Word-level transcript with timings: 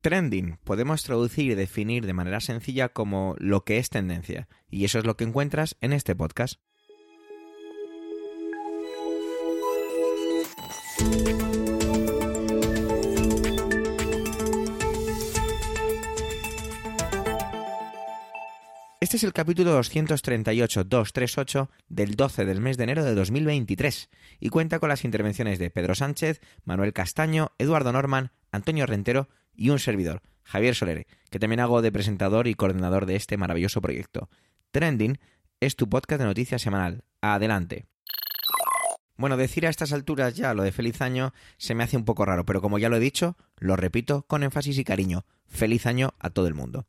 Trending 0.00 0.58
podemos 0.62 1.02
traducir 1.02 1.50
y 1.50 1.54
definir 1.56 2.06
de 2.06 2.12
manera 2.12 2.40
sencilla 2.40 2.88
como 2.88 3.34
lo 3.38 3.64
que 3.64 3.78
es 3.78 3.90
tendencia, 3.90 4.46
y 4.70 4.84
eso 4.84 5.00
es 5.00 5.04
lo 5.04 5.16
que 5.16 5.24
encuentras 5.24 5.76
en 5.80 5.92
este 5.92 6.14
podcast. 6.14 6.60
Este 19.00 19.16
es 19.16 19.24
el 19.24 19.32
capítulo 19.32 19.80
238-238 19.80 21.68
del 21.88 22.14
12 22.14 22.44
del 22.44 22.60
mes 22.60 22.76
de 22.76 22.84
enero 22.84 23.04
de 23.04 23.14
2023 23.16 24.10
y 24.38 24.48
cuenta 24.50 24.78
con 24.78 24.90
las 24.90 25.04
intervenciones 25.04 25.58
de 25.58 25.70
Pedro 25.70 25.96
Sánchez, 25.96 26.40
Manuel 26.64 26.92
Castaño, 26.92 27.52
Eduardo 27.58 27.90
Norman, 27.90 28.30
Antonio 28.52 28.86
Rentero 28.86 29.28
y 29.58 29.70
un 29.70 29.78
servidor, 29.78 30.22
Javier 30.44 30.74
Solere, 30.74 31.06
que 31.28 31.38
también 31.38 31.60
hago 31.60 31.82
de 31.82 31.92
presentador 31.92 32.46
y 32.46 32.54
coordinador 32.54 33.04
de 33.04 33.16
este 33.16 33.36
maravilloso 33.36 33.82
proyecto. 33.82 34.30
Trending 34.70 35.18
es 35.60 35.76
tu 35.76 35.88
podcast 35.88 36.20
de 36.20 36.26
noticias 36.26 36.62
semanal. 36.62 37.02
Adelante. 37.20 37.86
Bueno, 39.16 39.36
decir 39.36 39.66
a 39.66 39.70
estas 39.70 39.92
alturas 39.92 40.36
ya 40.36 40.54
lo 40.54 40.62
de 40.62 40.70
feliz 40.70 41.02
año 41.02 41.34
se 41.56 41.74
me 41.74 41.82
hace 41.82 41.96
un 41.96 42.04
poco 42.04 42.24
raro, 42.24 42.46
pero 42.46 42.62
como 42.62 42.78
ya 42.78 42.88
lo 42.88 42.96
he 42.96 43.00
dicho, 43.00 43.36
lo 43.56 43.74
repito 43.74 44.22
con 44.22 44.44
énfasis 44.44 44.78
y 44.78 44.84
cariño. 44.84 45.26
Feliz 45.48 45.86
año 45.86 46.14
a 46.20 46.30
todo 46.30 46.46
el 46.46 46.54
mundo. 46.54 46.86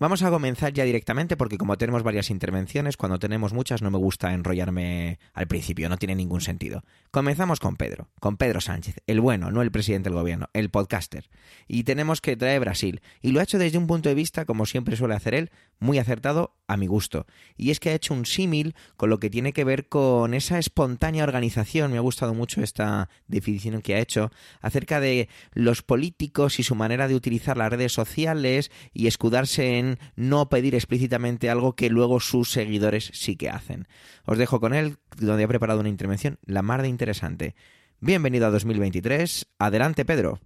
Vamos 0.00 0.24
a 0.24 0.30
comenzar 0.30 0.72
ya 0.72 0.82
directamente 0.82 1.36
porque 1.36 1.56
como 1.56 1.78
tenemos 1.78 2.02
varias 2.02 2.28
intervenciones, 2.28 2.96
cuando 2.96 3.20
tenemos 3.20 3.52
muchas 3.52 3.80
no 3.80 3.92
me 3.92 3.98
gusta 3.98 4.34
enrollarme 4.34 5.20
al 5.32 5.46
principio, 5.46 5.88
no 5.88 5.98
tiene 5.98 6.16
ningún 6.16 6.40
sentido. 6.40 6.82
Comenzamos 7.12 7.60
con 7.60 7.76
Pedro, 7.76 8.08
con 8.18 8.36
Pedro 8.36 8.60
Sánchez, 8.60 8.96
el 9.06 9.20
bueno, 9.20 9.52
no 9.52 9.62
el 9.62 9.70
presidente 9.70 10.10
del 10.10 10.18
gobierno, 10.18 10.48
el 10.52 10.68
podcaster. 10.68 11.30
Y 11.68 11.84
tenemos 11.84 12.20
que 12.20 12.36
traer 12.36 12.58
Brasil. 12.58 13.02
Y 13.22 13.30
lo 13.30 13.38
ha 13.38 13.44
hecho 13.44 13.56
desde 13.56 13.78
un 13.78 13.86
punto 13.86 14.08
de 14.08 14.16
vista, 14.16 14.44
como 14.46 14.66
siempre 14.66 14.96
suele 14.96 15.14
hacer 15.14 15.32
él, 15.32 15.52
muy 15.78 15.98
acertado 15.98 16.56
a 16.66 16.76
mi 16.76 16.86
gusto. 16.86 17.26
Y 17.56 17.70
es 17.70 17.80
que 17.80 17.90
ha 17.90 17.94
hecho 17.94 18.14
un 18.14 18.26
símil 18.26 18.74
con 18.96 19.10
lo 19.10 19.18
que 19.18 19.30
tiene 19.30 19.52
que 19.52 19.64
ver 19.64 19.88
con 19.88 20.34
esa 20.34 20.58
espontánea 20.58 21.24
organización, 21.24 21.92
me 21.92 21.98
ha 21.98 22.00
gustado 22.00 22.34
mucho 22.34 22.62
esta 22.62 23.08
definición 23.26 23.82
que 23.82 23.94
ha 23.94 24.00
hecho, 24.00 24.30
acerca 24.60 25.00
de 25.00 25.28
los 25.52 25.82
políticos 25.82 26.58
y 26.58 26.62
su 26.62 26.74
manera 26.74 27.08
de 27.08 27.14
utilizar 27.14 27.56
las 27.56 27.70
redes 27.70 27.92
sociales 27.92 28.70
y 28.92 29.06
escudarse 29.06 29.78
en 29.78 29.98
no 30.16 30.48
pedir 30.48 30.74
explícitamente 30.74 31.50
algo 31.50 31.74
que 31.74 31.90
luego 31.90 32.20
sus 32.20 32.50
seguidores 32.50 33.10
sí 33.14 33.36
que 33.36 33.50
hacen. 33.50 33.86
Os 34.24 34.38
dejo 34.38 34.60
con 34.60 34.74
él, 34.74 34.96
donde 35.18 35.44
ha 35.44 35.48
preparado 35.48 35.80
una 35.80 35.88
intervención 35.88 36.38
la 36.44 36.62
mar 36.62 36.82
de 36.82 36.88
interesante. 36.88 37.54
Bienvenido 38.00 38.46
a 38.46 38.50
2023. 38.50 39.46
Adelante, 39.58 40.04
Pedro. 40.04 40.40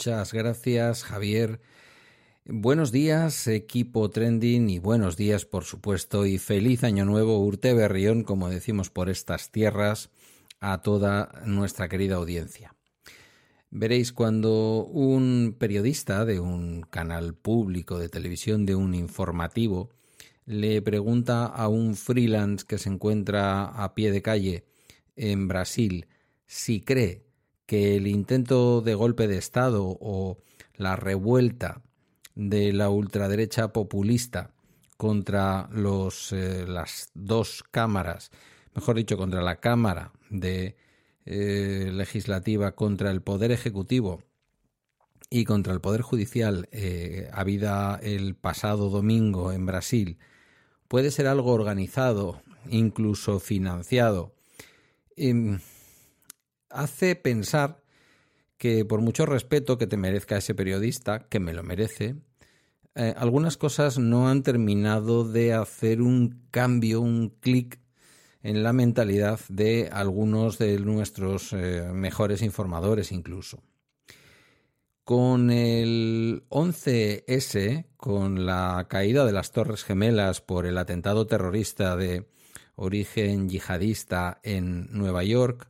Muchas 0.00 0.32
gracias, 0.32 1.04
Javier. 1.04 1.60
Buenos 2.46 2.90
días, 2.90 3.46
equipo 3.46 4.08
trending, 4.08 4.70
y 4.70 4.78
buenos 4.78 5.18
días, 5.18 5.44
por 5.44 5.64
supuesto, 5.64 6.24
y 6.24 6.38
feliz 6.38 6.84
año 6.84 7.04
nuevo, 7.04 7.38
Urte 7.38 7.74
Berrión, 7.74 8.24
como 8.24 8.48
decimos 8.48 8.88
por 8.88 9.10
estas 9.10 9.50
tierras, 9.50 10.08
a 10.58 10.80
toda 10.80 11.42
nuestra 11.44 11.90
querida 11.90 12.14
audiencia. 12.14 12.74
Veréis, 13.68 14.14
cuando 14.14 14.86
un 14.86 15.54
periodista 15.58 16.24
de 16.24 16.40
un 16.40 16.80
canal 16.80 17.34
público 17.34 17.98
de 17.98 18.08
televisión, 18.08 18.64
de 18.64 18.76
un 18.76 18.94
informativo, 18.94 19.90
le 20.46 20.80
pregunta 20.80 21.44
a 21.44 21.68
un 21.68 21.94
freelance 21.94 22.64
que 22.66 22.78
se 22.78 22.88
encuentra 22.88 23.64
a 23.64 23.94
pie 23.94 24.12
de 24.12 24.22
calle 24.22 24.64
en 25.14 25.46
Brasil 25.46 26.06
si 26.46 26.80
cree 26.80 27.29
que 27.70 27.94
el 27.94 28.08
intento 28.08 28.80
de 28.80 28.96
golpe 28.96 29.28
de 29.28 29.38
Estado 29.38 29.96
o 30.00 30.38
la 30.74 30.96
revuelta 30.96 31.82
de 32.34 32.72
la 32.72 32.90
ultraderecha 32.90 33.72
populista 33.72 34.50
contra 34.96 35.68
los, 35.70 36.32
eh, 36.32 36.66
las 36.66 37.12
dos 37.14 37.62
cámaras, 37.70 38.32
mejor 38.74 38.96
dicho, 38.96 39.16
contra 39.16 39.40
la 39.40 39.60
Cámara 39.60 40.10
de 40.30 40.74
eh, 41.26 41.92
Legislativa, 41.92 42.72
contra 42.72 43.12
el 43.12 43.22
Poder 43.22 43.52
Ejecutivo 43.52 44.24
y 45.30 45.44
contra 45.44 45.72
el 45.72 45.80
Poder 45.80 46.02
Judicial, 46.02 46.68
eh, 46.72 47.30
habida 47.32 48.00
el 48.02 48.34
pasado 48.34 48.90
domingo 48.90 49.52
en 49.52 49.64
Brasil, 49.64 50.18
puede 50.88 51.12
ser 51.12 51.28
algo 51.28 51.52
organizado, 51.52 52.42
incluso 52.68 53.38
financiado, 53.38 54.34
em, 55.14 55.60
hace 56.70 57.16
pensar 57.16 57.82
que 58.56 58.84
por 58.84 59.00
mucho 59.00 59.26
respeto 59.26 59.78
que 59.78 59.86
te 59.86 59.96
merezca 59.96 60.36
ese 60.36 60.54
periodista, 60.54 61.20
que 61.28 61.40
me 61.40 61.54
lo 61.54 61.62
merece, 61.62 62.16
eh, 62.94 63.14
algunas 63.16 63.56
cosas 63.56 63.98
no 63.98 64.28
han 64.28 64.42
terminado 64.42 65.24
de 65.24 65.54
hacer 65.54 66.02
un 66.02 66.42
cambio, 66.50 67.00
un 67.00 67.30
clic 67.40 67.80
en 68.42 68.62
la 68.62 68.72
mentalidad 68.72 69.40
de 69.48 69.88
algunos 69.92 70.58
de 70.58 70.78
nuestros 70.78 71.52
eh, 71.52 71.88
mejores 71.92 72.42
informadores 72.42 73.12
incluso. 73.12 73.62
Con 75.04 75.50
el 75.50 76.44
11S, 76.50 77.86
con 77.96 78.46
la 78.46 78.86
caída 78.88 79.24
de 79.24 79.32
las 79.32 79.52
Torres 79.52 79.84
Gemelas 79.84 80.40
por 80.40 80.66
el 80.66 80.78
atentado 80.78 81.26
terrorista 81.26 81.96
de 81.96 82.28
origen 82.76 83.48
yihadista 83.48 84.40
en 84.42 84.88
Nueva 84.92 85.24
York, 85.24 85.69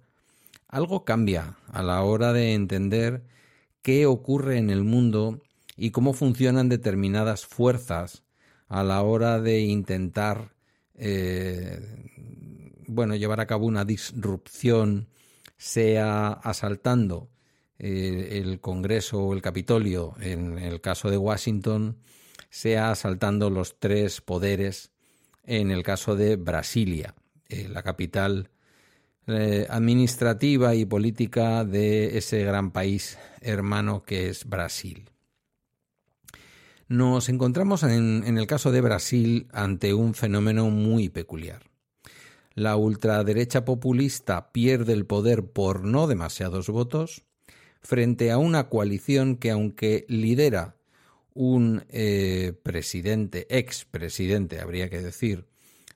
algo 0.70 1.04
cambia 1.04 1.56
a 1.72 1.82
la 1.82 2.02
hora 2.02 2.32
de 2.32 2.54
entender 2.54 3.24
qué 3.82 4.06
ocurre 4.06 4.58
en 4.58 4.70
el 4.70 4.84
mundo 4.84 5.42
y 5.76 5.90
cómo 5.90 6.12
funcionan 6.12 6.68
determinadas 6.68 7.44
fuerzas 7.44 8.22
a 8.68 8.84
la 8.84 9.02
hora 9.02 9.40
de 9.40 9.60
intentar 9.60 10.54
eh, 10.94 11.80
bueno, 12.86 13.14
llevar 13.14 13.40
a 13.40 13.46
cabo 13.46 13.66
una 13.66 13.84
disrupción, 13.84 15.08
sea 15.56 16.28
asaltando 16.28 17.30
eh, 17.78 18.40
el 18.42 18.60
Congreso 18.60 19.22
o 19.22 19.32
el 19.32 19.42
Capitolio, 19.42 20.14
en 20.20 20.58
el 20.58 20.80
caso 20.80 21.10
de 21.10 21.16
Washington, 21.16 21.98
sea 22.50 22.90
asaltando 22.90 23.48
los 23.48 23.78
tres 23.78 24.20
poderes, 24.20 24.90
en 25.44 25.70
el 25.70 25.82
caso 25.82 26.16
de 26.16 26.36
Brasilia, 26.36 27.14
eh, 27.48 27.68
la 27.68 27.82
capital 27.82 28.50
eh, 29.30 29.66
administrativa 29.70 30.74
y 30.74 30.84
política 30.84 31.64
de 31.64 32.18
ese 32.18 32.44
gran 32.44 32.70
país 32.70 33.18
hermano 33.40 34.02
que 34.02 34.28
es 34.28 34.44
Brasil. 34.44 35.10
Nos 36.88 37.28
encontramos 37.28 37.84
en, 37.84 38.36
el 38.36 38.46
caso 38.48 38.72
de 38.72 38.80
Brasil 38.80 39.46
ante 39.52 39.94
un 39.94 40.14
fenómeno 40.14 40.70
muy 40.70 41.08
peculiar. 41.08 41.62
La 42.54 42.74
ultraderecha 42.74 43.64
populista 43.64 44.50
pierde 44.50 44.92
el 44.92 45.06
poder 45.06 45.44
por 45.44 45.84
no 45.84 46.08
demasiados 46.08 46.68
votos 46.68 47.22
frente 47.80 48.32
a 48.32 48.38
una 48.38 48.68
coalición 48.68 49.36
que 49.36 49.52
aunque 49.52 50.04
lidera 50.08 50.74
un 51.32 51.84
eh, 51.90 52.54
presidente, 52.62 53.46
expresidente, 53.56 54.60
habría 54.60 54.90
que 54.90 55.00
decir, 55.00 55.46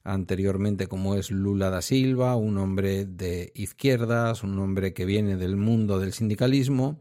anteriormente 0.04 0.86
como 0.86 1.16
es 1.16 1.30
Lula 1.30 1.70
da 1.70 1.82
Silva, 1.82 2.36
un 2.36 2.58
hombre 2.58 3.06
de 3.06 3.50
izquierdas, 3.54 4.42
un 4.42 4.58
hombre 4.58 4.92
que 4.92 5.06
viene 5.06 5.36
del 5.36 5.56
mundo 5.56 5.98
del 5.98 6.12
sindicalismo 6.12 7.00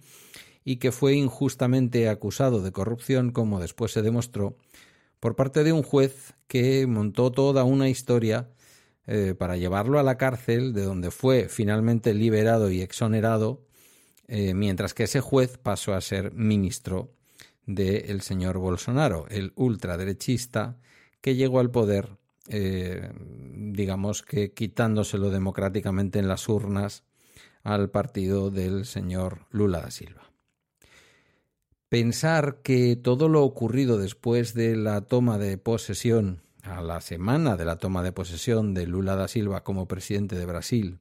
y 0.64 0.78
que 0.78 0.94
fue 0.94 1.14
injustamente 1.14 2.08
acusado 2.08 2.62
de 2.62 2.72
corrupción, 2.72 3.32
como 3.32 3.60
después 3.60 3.92
se 3.92 4.02
demostró, 4.02 4.58
por 5.20 5.36
parte 5.36 5.64
de 5.66 5.74
un 5.74 5.84
juez 5.84 6.34
que 6.48 6.88
montó 6.88 7.32
toda 7.32 7.66
una 7.66 7.90
historia 7.90 8.50
eh, 9.06 9.36
para 9.38 9.58
llevarlo 9.58 10.00
a 10.00 10.04
la 10.04 10.18
cárcel, 10.18 10.72
de 10.72 10.84
donde 10.84 11.12
fue 11.12 11.50
finalmente 11.50 12.14
liberado 12.14 12.72
y 12.72 12.82
exonerado, 12.82 13.66
eh, 14.28 14.54
mientras 14.54 14.94
que 14.94 15.04
ese 15.04 15.20
juez 15.20 15.58
pasó 15.58 15.94
a 15.94 16.00
ser 16.00 16.34
ministro 16.34 17.12
del 17.66 18.22
señor 18.22 18.58
Bolsonaro, 18.58 19.26
el 19.30 19.52
ultraderechista 19.56 20.78
que 21.20 21.36
llegó 21.36 21.60
al 21.60 21.72
poder 21.72 22.18
eh, 22.48 23.12
digamos 23.56 24.22
que 24.22 24.52
quitándoselo 24.52 25.30
democráticamente 25.30 26.20
en 26.20 26.28
las 26.28 26.50
urnas 26.50 27.04
al 27.64 27.90
partido 27.90 28.52
del 28.52 28.86
señor 28.86 29.46
Lula 29.50 29.82
da 29.82 29.92
Silva. 29.92 30.32
Pensar 31.90 32.62
que 32.64 32.96
todo 32.96 33.30
lo 33.30 33.44
ocurrido 33.44 33.98
después 33.98 34.54
de 34.54 34.76
la 34.76 35.02
toma 35.02 35.38
de 35.38 35.58
posesión, 35.58 36.42
a 36.64 36.82
la 36.82 37.02
semana 37.02 37.56
de 37.56 37.66
la 37.66 37.78
toma 37.78 38.04
de 38.04 38.12
posesión 38.12 38.74
de 38.74 38.88
Lula 38.88 39.16
da 39.16 39.28
Silva 39.28 39.64
como 39.64 39.88
presidente 39.88 40.36
de 40.36 40.46
Brasil, 40.46 41.00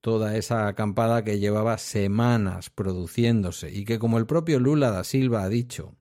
toda 0.00 0.36
esa 0.36 0.66
acampada 0.66 1.24
que 1.24 1.38
llevaba 1.38 1.78
semanas 1.78 2.70
produciéndose 2.70 3.70
y 3.70 3.84
que 3.84 3.98
como 3.98 4.18
el 4.18 4.26
propio 4.26 4.58
Lula 4.60 4.90
da 4.90 5.04
Silva 5.04 5.42
ha 5.42 5.48
dicho, 5.48 5.94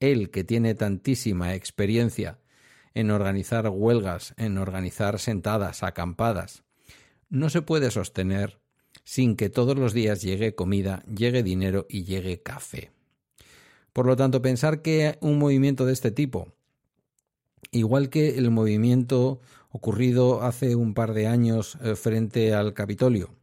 él 0.00 0.30
que 0.30 0.44
tiene 0.44 0.74
tantísima 0.74 1.54
experiencia 1.54 2.38
en 2.94 3.10
organizar 3.10 3.68
huelgas, 3.68 4.34
en 4.36 4.58
organizar 4.58 5.18
sentadas, 5.18 5.82
acampadas, 5.82 6.64
no 7.28 7.50
se 7.50 7.62
puede 7.62 7.90
sostener 7.90 8.60
sin 9.02 9.36
que 9.36 9.50
todos 9.50 9.76
los 9.76 9.92
días 9.92 10.22
llegue 10.22 10.54
comida, 10.54 11.02
llegue 11.06 11.42
dinero 11.42 11.86
y 11.88 12.04
llegue 12.04 12.42
café. 12.42 12.92
Por 13.92 14.06
lo 14.06 14.16
tanto, 14.16 14.42
pensar 14.42 14.82
que 14.82 15.18
un 15.20 15.38
movimiento 15.38 15.84
de 15.86 15.92
este 15.92 16.10
tipo, 16.10 16.52
igual 17.70 18.08
que 18.08 18.38
el 18.38 18.50
movimiento 18.50 19.40
ocurrido 19.70 20.42
hace 20.42 20.76
un 20.76 20.94
par 20.94 21.14
de 21.14 21.26
años 21.26 21.78
eh, 21.82 21.96
frente 21.96 22.54
al 22.54 22.74
Capitolio, 22.74 23.34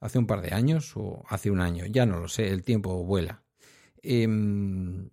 hace 0.00 0.18
un 0.18 0.26
par 0.26 0.42
de 0.42 0.54
años 0.54 0.92
o 0.96 1.24
hace 1.28 1.50
un 1.50 1.60
año, 1.60 1.86
ya 1.86 2.06
no 2.06 2.20
lo 2.20 2.28
sé, 2.28 2.48
el 2.48 2.62
tiempo 2.62 3.04
vuela. 3.04 3.42
Em, 4.02 5.10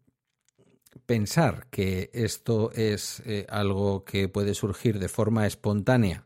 pensar 1.05 1.67
que 1.69 2.09
esto 2.13 2.71
es 2.71 3.21
eh, 3.25 3.45
algo 3.49 4.05
que 4.05 4.27
puede 4.29 4.53
surgir 4.53 4.99
de 4.99 5.09
forma 5.09 5.47
espontánea 5.47 6.25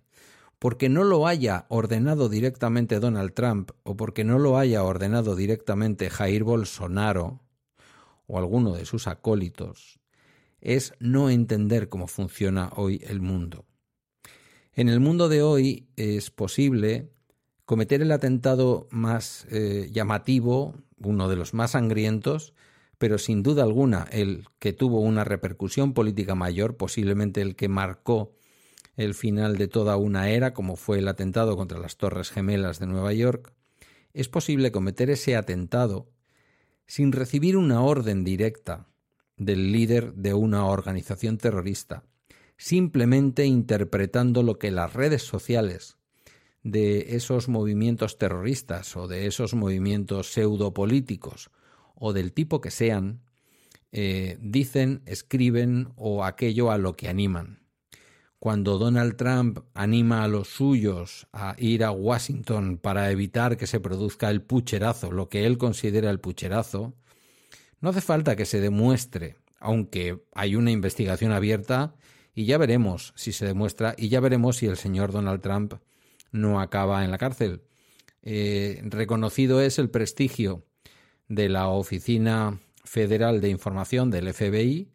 porque 0.60 0.90
no 0.90 1.06
lo 1.06 1.26
haya 1.26 1.66
ordenado 1.70 2.28
directamente 2.28 3.00
Donald 3.00 3.34
Trump 3.34 3.72
o 3.84 3.96
porque 3.96 4.26
no 4.26 4.38
lo 4.38 4.58
haya 4.58 4.84
ordenado 4.84 5.36
directamente 5.36 6.10
Jair 6.10 6.44
Bolsonaro 6.44 7.42
o 8.28 8.38
alguno 8.38 8.74
de 8.74 8.86
sus 8.86 9.08
acólitos, 9.08 10.00
es 10.62 10.94
no 11.00 11.30
entender 11.30 11.90
cómo 11.90 12.08
funciona 12.08 12.70
hoy 12.76 13.02
el 13.08 13.22
mundo. 13.22 13.66
En 14.74 14.90
el 14.90 15.00
mundo 15.00 15.30
de 15.30 15.42
hoy 15.42 15.88
es 15.96 16.30
posible 16.30 17.10
cometer 17.66 18.02
el 18.02 18.12
atentado 18.12 18.88
más 18.92 19.48
eh, 19.50 19.90
llamativo, 19.92 20.76
uno 20.98 21.30
de 21.30 21.38
los 21.38 21.54
más 21.54 21.72
sangrientos, 21.72 22.54
pero 23.00 23.18
sin 23.18 23.42
duda 23.42 23.64
alguna 23.64 24.08
el 24.12 24.46
que 24.60 24.74
tuvo 24.74 25.00
una 25.00 25.24
repercusión 25.24 25.94
política 25.94 26.36
mayor, 26.36 26.76
posiblemente 26.76 27.42
el 27.42 27.56
que 27.56 27.70
marcó 27.70 28.36
el 28.98 29.14
final 29.14 29.56
de 29.56 29.70
toda 29.70 29.96
una 29.96 30.30
era, 30.30 30.54
como 30.54 30.76
fue 30.76 31.00
el 31.00 31.08
atentado 31.08 31.56
contra 31.56 31.80
las 31.80 31.96
Torres 31.96 32.30
Gemelas 32.30 32.78
de 32.78 32.88
Nueva 32.88 33.14
York, 33.14 33.54
es 34.14 34.28
posible 34.28 34.74
cometer 34.74 35.10
ese 35.10 35.38
atentado 35.38 36.10
sin 36.88 37.14
recibir 37.14 37.56
una 37.56 37.82
orden 37.82 38.26
directa 38.26 38.88
del 39.38 39.72
líder 39.72 40.14
de 40.16 40.34
una 40.34 40.66
organización 40.66 41.38
terrorista, 41.38 42.04
simplemente 42.58 43.46
interpretando 43.46 44.44
lo 44.44 44.60
que 44.60 44.72
las 44.72 44.94
redes 44.94 45.24
sociales 45.24 45.96
de 46.64 47.16
esos 47.16 47.48
movimientos 47.48 48.18
terroristas 48.18 48.98
o 48.98 49.08
de 49.08 49.26
esos 49.28 49.54
movimientos 49.54 50.34
pseudopolíticos 50.34 51.50
o 52.00 52.14
del 52.14 52.34
tipo 52.34 52.62
que 52.62 52.72
sean, 52.72 53.22
eh, 53.92 54.38
dicen, 54.42 55.02
escriben 55.06 55.90
o 55.96 56.24
aquello 56.24 56.72
a 56.72 56.78
lo 56.78 56.96
que 56.96 57.10
animan 57.10 57.60
cuando 58.40 58.78
Donald 58.78 59.18
Trump 59.18 59.60
anima 59.74 60.24
a 60.24 60.30
los 60.30 60.48
suyos 60.48 61.28
a 61.34 61.56
ir 61.58 61.84
a 61.84 61.92
Washington 61.92 62.78
para 62.78 63.12
evitar 63.12 63.58
que 63.58 63.68
se 63.68 63.82
produzca 63.82 64.30
el 64.30 64.42
pucherazo, 64.42 65.12
lo 65.12 65.28
que 65.28 65.46
él 65.46 65.58
considera 65.58 66.10
el 66.10 66.22
pucherazo, 66.22 66.94
no 67.82 67.90
hace 67.90 68.02
falta 68.02 68.38
que 68.38 68.46
se 68.46 68.62
demuestre, 68.62 69.36
aunque 69.60 70.24
hay 70.34 70.56
una 70.56 70.72
investigación 70.72 71.34
abierta 71.34 71.96
y 72.34 72.46
ya 72.46 72.58
veremos 72.58 73.14
si 73.18 73.34
se 73.34 73.46
demuestra 73.46 73.94
y 73.98 74.08
ya 74.08 74.22
veremos 74.22 74.58
si 74.58 74.68
el 74.68 74.78
señor 74.78 75.12
Donald 75.12 75.42
Trump 75.42 75.74
no 76.32 76.62
acaba 76.62 77.04
en 77.04 77.12
la 77.12 77.18
cárcel. 77.18 77.64
Eh, 78.22 78.82
reconocido 78.86 79.62
es 79.62 79.80
el 79.80 79.90
prestigio 79.90 80.66
de 81.30 81.48
la 81.48 81.70
Oficina 81.70 82.60
Federal 82.84 83.40
de 83.40 83.50
Información 83.50 84.12
del 84.12 84.34
FBI, 84.34 84.92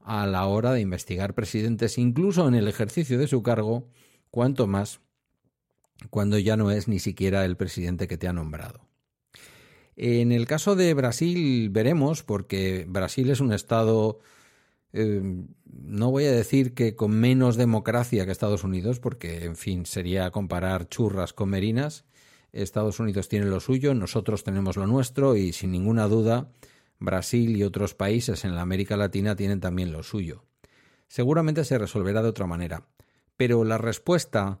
a 0.00 0.26
la 0.26 0.46
hora 0.46 0.72
de 0.72 0.80
investigar 0.80 1.34
presidentes, 1.34 1.98
incluso 1.98 2.48
en 2.48 2.54
el 2.54 2.68
ejercicio 2.68 3.18
de 3.18 3.28
su 3.28 3.42
cargo, 3.42 3.88
cuanto 4.30 4.66
más 4.66 5.00
cuando 6.10 6.38
ya 6.38 6.56
no 6.56 6.70
es 6.70 6.88
ni 6.88 6.98
siquiera 6.98 7.44
el 7.44 7.56
presidente 7.56 8.08
que 8.08 8.18
te 8.18 8.28
ha 8.28 8.32
nombrado. 8.32 8.86
En 9.96 10.30
el 10.30 10.46
caso 10.46 10.76
de 10.76 10.94
Brasil 10.94 11.70
veremos, 11.70 12.22
porque 12.22 12.86
Brasil 12.88 13.30
es 13.30 13.40
un 13.40 13.52
estado, 13.52 14.20
eh, 14.92 15.20
no 15.64 16.10
voy 16.10 16.24
a 16.24 16.32
decir 16.32 16.72
que 16.72 16.94
con 16.94 17.10
menos 17.10 17.56
democracia 17.56 18.24
que 18.24 18.30
Estados 18.30 18.62
Unidos, 18.62 19.00
porque 19.00 19.44
en 19.44 19.56
fin 19.56 19.86
sería 19.86 20.30
comparar 20.30 20.88
churras 20.88 21.32
con 21.32 21.50
merinas. 21.50 22.04
Estados 22.52 23.00
Unidos 23.00 23.28
tiene 23.28 23.46
lo 23.46 23.60
suyo, 23.60 23.94
nosotros 23.94 24.44
tenemos 24.44 24.76
lo 24.76 24.86
nuestro 24.86 25.36
y 25.36 25.52
sin 25.52 25.72
ninguna 25.72 26.08
duda 26.08 26.50
Brasil 26.98 27.56
y 27.56 27.62
otros 27.62 27.94
países 27.94 28.44
en 28.44 28.54
la 28.54 28.62
América 28.62 28.96
Latina 28.96 29.36
tienen 29.36 29.60
también 29.60 29.92
lo 29.92 30.02
suyo. 30.02 30.44
Seguramente 31.08 31.64
se 31.64 31.78
resolverá 31.78 32.22
de 32.22 32.28
otra 32.28 32.46
manera, 32.46 32.88
pero 33.36 33.64
la 33.64 33.78
respuesta 33.78 34.60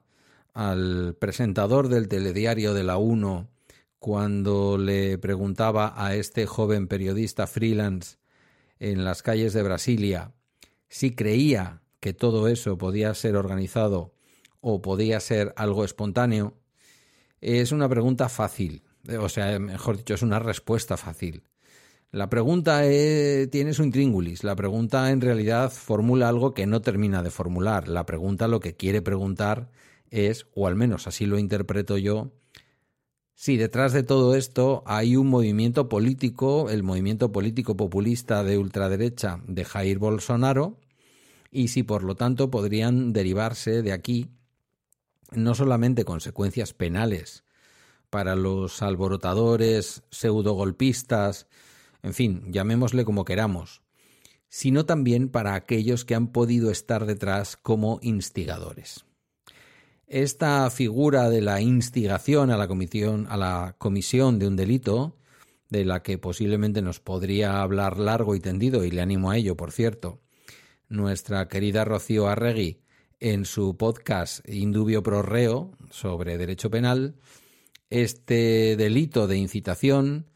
al 0.54 1.16
presentador 1.18 1.88
del 1.88 2.08
telediario 2.08 2.74
de 2.74 2.84
la 2.84 2.96
UNO 2.96 3.48
cuando 3.98 4.78
le 4.78 5.18
preguntaba 5.18 5.92
a 5.96 6.14
este 6.14 6.46
joven 6.46 6.86
periodista 6.86 7.46
freelance 7.46 8.16
en 8.78 9.04
las 9.04 9.22
calles 9.22 9.52
de 9.52 9.62
Brasilia 9.62 10.32
si 10.88 11.14
creía 11.14 11.82
que 12.00 12.12
todo 12.12 12.48
eso 12.48 12.78
podía 12.78 13.12
ser 13.14 13.36
organizado 13.36 14.14
o 14.60 14.80
podía 14.82 15.20
ser 15.20 15.52
algo 15.56 15.84
espontáneo, 15.84 16.57
es 17.40 17.72
una 17.72 17.88
pregunta 17.88 18.28
fácil, 18.28 18.82
o 19.20 19.28
sea, 19.28 19.58
mejor 19.58 19.96
dicho, 19.96 20.14
es 20.14 20.22
una 20.22 20.38
respuesta 20.38 20.96
fácil. 20.96 21.44
La 22.10 22.30
pregunta 22.30 22.80
tiene 23.50 23.74
su 23.74 23.82
intríngulis. 23.82 24.42
La 24.42 24.56
pregunta 24.56 25.10
en 25.10 25.20
realidad 25.20 25.70
formula 25.70 26.28
algo 26.30 26.54
que 26.54 26.66
no 26.66 26.80
termina 26.80 27.22
de 27.22 27.30
formular. 27.30 27.86
La 27.86 28.06
pregunta 28.06 28.48
lo 28.48 28.60
que 28.60 28.76
quiere 28.76 29.02
preguntar 29.02 29.70
es, 30.10 30.46
o 30.54 30.66
al 30.66 30.74
menos 30.74 31.06
así 31.06 31.26
lo 31.26 31.38
interpreto 31.38 31.98
yo, 31.98 32.32
si 33.34 33.58
detrás 33.58 33.92
de 33.92 34.02
todo 34.02 34.34
esto 34.34 34.82
hay 34.86 35.16
un 35.16 35.28
movimiento 35.28 35.90
político, 35.90 36.70
el 36.70 36.82
movimiento 36.82 37.30
político 37.30 37.76
populista 37.76 38.42
de 38.42 38.56
ultraderecha 38.56 39.40
de 39.46 39.64
Jair 39.64 39.98
Bolsonaro, 39.98 40.78
y 41.50 41.68
si 41.68 41.82
por 41.82 42.04
lo 42.04 42.14
tanto 42.14 42.50
podrían 42.50 43.12
derivarse 43.12 43.82
de 43.82 43.92
aquí 43.92 44.30
no 45.30 45.54
solamente 45.54 46.04
consecuencias 46.04 46.72
penales 46.74 47.44
para 48.10 48.36
los 48.36 48.82
alborotadores 48.82 50.02
pseudogolpistas 50.10 51.46
en 52.02 52.14
fin, 52.14 52.44
llamémosle 52.52 53.04
como 53.04 53.24
queramos, 53.24 53.82
sino 54.48 54.86
también 54.86 55.28
para 55.28 55.54
aquellos 55.54 56.04
que 56.04 56.14
han 56.14 56.28
podido 56.28 56.70
estar 56.70 57.06
detrás 57.06 57.56
como 57.56 57.98
instigadores. 58.02 59.04
Esta 60.06 60.70
figura 60.70 61.28
de 61.28 61.42
la 61.42 61.60
instigación 61.60 62.50
a 62.50 62.56
la 62.56 62.66
comisión, 62.66 63.26
a 63.28 63.36
la 63.36 63.76
comisión 63.78 64.38
de 64.38 64.46
un 64.46 64.56
delito, 64.56 65.16
de 65.68 65.84
la 65.84 66.02
que 66.02 66.16
posiblemente 66.16 66.80
nos 66.80 66.98
podría 66.98 67.60
hablar 67.60 67.98
largo 67.98 68.34
y 68.34 68.40
tendido, 68.40 68.84
y 68.84 68.90
le 68.90 69.02
animo 69.02 69.30
a 69.30 69.36
ello, 69.36 69.54
por 69.54 69.70
cierto, 69.70 70.22
nuestra 70.88 71.46
querida 71.48 71.84
Rocío 71.84 72.26
Arregui 72.26 72.80
en 73.20 73.44
su 73.44 73.76
podcast 73.76 74.48
Indubio 74.48 75.02
pro 75.02 75.22
reo 75.22 75.72
sobre 75.90 76.38
derecho 76.38 76.70
penal, 76.70 77.14
este 77.90 78.76
delito 78.76 79.26
de 79.26 79.36
incitación 79.36 80.26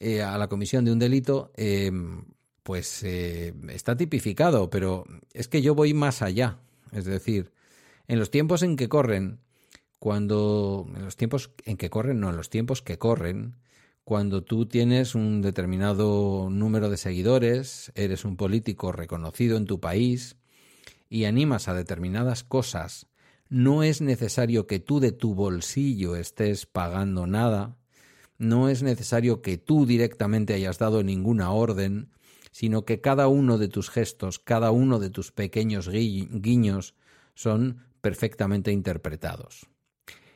eh, 0.00 0.22
a 0.22 0.38
la 0.38 0.48
comisión 0.48 0.84
de 0.84 0.92
un 0.92 0.98
delito, 0.98 1.52
em, 1.56 2.24
pues 2.62 3.02
eh, 3.02 3.54
está 3.68 3.96
tipificado, 3.96 4.70
pero 4.70 5.04
es 5.32 5.48
que 5.48 5.62
yo 5.62 5.74
voy 5.74 5.94
más 5.94 6.22
allá. 6.22 6.58
Es 6.92 7.04
decir, 7.04 7.52
en 8.08 8.18
los 8.18 8.30
tiempos 8.30 8.62
en 8.62 8.76
que 8.76 8.88
corren, 8.88 9.40
cuando. 9.98 10.86
En 10.96 11.04
los 11.04 11.16
tiempos 11.16 11.52
en 11.64 11.76
que 11.76 11.90
corren, 11.90 12.20
no, 12.20 12.30
en 12.30 12.36
los 12.36 12.50
tiempos 12.50 12.82
que 12.82 12.98
corren, 12.98 13.56
cuando 14.04 14.42
tú 14.42 14.66
tienes 14.66 15.14
un 15.14 15.42
determinado 15.42 16.48
número 16.50 16.90
de 16.90 16.96
seguidores, 16.96 17.92
eres 17.94 18.24
un 18.24 18.36
político 18.36 18.90
reconocido 18.90 19.56
en 19.56 19.66
tu 19.66 19.78
país 19.78 20.36
y 21.12 21.26
animas 21.26 21.68
a 21.68 21.74
determinadas 21.74 22.42
cosas, 22.42 23.06
no 23.50 23.82
es 23.82 24.00
necesario 24.00 24.66
que 24.66 24.78
tú 24.78 24.98
de 24.98 25.12
tu 25.12 25.34
bolsillo 25.34 26.16
estés 26.16 26.64
pagando 26.64 27.26
nada, 27.26 27.76
no 28.38 28.70
es 28.70 28.82
necesario 28.82 29.42
que 29.42 29.58
tú 29.58 29.84
directamente 29.84 30.54
hayas 30.54 30.78
dado 30.78 31.02
ninguna 31.02 31.50
orden, 31.50 32.08
sino 32.50 32.86
que 32.86 33.02
cada 33.02 33.28
uno 33.28 33.58
de 33.58 33.68
tus 33.68 33.90
gestos, 33.90 34.38
cada 34.38 34.70
uno 34.70 34.98
de 34.98 35.10
tus 35.10 35.32
pequeños 35.32 35.90
guiños 35.90 36.94
son 37.34 37.82
perfectamente 38.00 38.72
interpretados. 38.72 39.66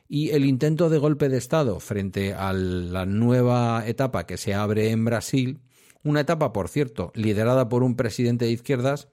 Y 0.09 0.33
el 0.33 0.45
intento 0.45 0.91
de 0.91 0.99
golpe 0.99 1.31
de 1.31 1.39
Estado 1.39 1.81
frente 1.81 2.35
a 2.35 2.53
la 2.53 3.07
nueva 3.07 3.83
etapa 3.87 4.27
que 4.27 4.37
se 4.37 4.53
abre 4.53 4.91
en 4.91 5.07
Brasil, 5.07 5.59
una 6.03 6.21
etapa, 6.21 6.53
por 6.53 6.69
cierto, 6.69 7.13
liderada 7.15 7.71
por 7.71 7.83
un 7.83 7.97
presidente 7.97 8.45
de 8.45 8.53
izquierdas, 8.53 9.09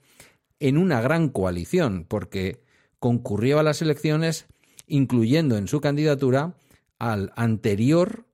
en 0.59 0.77
una 0.77 1.01
gran 1.01 1.29
coalición, 1.29 2.05
porque 2.07 2.61
concurrió 2.99 3.59
a 3.59 3.63
las 3.63 3.81
elecciones 3.81 4.47
incluyendo 4.87 5.57
en 5.57 5.67
su 5.67 5.81
candidatura 5.81 6.55
al 6.99 7.31
anterior 7.35 8.25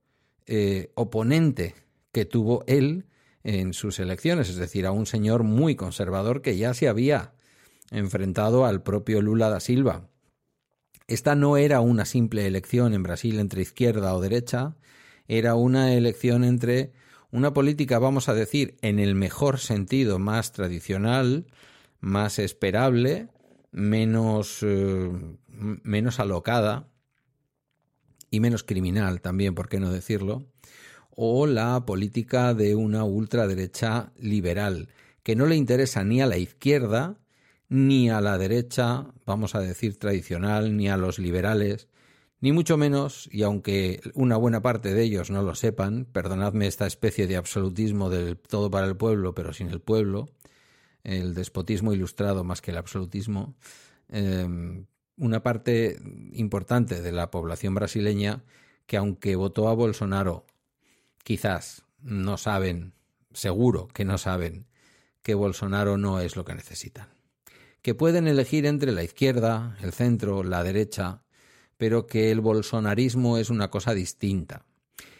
eh, 0.46 0.90
oponente 0.94 1.74
que 2.12 2.24
tuvo 2.24 2.64
él 2.66 3.06
en 3.42 3.72
sus 3.72 3.98
elecciones, 3.98 4.48
es 4.48 4.56
decir, 4.56 4.86
a 4.86 4.92
un 4.92 5.06
señor 5.06 5.44
muy 5.44 5.74
conservador 5.74 6.42
que 6.42 6.56
ya 6.56 6.74
se 6.74 6.88
había 6.88 7.32
enfrentado 7.90 8.66
al 8.66 8.82
propio 8.82 9.22
Lula 9.22 9.48
da 9.48 9.60
Silva. 9.60 10.08
Esta 11.06 11.34
no 11.34 11.56
era 11.56 11.80
una 11.80 12.04
simple 12.04 12.46
elección 12.46 12.94
en 12.94 13.02
Brasil 13.02 13.40
entre 13.40 13.62
izquierda 13.62 14.14
o 14.14 14.20
derecha, 14.20 14.76
era 15.26 15.54
una 15.54 15.94
elección 15.94 16.44
entre 16.44 16.92
una 17.32 17.52
política, 17.52 17.98
vamos 17.98 18.28
a 18.28 18.34
decir, 18.34 18.76
en 18.82 18.98
el 18.98 19.14
mejor 19.14 19.58
sentido, 19.58 20.18
más 20.18 20.52
tradicional, 20.52 21.46
más 22.00 22.38
esperable, 22.38 23.28
menos, 23.72 24.58
eh, 24.62 25.10
menos 25.48 26.20
alocada 26.20 26.88
y 28.30 28.40
menos 28.40 28.62
criminal 28.62 29.20
también, 29.20 29.54
por 29.54 29.68
qué 29.68 29.80
no 29.80 29.90
decirlo, 29.90 30.46
o 31.10 31.46
la 31.46 31.84
política 31.84 32.54
de 32.54 32.74
una 32.74 33.04
ultraderecha 33.04 34.12
liberal, 34.18 34.88
que 35.22 35.36
no 35.36 35.46
le 35.46 35.56
interesa 35.56 36.04
ni 36.04 36.22
a 36.22 36.26
la 36.26 36.38
izquierda, 36.38 37.18
ni 37.68 38.10
a 38.10 38.20
la 38.20 38.38
derecha, 38.38 39.06
vamos 39.26 39.54
a 39.54 39.60
decir, 39.60 39.98
tradicional, 39.98 40.76
ni 40.76 40.88
a 40.88 40.96
los 40.96 41.18
liberales, 41.18 41.88
ni 42.40 42.52
mucho 42.52 42.76
menos, 42.78 43.28
y 43.30 43.42
aunque 43.42 44.00
una 44.14 44.36
buena 44.36 44.62
parte 44.62 44.94
de 44.94 45.02
ellos 45.02 45.30
no 45.30 45.42
lo 45.42 45.54
sepan, 45.54 46.06
perdonadme 46.06 46.66
esta 46.66 46.86
especie 46.86 47.26
de 47.26 47.36
absolutismo 47.36 48.08
del 48.08 48.38
todo 48.38 48.70
para 48.70 48.86
el 48.86 48.96
pueblo, 48.96 49.34
pero 49.34 49.52
sin 49.52 49.68
el 49.68 49.80
pueblo, 49.80 50.30
el 51.04 51.34
despotismo 51.34 51.92
ilustrado 51.92 52.44
más 52.44 52.60
que 52.60 52.70
el 52.70 52.76
absolutismo, 52.76 53.54
em, 54.08 54.86
una 55.16 55.42
parte 55.42 55.98
importante 56.32 57.02
de 57.02 57.12
la 57.12 57.30
población 57.30 57.74
brasileña 57.74 58.42
que 58.86 58.96
aunque 58.96 59.36
votó 59.36 59.68
a 59.68 59.74
Bolsonaro, 59.74 60.46
quizás 61.22 61.84
no 62.02 62.36
saben, 62.36 62.94
seguro 63.32 63.88
que 63.88 64.04
no 64.04 64.18
saben, 64.18 64.66
que 65.22 65.34
Bolsonaro 65.34 65.96
no 65.96 66.20
es 66.20 66.36
lo 66.36 66.44
que 66.44 66.54
necesitan. 66.54 67.08
Que 67.82 67.94
pueden 67.94 68.26
elegir 68.26 68.66
entre 68.66 68.92
la 68.92 69.02
izquierda, 69.02 69.76
el 69.82 69.92
centro, 69.92 70.42
la 70.42 70.64
derecha, 70.64 71.22
pero 71.76 72.06
que 72.06 72.30
el 72.30 72.40
bolsonarismo 72.40 73.38
es 73.38 73.48
una 73.48 73.70
cosa 73.70 73.94
distinta 73.94 74.66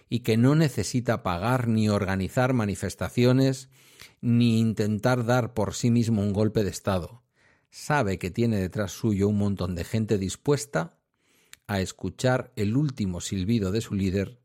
y 0.08 0.20
que 0.20 0.36
no 0.36 0.54
necesita 0.54 1.22
pagar 1.22 1.68
ni 1.68 1.88
organizar 1.88 2.52
manifestaciones 2.52 3.70
ni 4.20 4.60
intentar 4.60 5.24
dar 5.24 5.54
por 5.54 5.74
sí 5.74 5.90
mismo 5.90 6.22
un 6.22 6.32
golpe 6.32 6.64
de 6.64 6.70
Estado. 6.70 7.22
Sabe 7.70 8.18
que 8.18 8.30
tiene 8.30 8.58
detrás 8.58 8.92
suyo 8.92 9.28
un 9.28 9.38
montón 9.38 9.74
de 9.74 9.84
gente 9.84 10.18
dispuesta 10.18 10.98
a 11.66 11.80
escuchar 11.80 12.52
el 12.56 12.76
último 12.76 13.20
silbido 13.20 13.70
de 13.70 13.80
su 13.80 13.94
líder 13.94 14.40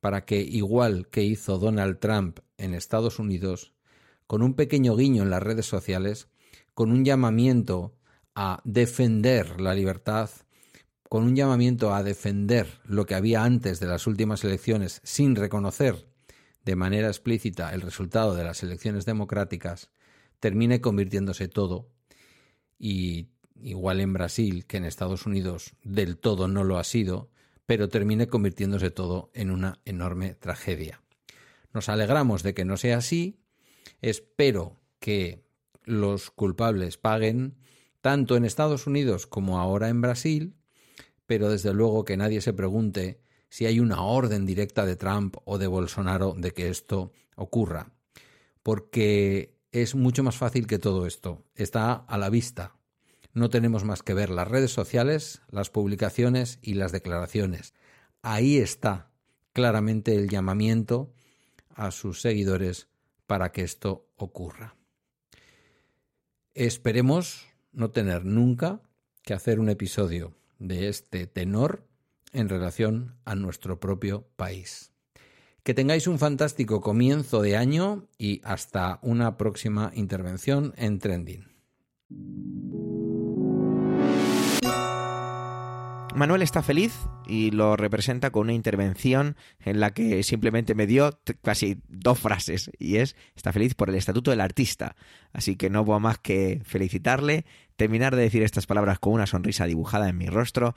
para 0.00 0.24
que, 0.24 0.40
igual 0.40 1.08
que 1.08 1.24
hizo 1.24 1.58
Donald 1.58 1.98
Trump 1.98 2.40
en 2.58 2.74
Estados 2.74 3.18
Unidos, 3.18 3.72
con 4.26 4.42
un 4.42 4.54
pequeño 4.54 4.94
guiño 4.94 5.22
en 5.22 5.30
las 5.30 5.42
redes 5.42 5.66
sociales, 5.66 6.28
con 6.74 6.92
un 6.92 7.04
llamamiento 7.04 7.94
a 8.34 8.60
defender 8.64 9.60
la 9.60 9.74
libertad, 9.74 10.30
con 11.08 11.24
un 11.24 11.34
llamamiento 11.34 11.94
a 11.94 12.02
defender 12.02 12.80
lo 12.84 13.06
que 13.06 13.14
había 13.14 13.42
antes 13.42 13.80
de 13.80 13.86
las 13.86 14.06
últimas 14.06 14.44
elecciones 14.44 15.00
sin 15.02 15.34
reconocer 15.34 16.06
de 16.68 16.76
manera 16.76 17.08
explícita 17.08 17.72
el 17.72 17.80
resultado 17.80 18.34
de 18.34 18.44
las 18.44 18.62
elecciones 18.62 19.06
democráticas, 19.06 19.88
termine 20.38 20.82
convirtiéndose 20.82 21.48
todo, 21.48 21.88
y 22.78 23.30
igual 23.58 24.00
en 24.02 24.12
Brasil 24.12 24.66
que 24.66 24.76
en 24.76 24.84
Estados 24.84 25.24
Unidos 25.24 25.72
del 25.82 26.18
todo 26.18 26.46
no 26.46 26.64
lo 26.64 26.76
ha 26.76 26.84
sido, 26.84 27.30
pero 27.64 27.88
termine 27.88 28.26
convirtiéndose 28.26 28.90
todo 28.90 29.30
en 29.32 29.50
una 29.50 29.80
enorme 29.86 30.34
tragedia. 30.34 31.00
Nos 31.72 31.88
alegramos 31.88 32.42
de 32.42 32.52
que 32.52 32.66
no 32.66 32.76
sea 32.76 32.98
así, 32.98 33.40
espero 34.02 34.78
que 35.00 35.46
los 35.84 36.30
culpables 36.30 36.98
paguen 36.98 37.56
tanto 38.02 38.36
en 38.36 38.44
Estados 38.44 38.86
Unidos 38.86 39.26
como 39.26 39.58
ahora 39.58 39.88
en 39.88 40.02
Brasil, 40.02 40.54
pero 41.24 41.48
desde 41.48 41.72
luego 41.72 42.04
que 42.04 42.18
nadie 42.18 42.42
se 42.42 42.52
pregunte 42.52 43.22
si 43.48 43.66
hay 43.66 43.80
una 43.80 44.02
orden 44.02 44.46
directa 44.46 44.84
de 44.84 44.96
Trump 44.96 45.36
o 45.44 45.58
de 45.58 45.66
Bolsonaro 45.66 46.34
de 46.36 46.52
que 46.52 46.68
esto 46.68 47.12
ocurra, 47.36 47.92
porque 48.62 49.56
es 49.72 49.94
mucho 49.94 50.22
más 50.22 50.36
fácil 50.36 50.66
que 50.66 50.78
todo 50.78 51.06
esto, 51.06 51.44
está 51.54 51.92
a 51.92 52.18
la 52.18 52.30
vista. 52.30 52.74
No 53.32 53.50
tenemos 53.50 53.84
más 53.84 54.02
que 54.02 54.14
ver 54.14 54.30
las 54.30 54.48
redes 54.48 54.72
sociales, 54.72 55.42
las 55.50 55.70
publicaciones 55.70 56.58
y 56.62 56.74
las 56.74 56.92
declaraciones. 56.92 57.74
Ahí 58.22 58.58
está 58.58 59.10
claramente 59.52 60.14
el 60.14 60.28
llamamiento 60.28 61.12
a 61.74 61.90
sus 61.90 62.20
seguidores 62.20 62.88
para 63.26 63.52
que 63.52 63.62
esto 63.62 64.08
ocurra. 64.16 64.76
Esperemos 66.54 67.46
no 67.72 67.90
tener 67.90 68.24
nunca 68.24 68.80
que 69.22 69.34
hacer 69.34 69.60
un 69.60 69.68
episodio 69.68 70.34
de 70.58 70.88
este 70.88 71.26
tenor 71.26 71.87
en 72.32 72.48
relación 72.48 73.16
a 73.24 73.34
nuestro 73.34 73.80
propio 73.80 74.28
país. 74.36 74.92
Que 75.62 75.74
tengáis 75.74 76.06
un 76.06 76.18
fantástico 76.18 76.80
comienzo 76.80 77.42
de 77.42 77.56
año 77.56 78.08
y 78.16 78.40
hasta 78.44 78.98
una 79.02 79.36
próxima 79.36 79.90
intervención 79.94 80.72
en 80.76 80.98
Trending. 80.98 81.46
Manuel 86.14 86.42
está 86.42 86.62
feliz 86.62 86.94
y 87.26 87.52
lo 87.52 87.76
representa 87.76 88.30
con 88.30 88.44
una 88.44 88.52
intervención 88.52 89.36
en 89.60 89.78
la 89.78 89.92
que 89.92 90.22
simplemente 90.24 90.74
me 90.74 90.86
dio 90.86 91.20
casi 91.42 91.80
dos 91.86 92.18
frases 92.18 92.72
y 92.78 92.96
es 92.96 93.14
está 93.36 93.52
feliz 93.52 93.74
por 93.74 93.88
el 93.88 93.94
estatuto 93.94 94.32
del 94.32 94.40
artista. 94.40 94.96
Así 95.32 95.56
que 95.56 95.70
no 95.70 95.84
puedo 95.84 96.00
más 96.00 96.18
que 96.18 96.60
felicitarle, 96.64 97.44
terminar 97.78 98.16
de 98.16 98.22
decir 98.22 98.42
estas 98.42 98.66
palabras 98.66 98.98
con 98.98 99.12
una 99.12 99.28
sonrisa 99.28 99.64
dibujada 99.64 100.08
en 100.08 100.18
mi 100.18 100.26
rostro, 100.26 100.74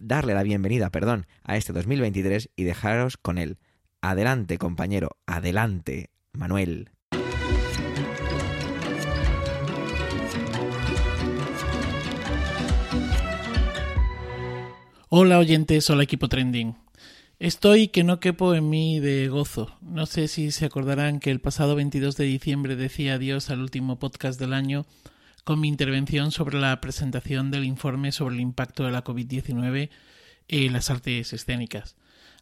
darle 0.00 0.32
la 0.32 0.42
bienvenida, 0.42 0.88
perdón, 0.88 1.26
a 1.44 1.58
este 1.58 1.74
2023 1.74 2.48
y 2.56 2.64
dejaros 2.64 3.18
con 3.18 3.36
él. 3.36 3.58
Adelante, 4.00 4.56
compañero, 4.56 5.18
adelante, 5.26 6.08
Manuel. 6.32 6.90
Hola 15.10 15.38
oyentes, 15.38 15.90
hola 15.90 16.02
equipo 16.02 16.28
trending. 16.28 16.76
Estoy 17.38 17.88
que 17.88 18.04
no 18.04 18.20
quepo 18.20 18.54
en 18.54 18.70
mí 18.70 19.00
de 19.00 19.28
gozo. 19.28 19.76
No 19.82 20.06
sé 20.06 20.28
si 20.28 20.50
se 20.50 20.64
acordarán 20.64 21.20
que 21.20 21.30
el 21.30 21.40
pasado 21.40 21.76
22 21.76 22.16
de 22.16 22.24
diciembre 22.24 22.74
decía 22.74 23.14
adiós 23.14 23.50
al 23.50 23.60
último 23.60 23.98
podcast 23.98 24.40
del 24.40 24.54
año 24.54 24.86
con 25.48 25.60
mi 25.60 25.68
intervención 25.68 26.30
sobre 26.30 26.60
la 26.60 26.78
presentación 26.78 27.50
del 27.50 27.64
informe 27.64 28.12
sobre 28.12 28.34
el 28.34 28.42
impacto 28.42 28.84
de 28.84 28.90
la 28.90 29.02
COVID-19 29.02 29.88
en 30.46 30.72
las 30.74 30.90
artes 30.90 31.32
escénicas. 31.32 31.96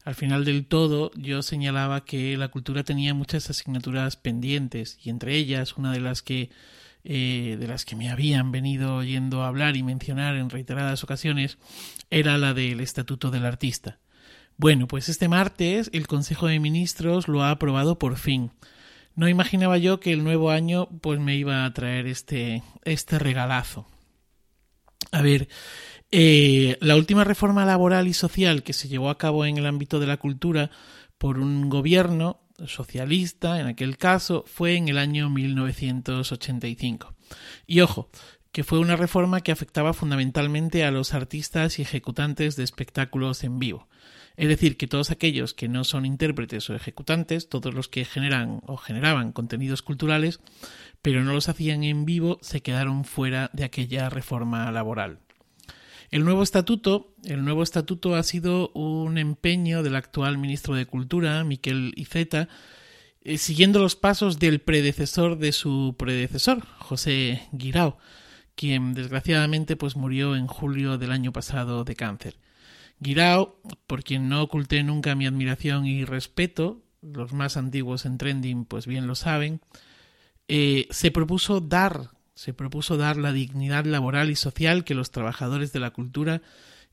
Al 0.05 0.17
final 0.17 0.45
del 0.45 0.67
todo 0.67 1.13
yo 1.15 1.43
señalaba 1.43 2.05
que 2.05 2.37
la 2.37 2.49
cultura 2.49 2.83
tenía 2.83 3.15
muchas 3.15 3.49
asignaturas 3.49 4.17
pendientes 4.17 4.99
y 5.05 5.11
entre 5.11 5.37
ellas 5.37 5.77
una 5.77 5.93
de 5.93 6.01
las 6.01 6.21
que 6.23 6.51
eh, 7.05 7.57
de 7.61 7.69
las 7.69 7.85
que 7.85 7.95
me 7.95 8.11
habían 8.11 8.51
venido 8.51 8.97
oyendo 8.97 9.45
hablar 9.45 9.77
y 9.77 9.85
mencionar 9.85 10.35
en 10.35 10.51
reiteradas 10.51 11.05
ocasiones 11.05 11.59
era 12.11 12.39
la 12.39 12.55
del 12.55 12.81
Estatuto 12.81 13.31
del 13.31 13.47
Artista. 13.47 14.01
Bueno, 14.57 14.89
pues 14.89 15.09
este 15.09 15.29
martes 15.29 15.91
el 15.93 16.09
Consejo 16.09 16.49
de 16.49 16.59
Ministros 16.59 17.29
lo 17.29 17.45
ha 17.45 17.53
aprobado 17.53 18.01
por 18.01 18.17
fin. 18.17 18.51
No 19.17 19.29
imaginaba 19.29 19.79
yo 19.79 19.99
que 19.99 20.13
el 20.13 20.23
nuevo 20.23 20.51
año 20.51 20.89
pues 21.01 21.19
me 21.19 21.37
iba 21.37 21.65
a 21.65 21.73
traer 21.73 22.07
este, 22.07 22.63
este 22.85 23.19
regalazo. 23.19 23.87
A 25.11 25.23
ver, 25.23 25.49
eh, 26.11 26.77
la 26.81 26.97
última 26.97 27.25
reforma 27.25 27.65
laboral 27.65 28.07
y 28.09 28.13
social 28.13 28.63
que 28.63 28.75
se 28.75 28.89
llevó 28.89 29.11
a 29.11 29.19
cabo 29.19 29.47
en 29.47 29.57
el 29.57 29.67
ámbito 29.67 29.99
de 30.01 30.07
la 30.07 30.19
cultura 30.19 30.71
por 31.19 31.39
un 31.39 31.69
gobierno 31.71 32.41
socialista, 32.67 33.61
en 33.61 33.67
aquel 33.67 33.97
caso, 33.97 34.45
fue 34.47 34.77
en 34.77 34.89
el 34.89 34.99
año 34.99 35.31
1985. 35.31 37.15
Y 37.67 37.81
ojo, 37.81 38.11
que 38.53 38.65
fue 38.65 38.79
una 38.79 38.97
reforma 38.97 39.41
que 39.41 39.53
afectaba 39.53 39.93
fundamentalmente 39.93 40.85
a 40.85 40.91
los 40.91 41.13
artistas 41.15 41.79
y 41.79 41.83
ejecutantes 41.83 42.57
de 42.57 42.65
espectáculos 42.65 43.45
en 43.45 43.59
vivo. 43.59 43.89
Es 44.37 44.49
decir, 44.49 44.77
que 44.77 44.87
todos 44.87 45.11
aquellos 45.11 45.55
que 45.55 45.69
no 45.69 45.85
son 45.85 46.05
intérpretes 46.05 46.69
o 46.69 46.75
ejecutantes, 46.75 47.49
todos 47.49 47.73
los 47.73 47.89
que 47.89 48.05
generan 48.05 48.61
o 48.67 48.77
generaban 48.77 49.33
contenidos 49.33 49.83
culturales, 49.83 50.41
pero 51.01 51.25
no 51.25 51.33
los 51.33 51.49
hacían 51.49 51.85
en 51.85 52.05
vivo, 52.05 52.39
se 52.43 52.61
quedaron 52.61 53.05
fuera 53.05 53.51
de 53.55 53.65
aquella 53.65 54.11
reforma 54.11 54.71
laboral. 54.73 55.21
El 56.11 56.25
nuevo 56.25 56.43
estatuto, 56.43 57.15
el 57.25 57.45
nuevo 57.45 57.63
estatuto 57.63 58.15
ha 58.15 58.23
sido 58.23 58.71
un 58.71 59.19
empeño 59.19 59.83
del 59.83 59.97
actual 59.97 60.39
ministro 60.39 60.75
de 60.75 60.87
Cultura, 60.87 61.43
Miquel 61.43 61.93
Iceta, 61.97 62.49
eh, 63.23 63.39
siguiendo 63.39 63.81
los 63.81 63.97
pasos 63.97 64.39
del 64.39 64.61
predecesor 64.61 65.39
de 65.39 65.51
su 65.51 65.97
predecesor, 65.99 66.65
José 66.79 67.43
Guirao, 67.51 67.99
quien 68.55 68.95
desgraciadamente 68.95 69.77
pues 69.77 69.97
murió 69.97 70.37
en 70.37 70.47
julio 70.47 70.97
del 70.97 71.11
año 71.11 71.33
pasado 71.33 71.83
de 71.83 71.97
cáncer. 71.97 72.37
Guirao, 73.01 73.61
por 73.87 74.03
quien 74.03 74.29
no 74.29 74.43
oculté 74.43 74.83
nunca 74.83 75.15
mi 75.15 75.27
admiración 75.27 75.87
y 75.87 76.05
respeto, 76.05 76.83
los 77.03 77.33
más 77.33 77.57
antiguos 77.57 78.07
en 78.07 78.19
trending 78.19 78.65
pues 78.65 78.87
bien 78.87 79.07
lo 79.07 79.15
saben, 79.15 79.61
eh, 80.49 80.87
se 80.91 81.11
propuso 81.11 81.61
dar, 81.61 82.11
se 82.35 82.55
propuso 82.55 82.97
dar 82.97 83.17
la 83.17 83.33
dignidad 83.33 83.85
laboral 83.85 84.31
y 84.31 84.37
social 84.37 84.85
que 84.85 84.95
los 84.95 85.11
trabajadores 85.11 85.73
de 85.73 85.81
la 85.81 85.91
cultura 85.91 86.43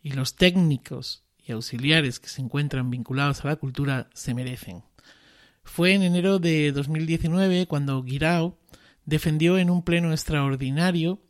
y 0.01 0.11
los 0.11 0.35
técnicos 0.35 1.23
y 1.45 1.51
auxiliares 1.51 2.19
que 2.19 2.29
se 2.29 2.41
encuentran 2.41 2.89
vinculados 2.89 3.43
a 3.43 3.49
la 3.49 3.55
cultura 3.55 4.09
se 4.13 4.33
merecen. 4.33 4.83
Fue 5.63 5.93
en 5.93 6.03
enero 6.03 6.39
de 6.39 6.71
2019 6.71 7.67
cuando 7.67 8.03
Guirao 8.03 8.57
defendió 9.05 9.57
en 9.57 9.69
un 9.69 9.83
pleno 9.83 10.11
extraordinario 10.11 11.21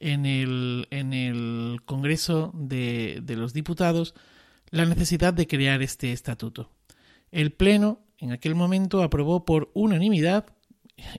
en 0.00 0.26
el, 0.26 0.86
en 0.90 1.12
el 1.12 1.80
Congreso 1.84 2.52
de, 2.54 3.20
de 3.22 3.36
los 3.36 3.52
Diputados 3.52 4.14
la 4.70 4.84
necesidad 4.84 5.32
de 5.34 5.46
crear 5.46 5.82
este 5.82 6.12
estatuto. 6.12 6.70
El 7.30 7.52
Pleno 7.52 8.00
en 8.18 8.32
aquel 8.32 8.54
momento 8.54 9.02
aprobó 9.02 9.44
por 9.44 9.70
unanimidad, 9.74 10.46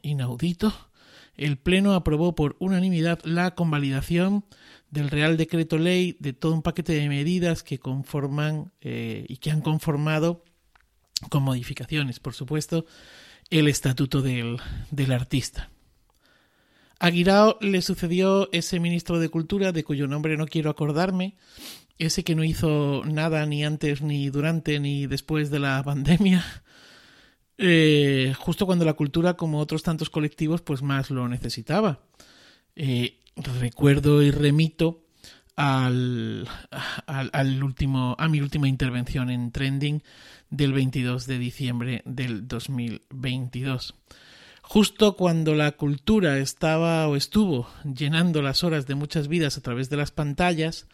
inaudito, 0.02 0.74
el 1.40 1.58
Pleno 1.58 1.94
aprobó 1.94 2.36
por 2.36 2.58
unanimidad 2.60 3.20
la 3.24 3.56
convalidación 3.56 4.46
del 4.92 5.10
Real 5.10 5.38
Decreto 5.38 5.78
Ley 5.78 6.18
de 6.20 6.34
todo 6.34 6.54
un 6.54 6.62
paquete 6.62 6.94
de 6.94 7.08
medidas 7.08 7.64
que 7.64 7.80
conforman 7.80 8.74
eh, 8.82 9.26
y 9.30 9.38
que 9.38 9.52
han 9.52 9.62
conformado, 9.62 10.44
con 11.30 11.44
modificaciones, 11.44 12.20
por 12.20 12.34
supuesto, 12.34 12.86
el 13.50 13.68
estatuto 13.68 14.22
del, 14.22 14.58
del 14.92 15.12
artista. 15.12 15.70
A 17.00 17.12
le 17.62 17.82
sucedió 17.82 18.50
ese 18.52 18.80
ministro 18.82 19.20
de 19.20 19.30
Cultura, 19.30 19.72
de 19.72 19.86
cuyo 19.86 20.06
nombre 20.08 20.36
no 20.36 20.48
quiero 20.48 20.70
acordarme, 20.70 21.36
ese 21.98 22.26
que 22.26 22.36
no 22.36 22.44
hizo 22.44 23.04
nada 23.06 23.46
ni 23.46 23.64
antes, 23.64 24.02
ni 24.02 24.30
durante, 24.30 24.82
ni 24.82 25.08
después 25.08 25.50
de 25.50 25.60
la 25.60 25.82
pandemia, 25.82 26.44
eh, 27.58 28.34
justo 28.38 28.66
cuando 28.66 28.84
la 28.84 28.94
cultura, 28.94 29.36
como 29.36 29.60
otros 29.60 29.82
tantos 29.82 30.10
colectivos, 30.10 30.62
pues 30.62 30.82
más 30.82 31.10
lo 31.10 31.28
necesitaba. 31.30 32.02
Eh, 32.76 33.20
recuerdo 33.62 34.22
y 34.22 34.32
remito 34.32 35.06
al, 35.56 36.48
al, 37.06 37.30
al, 37.32 37.64
último, 37.64 38.16
a 38.20 38.28
mi 38.28 38.42
última 38.42 38.68
intervención 38.68 39.30
en 39.30 39.52
Trending 39.52 40.04
del 40.50 40.74
22 40.74 41.28
de 41.28 41.40
diciembre 41.40 42.02
del 42.06 42.46
2022. 42.46 43.96
Justo 44.72 45.16
cuando 45.16 45.56
la 45.56 45.72
cultura 45.72 46.38
estaba 46.38 47.08
o 47.08 47.16
estuvo 47.16 47.68
llenando 47.84 48.44
las 48.44 48.64
horas 48.64 48.86
de 48.86 48.94
muchas 48.94 49.28
vidas 49.28 49.58
a 49.58 49.62
través 49.62 49.90
de 49.90 49.98
las 49.98 50.12
pantallas, 50.12 50.86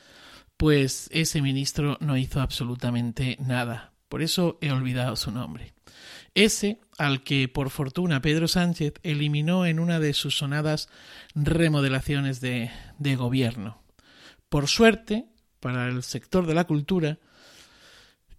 pues 0.55 1.10
ese 1.12 1.41
ministro 1.41 1.98
no 2.00 2.15
hizo 2.15 2.39
absolutamente 2.39 3.36
nada. 3.41 3.91
Por 4.08 4.22
eso 4.22 4.58
he 4.62 4.72
olvidado 4.72 5.17
su 5.17 5.29
nombre. 5.29 5.74
Ese 6.36 6.79
al 6.98 7.22
que, 7.22 7.50
por 7.50 7.70
fortuna, 7.70 8.22
Pedro 8.22 8.48
Sánchez 8.48 8.94
eliminó 9.03 9.65
en 9.65 9.82
una 9.82 10.00
de 10.00 10.13
sus 10.13 10.38
sonadas 10.38 10.88
remodelaciones 11.34 12.39
de, 12.39 12.72
de 12.98 13.17
gobierno. 13.17 13.84
Por 14.48 14.70
suerte, 14.70 15.25
para 15.60 15.89
el 15.89 16.01
sector 16.03 16.48
de 16.48 16.53
la 16.53 16.63
cultura, 16.63 17.20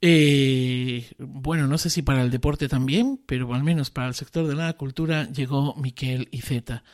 eh, 0.01 1.11
bueno, 1.19 1.67
no 1.67 1.79
sé 1.79 1.91
si 1.91 2.03
para 2.03 2.23
el 2.23 2.31
deporte 2.31 2.69
también, 2.69 3.21
pero 3.27 3.53
al 3.55 3.65
menos 3.65 3.91
para 3.91 4.09
el 4.09 4.15
sector 4.15 4.47
de 4.47 4.55
la 4.55 4.73
cultura 4.75 5.31
llegó 5.31 5.75
Miquel 5.77 6.29
Iceta. 6.33 6.85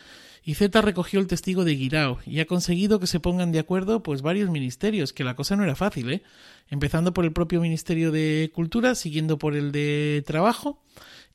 Iceta 0.45 0.83
recogió 0.83 1.21
el 1.21 1.29
testigo 1.29 1.65
de 1.65 1.77
Guirao 1.77 2.19
y 2.27 2.41
ha 2.41 2.47
conseguido 2.47 2.99
que 2.99 3.07
se 3.07 3.21
pongan 3.21 3.53
de 3.53 3.61
acuerdo 3.61 4.03
pues 4.03 4.23
varios 4.23 4.51
ministerios, 4.51 5.13
que 5.13 5.25
la 5.25 5.37
cosa 5.37 5.55
no 5.57 5.63
era 5.63 5.77
fácil, 5.77 6.11
¿eh? 6.11 6.23
Empezando 6.69 7.15
por 7.15 7.25
el 7.25 7.33
propio 7.33 7.61
Ministerio 7.61 8.11
de 8.11 8.51
Cultura, 8.53 8.95
siguiendo 8.95 9.39
por 9.39 9.55
el 9.55 9.71
de 9.71 10.23
Trabajo 10.27 10.83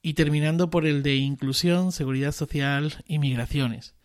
y 0.02 0.14
terminando 0.14 0.70
por 0.70 0.86
el 0.86 1.04
de 1.04 1.16
Inclusión, 1.16 1.94
Seguridad 1.94 2.34
Social 2.34 3.04
y 3.08 3.20
Migraciones. 3.20 3.96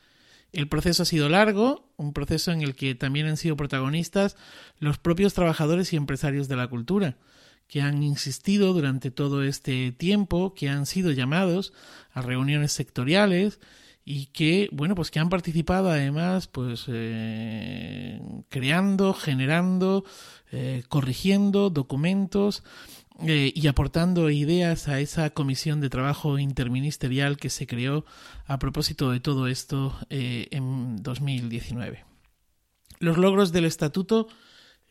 El 0.53 0.69
proceso 0.69 1.03
ha 1.03 1.07
sido 1.07 1.29
largo, 1.29 1.93
un 1.97 2.13
proceso 2.13 2.53
en 2.53 2.63
el 2.63 2.77
que 2.77 2.95
también 2.95 3.27
han 3.27 3.37
sido 3.37 3.57
protagonistas 3.57 4.37
los 4.79 4.99
propios 4.99 5.35
trabajadores 5.35 5.93
y 5.93 5.97
empresarios 5.97 6.47
de 6.47 6.57
la 6.57 6.69
cultura 6.69 7.17
que 7.73 7.81
han 7.81 8.03
insistido 8.03 8.75
durante 8.75 9.11
todo 9.11 9.43
este 9.43 9.93
tiempo, 9.93 10.53
que 10.53 10.69
han 10.69 10.85
sido 10.85 11.11
llamados 11.11 11.73
a 12.13 12.21
reuniones 12.21 12.73
sectoriales 12.73 13.61
y 14.05 14.27
que, 14.27 14.69
bueno, 14.73 14.95
pues 14.95 15.11
que 15.11 15.21
han 15.21 15.31
participado 15.31 15.89
además, 15.89 16.49
pues 16.49 16.85
eh, 16.89 18.21
creando, 18.51 19.15
generando, 19.15 20.05
eh, 20.51 20.83
corrigiendo 20.91 21.71
documentos 21.71 22.63
eh, 23.27 23.51
y 23.55 23.67
aportando 23.69 24.29
ideas 24.29 24.89
a 24.89 25.01
esa 25.01 25.31
comisión 25.31 25.81
de 25.81 25.89
trabajo 25.89 26.39
interministerial 26.39 27.39
que 27.39 27.49
se 27.49 27.67
creó 27.67 28.05
a 28.45 28.59
propósito 28.59 29.11
de 29.11 29.21
todo 29.21 29.47
esto 29.47 29.97
en 30.11 31.03
2019. 31.03 32.05
Los 32.99 33.17
logros 33.17 33.51
del 33.51 33.65
estatuto 33.65 34.29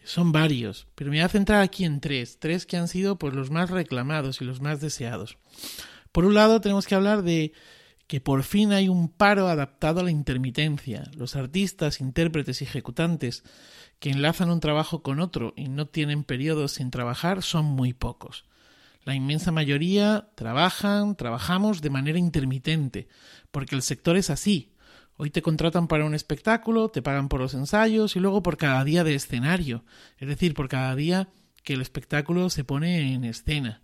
son 0.03 0.31
varios, 0.31 0.87
pero 0.95 1.09
me 1.09 1.17
voy 1.17 1.23
a 1.23 1.29
centrar 1.29 1.61
aquí 1.61 1.85
en 1.85 1.99
tres, 1.99 2.37
tres 2.39 2.65
que 2.65 2.77
han 2.77 2.87
sido 2.87 3.17
pues, 3.17 3.33
los 3.33 3.51
más 3.51 3.69
reclamados 3.69 4.41
y 4.41 4.45
los 4.45 4.61
más 4.61 4.81
deseados. 4.81 5.37
Por 6.11 6.25
un 6.25 6.33
lado, 6.33 6.61
tenemos 6.61 6.87
que 6.87 6.95
hablar 6.95 7.21
de 7.21 7.53
que 8.07 8.19
por 8.19 8.43
fin 8.43 8.73
hay 8.73 8.89
un 8.89 9.07
paro 9.07 9.47
adaptado 9.47 10.01
a 10.01 10.03
la 10.03 10.11
intermitencia. 10.11 11.09
Los 11.15 11.37
artistas, 11.37 12.01
intérpretes 12.01 12.61
y 12.61 12.65
ejecutantes 12.65 13.43
que 13.99 14.09
enlazan 14.09 14.49
un 14.49 14.59
trabajo 14.59 15.01
con 15.01 15.21
otro 15.21 15.53
y 15.55 15.69
no 15.69 15.87
tienen 15.87 16.25
periodos 16.25 16.73
sin 16.73 16.91
trabajar 16.91 17.41
son 17.41 17.65
muy 17.65 17.93
pocos. 17.93 18.43
La 19.03 19.15
inmensa 19.15 19.51
mayoría 19.51 20.29
trabajan, 20.35 21.15
trabajamos 21.15 21.81
de 21.81 21.89
manera 21.89 22.19
intermitente, 22.19 23.07
porque 23.49 23.75
el 23.75 23.81
sector 23.81 24.17
es 24.17 24.29
así, 24.29 24.70
Hoy 25.23 25.29
te 25.29 25.43
contratan 25.43 25.87
para 25.87 26.05
un 26.05 26.15
espectáculo, 26.15 26.89
te 26.89 27.03
pagan 27.03 27.29
por 27.29 27.41
los 27.41 27.53
ensayos 27.53 28.15
y 28.15 28.19
luego 28.19 28.41
por 28.41 28.57
cada 28.57 28.83
día 28.83 29.03
de 29.03 29.13
escenario, 29.13 29.85
es 30.17 30.27
decir, 30.27 30.55
por 30.55 30.67
cada 30.67 30.95
día 30.95 31.27
que 31.63 31.73
el 31.73 31.81
espectáculo 31.83 32.49
se 32.49 32.63
pone 32.63 33.13
en 33.13 33.23
escena. 33.23 33.83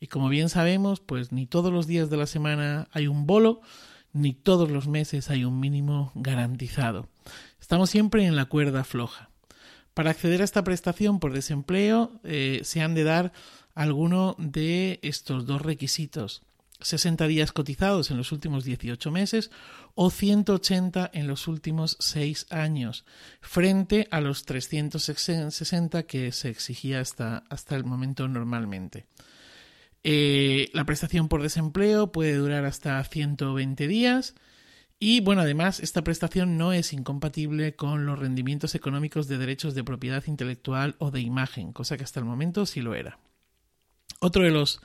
Y 0.00 0.08
como 0.08 0.28
bien 0.28 0.48
sabemos, 0.48 0.98
pues 0.98 1.30
ni 1.30 1.46
todos 1.46 1.72
los 1.72 1.86
días 1.86 2.10
de 2.10 2.16
la 2.16 2.26
semana 2.26 2.88
hay 2.90 3.06
un 3.06 3.28
bolo, 3.28 3.60
ni 4.12 4.34
todos 4.34 4.72
los 4.72 4.88
meses 4.88 5.30
hay 5.30 5.44
un 5.44 5.60
mínimo 5.60 6.10
garantizado. 6.16 7.08
Estamos 7.60 7.88
siempre 7.88 8.26
en 8.26 8.34
la 8.34 8.46
cuerda 8.46 8.82
floja. 8.82 9.30
Para 9.94 10.10
acceder 10.10 10.40
a 10.40 10.44
esta 10.44 10.64
prestación 10.64 11.20
por 11.20 11.32
desempleo 11.32 12.10
eh, 12.24 12.62
se 12.64 12.80
han 12.80 12.96
de 12.96 13.04
dar 13.04 13.32
alguno 13.76 14.34
de 14.36 14.98
estos 15.02 15.46
dos 15.46 15.62
requisitos. 15.62 16.42
60 16.82 17.26
días 17.26 17.52
cotizados 17.52 18.10
en 18.10 18.16
los 18.16 18.32
últimos 18.32 18.64
18 18.64 19.10
meses 19.10 19.50
o 19.94 20.10
180 20.10 21.10
en 21.12 21.26
los 21.26 21.48
últimos 21.48 21.96
6 22.00 22.46
años, 22.50 23.04
frente 23.40 24.08
a 24.10 24.20
los 24.20 24.44
360 24.44 26.02
que 26.04 26.32
se 26.32 26.48
exigía 26.48 27.00
hasta, 27.00 27.44
hasta 27.48 27.76
el 27.76 27.84
momento 27.84 28.28
normalmente. 28.28 29.06
Eh, 30.04 30.68
la 30.72 30.84
prestación 30.84 31.28
por 31.28 31.42
desempleo 31.42 32.10
puede 32.10 32.34
durar 32.34 32.64
hasta 32.64 33.02
120 33.04 33.86
días 33.86 34.34
y 35.04 35.20
bueno, 35.20 35.42
además 35.42 35.80
esta 35.80 36.04
prestación 36.04 36.56
no 36.56 36.72
es 36.72 36.92
incompatible 36.92 37.74
con 37.74 38.06
los 38.06 38.18
rendimientos 38.18 38.76
económicos 38.76 39.26
de 39.26 39.38
derechos 39.38 39.74
de 39.74 39.82
propiedad 39.82 40.22
intelectual 40.26 40.94
o 40.98 41.10
de 41.10 41.20
imagen, 41.20 41.72
cosa 41.72 41.96
que 41.96 42.04
hasta 42.04 42.20
el 42.20 42.26
momento 42.26 42.66
sí 42.66 42.80
lo 42.80 42.94
era. 42.94 43.18
Otro 44.20 44.44
de 44.44 44.52
los 44.52 44.80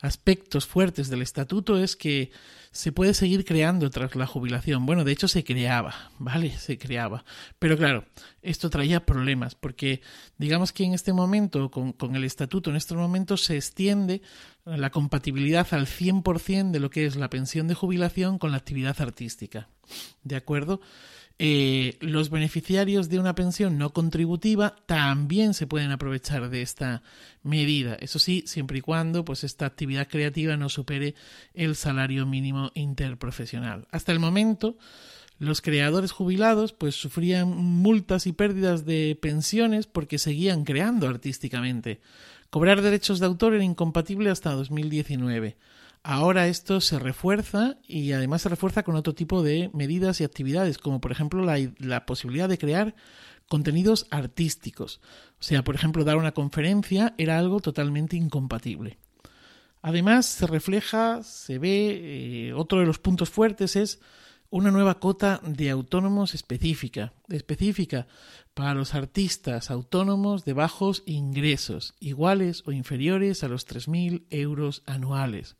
aspectos 0.00 0.66
fuertes 0.66 1.08
del 1.08 1.22
estatuto 1.22 1.78
es 1.78 1.96
que 1.96 2.30
se 2.70 2.92
puede 2.92 3.14
seguir 3.14 3.44
creando 3.44 3.90
tras 3.90 4.14
la 4.14 4.26
jubilación. 4.26 4.86
Bueno, 4.86 5.04
de 5.04 5.12
hecho 5.12 5.26
se 5.26 5.42
creaba, 5.42 6.12
¿vale? 6.18 6.56
Se 6.58 6.78
creaba. 6.78 7.24
Pero 7.58 7.76
claro, 7.76 8.04
esto 8.42 8.70
traía 8.70 9.04
problemas 9.04 9.54
porque 9.54 10.00
digamos 10.36 10.72
que 10.72 10.84
en 10.84 10.94
este 10.94 11.12
momento, 11.12 11.70
con, 11.70 12.14
el 12.14 12.24
estatuto, 12.24 12.70
en 12.70 12.76
estos 12.76 12.96
momentos 12.96 13.44
se 13.44 13.56
extiende 13.56 14.22
la 14.64 14.90
compatibilidad 14.90 15.66
al 15.72 15.86
100% 15.86 16.70
de 16.70 16.80
lo 16.80 16.90
que 16.90 17.06
es 17.06 17.16
la 17.16 17.30
pensión 17.30 17.68
de 17.68 17.74
jubilación 17.74 18.38
con 18.38 18.52
la 18.52 18.58
actividad 18.58 19.00
artística. 19.00 19.68
¿De 20.22 20.36
acuerdo? 20.36 20.80
Eh, 21.40 21.96
los 22.00 22.30
beneficiarios 22.30 23.08
de 23.08 23.20
una 23.20 23.36
pensión 23.36 23.78
no 23.78 23.92
contributiva 23.92 24.74
también 24.86 25.54
se 25.54 25.68
pueden 25.68 25.92
aprovechar 25.92 26.50
de 26.50 26.62
esta 26.62 27.02
medida. 27.44 27.94
Eso 28.00 28.18
sí, 28.18 28.42
siempre 28.46 28.78
y 28.78 28.80
cuando 28.80 29.24
pues, 29.24 29.44
esta 29.44 29.66
actividad 29.66 30.08
creativa 30.08 30.56
no 30.56 30.68
supere 30.68 31.14
el 31.54 31.76
salario 31.76 32.26
mínimo 32.26 32.72
interprofesional. 32.74 33.86
Hasta 33.92 34.10
el 34.10 34.18
momento, 34.18 34.78
los 35.38 35.60
creadores 35.60 36.10
jubilados 36.10 36.72
pues 36.72 36.96
sufrían 36.96 37.48
multas 37.56 38.26
y 38.26 38.32
pérdidas 38.32 38.84
de 38.84 39.16
pensiones 39.20 39.86
porque 39.86 40.18
seguían 40.18 40.64
creando 40.64 41.06
artísticamente. 41.06 42.00
Cobrar 42.50 42.82
derechos 42.82 43.20
de 43.20 43.26
autor 43.26 43.54
era 43.54 43.62
incompatible 43.62 44.30
hasta 44.30 44.50
2019. 44.52 45.56
Ahora 46.02 46.48
esto 46.48 46.80
se 46.80 46.98
refuerza 46.98 47.78
y 47.86 48.12
además 48.12 48.42
se 48.42 48.48
refuerza 48.48 48.82
con 48.82 48.96
otro 48.96 49.14
tipo 49.14 49.42
de 49.42 49.70
medidas 49.74 50.20
y 50.20 50.24
actividades, 50.24 50.78
como 50.78 51.00
por 51.00 51.12
ejemplo 51.12 51.44
la, 51.44 52.06
posibilidad 52.06 52.48
de 52.48 52.58
crear 52.58 52.94
contenidos 53.48 54.06
artísticos. 54.10 55.00
O 55.40 55.42
sea, 55.42 55.64
por 55.64 55.74
ejemplo, 55.74 56.04
dar 56.04 56.16
una 56.16 56.32
conferencia 56.32 57.14
era 57.18 57.38
algo 57.38 57.60
totalmente 57.60 58.16
incompatible. 58.16 58.98
Además, 59.82 60.26
se 60.26 60.46
refleja, 60.46 61.22
se 61.22 61.58
ve, 61.58 62.48
eh, 62.48 62.52
otro 62.52 62.80
de 62.80 62.86
los 62.86 62.98
puntos 62.98 63.30
fuertes 63.30 63.76
es 63.76 64.00
una 64.50 64.70
nueva 64.70 64.98
cota 64.98 65.40
de 65.44 65.70
autónomos 65.70 66.34
específica, 66.34 67.12
específica 67.28 68.06
para 68.54 68.74
los 68.74 68.94
artistas 68.94 69.70
autónomos 69.70 70.44
de 70.44 70.54
bajos 70.54 71.02
ingresos, 71.06 71.94
iguales 72.00 72.62
o 72.66 72.72
inferiores 72.72 73.44
a 73.44 73.48
los 73.48 73.66
3.000 73.66 74.24
euros 74.30 74.82
anuales. 74.86 75.56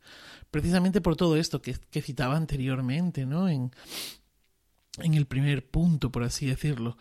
Precisamente 0.49 1.01
por 1.01 1.15
todo 1.15 1.37
esto 1.37 1.61
que, 1.61 1.75
que 1.91 2.01
citaba 2.01 2.35
anteriormente, 2.35 3.25
¿no? 3.25 3.47
En, 3.47 3.71
en 4.97 5.13
el 5.13 5.27
primer 5.27 5.69
punto, 5.69 6.11
por 6.11 6.23
así 6.23 6.47
decirlo. 6.47 6.97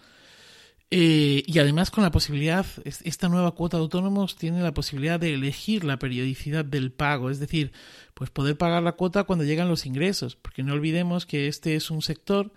Eh, 0.91 1.43
y 1.47 1.59
además 1.59 1.91
con 1.91 2.03
la 2.03 2.11
posibilidad, 2.11 2.65
esta 2.85 3.29
nueva 3.29 3.53
cuota 3.55 3.77
de 3.77 3.83
autónomos 3.83 4.37
tiene 4.37 4.63
la 4.63 4.73
posibilidad 4.73 5.21
de 5.21 5.35
elegir 5.35 5.85
la 5.85 5.99
periodicidad 5.99 6.65
del 6.65 6.93
pago, 6.93 7.29
es 7.29 7.39
decir, 7.39 7.73
pues 8.15 8.31
poder 8.31 8.57
pagar 8.57 8.83
la 8.83 8.93
cuota 8.93 9.25
cuando 9.25 9.45
llegan 9.45 9.69
los 9.69 9.85
ingresos, 9.85 10.37
porque 10.37 10.63
no 10.63 10.73
olvidemos 10.73 11.27
que 11.27 11.47
este 11.47 11.75
es 11.77 11.91
un 11.91 12.01
sector 12.01 12.53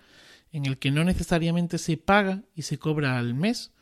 en 0.50 0.64
el 0.64 0.78
que 0.78 0.90
no 0.90 1.04
necesariamente 1.04 1.76
se 1.76 1.98
paga 1.98 2.42
y 2.54 2.62
se 2.62 2.78
cobra 2.78 3.18
al 3.18 3.34
mes, 3.34 3.72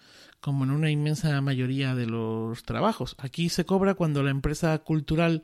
como 0.40 0.64
en 0.64 0.72
una 0.72 0.90
inmensa 0.90 1.40
mayoría 1.40 1.94
de 1.94 2.06
los 2.06 2.64
trabajos. 2.64 3.14
Aquí 3.18 3.50
se 3.50 3.64
cobra 3.64 3.94
cuando 3.94 4.22
la 4.24 4.30
empresa 4.30 4.76
cultural 4.78 5.42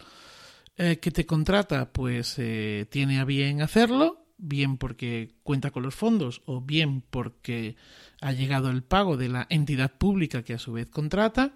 eh, 0.77 0.99
que 0.99 1.11
te 1.13 1.27
contrata 1.27 1.93
pues 1.93 2.35
eh, 2.39 2.87
tiene 2.91 3.21
a 3.21 3.25
bien 3.25 3.63
hacerlo 3.63 4.26
bien 4.39 4.77
porque 4.77 5.35
cuenta 5.43 5.71
con 5.71 5.83
los 5.83 5.95
fondos 5.95 6.43
o 6.47 6.61
bien 6.61 7.03
porque 7.03 7.77
ha 8.21 8.33
llegado 8.33 8.71
el 8.71 8.83
pago 8.83 9.17
de 9.17 9.29
la 9.29 9.47
entidad 9.51 9.93
pública 9.93 10.43
que 10.43 10.55
a 10.55 10.59
su 10.59 10.73
vez 10.73 10.89
contrata, 10.89 11.55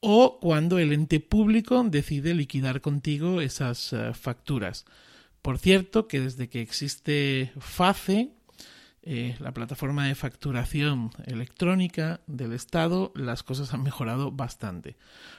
o 0.00 0.38
cuando 0.40 0.78
el 0.78 0.92
ente 0.92 1.20
público 1.20 1.82
decide 1.84 2.34
liquidar 2.34 2.80
contigo 2.80 3.40
esas 3.40 3.92
eh, 3.92 4.12
facturas. 4.14 4.86
Por 5.42 5.58
cierto, 5.58 6.08
que 6.08 6.20
desde 6.20 6.48
que 6.48 6.60
existe 6.60 7.52
FACE, 7.58 8.30
eh, 9.02 9.36
la 9.38 9.52
plataforma 9.52 10.06
de 10.06 10.14
facturación 10.14 11.10
electrónica 11.24 12.20
del 12.26 12.52
Estado, 12.52 13.12
las 13.14 13.42
cosas 13.42 13.72
han 13.72 13.82
mejorado 13.82 14.30
bastante. 14.30 14.96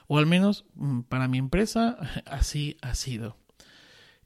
O 0.07 0.17
al 0.17 0.25
menos 0.25 0.65
mm, 0.75 1.01
para 1.01 1.27
mi 1.27 1.37
empresa 1.37 1.97
así 2.25 2.77
ha 2.81 2.95
sido. 2.95 3.37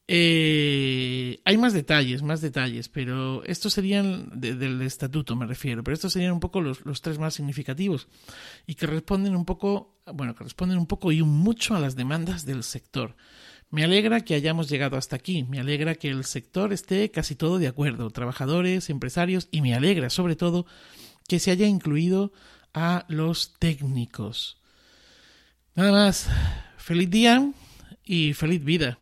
Eh, 0.08 1.40
hay 1.46 1.58
más 1.58 1.74
detalles, 1.74 2.22
más 2.22 2.40
detalles, 2.40 2.90
pero 2.90 3.44
estos 3.44 3.74
serían 3.74 4.30
del 4.40 4.82
estatuto, 4.84 5.36
me 5.36 5.48
refiero, 5.48 5.84
pero 5.84 5.96
estos 5.96 6.14
serían 6.14 6.34
un 6.34 6.40
poco 6.40 6.62
los, 6.62 6.86
los, 6.86 7.02
tres 7.02 7.18
más 7.18 7.34
significativos 7.34 8.08
y 8.68 8.76
que 8.76 8.86
responden 8.86 9.36
un 9.36 9.46
poco, 9.46 9.98
bueno, 10.14 10.36
que 10.36 10.44
responden 10.44 10.78
un 10.78 10.86
poco 10.86 11.12
y 11.12 11.22
un 11.22 11.30
mucho 11.30 11.76
a 11.76 11.80
las 11.80 11.96
demandas 11.96 12.46
del 12.46 12.64
sector. 12.64 13.16
Me 13.72 13.84
alegra 13.84 14.22
que 14.22 14.36
hayamos 14.36 14.70
llegado 14.70 14.96
hasta 14.96 15.16
aquí, 15.16 15.44
me 15.44 15.60
alegra 15.60 15.96
que 15.96 16.10
el 16.10 16.24
sector 16.24 16.72
esté 16.72 17.10
casi 17.10 17.36
todo 17.36 17.58
de 17.58 17.68
acuerdo, 17.68 18.12
trabajadores, 18.12 18.92
empresarios, 18.92 19.48
y 19.50 19.62
me 19.62 19.74
alegra 19.74 20.12
sobre 20.12 20.36
todo 20.36 20.68
que 21.28 21.40
se 21.40 21.50
haya 21.50 21.66
incluido 21.66 22.32
a 22.76 23.06
los 23.08 23.56
técnicos. 23.58 24.62
Nada 25.74 25.92
más, 25.92 26.30
feliz 26.78 27.10
día 27.10 27.52
y 28.04 28.34
feliz 28.34 28.64
vida. 28.64 29.00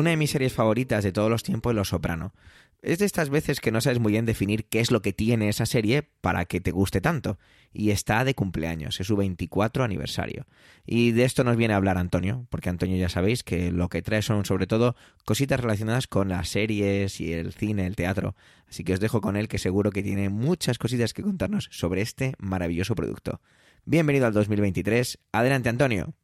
Una 0.00 0.08
de 0.08 0.16
mis 0.16 0.30
series 0.30 0.54
favoritas 0.54 1.04
de 1.04 1.12
todos 1.12 1.28
los 1.28 1.42
tiempos 1.42 1.72
es 1.72 1.76
Los 1.76 1.88
Soprano. 1.90 2.32
Es 2.80 3.00
de 3.00 3.04
estas 3.04 3.28
veces 3.28 3.60
que 3.60 3.70
no 3.70 3.82
sabes 3.82 3.98
muy 3.98 4.12
bien 4.12 4.24
definir 4.24 4.64
qué 4.64 4.80
es 4.80 4.90
lo 4.90 5.02
que 5.02 5.12
tiene 5.12 5.50
esa 5.50 5.66
serie 5.66 6.08
para 6.22 6.46
que 6.46 6.58
te 6.58 6.70
guste 6.70 7.02
tanto. 7.02 7.38
Y 7.74 7.90
está 7.90 8.24
de 8.24 8.34
cumpleaños, 8.34 8.98
es 8.98 9.08
su 9.08 9.16
24 9.16 9.84
aniversario. 9.84 10.46
Y 10.86 11.10
de 11.10 11.24
esto 11.24 11.44
nos 11.44 11.58
viene 11.58 11.74
a 11.74 11.76
hablar 11.76 11.98
Antonio, 11.98 12.46
porque 12.48 12.70
Antonio 12.70 12.96
ya 12.96 13.10
sabéis 13.10 13.42
que 13.42 13.72
lo 13.72 13.90
que 13.90 14.00
trae 14.00 14.22
son 14.22 14.46
sobre 14.46 14.66
todo 14.66 14.96
cositas 15.26 15.60
relacionadas 15.60 16.06
con 16.06 16.30
las 16.30 16.48
series 16.48 17.20
y 17.20 17.34
el 17.34 17.52
cine, 17.52 17.86
el 17.86 17.94
teatro. 17.94 18.34
Así 18.70 18.84
que 18.84 18.94
os 18.94 19.00
dejo 19.00 19.20
con 19.20 19.36
él 19.36 19.48
que 19.48 19.58
seguro 19.58 19.90
que 19.90 20.02
tiene 20.02 20.30
muchas 20.30 20.78
cositas 20.78 21.12
que 21.12 21.22
contarnos 21.22 21.68
sobre 21.72 22.00
este 22.00 22.36
maravilloso 22.38 22.94
producto. 22.94 23.42
Bienvenido 23.84 24.24
al 24.24 24.32
2023. 24.32 25.18
Adelante 25.30 25.68
Antonio. 25.68 26.14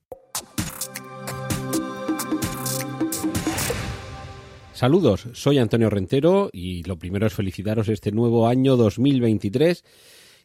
Saludos, 4.76 5.26
soy 5.32 5.56
Antonio 5.56 5.88
Rentero 5.88 6.50
y 6.52 6.82
lo 6.82 6.98
primero 6.98 7.26
es 7.26 7.32
felicitaros 7.32 7.88
este 7.88 8.12
nuevo 8.12 8.46
año 8.46 8.76
2023 8.76 9.82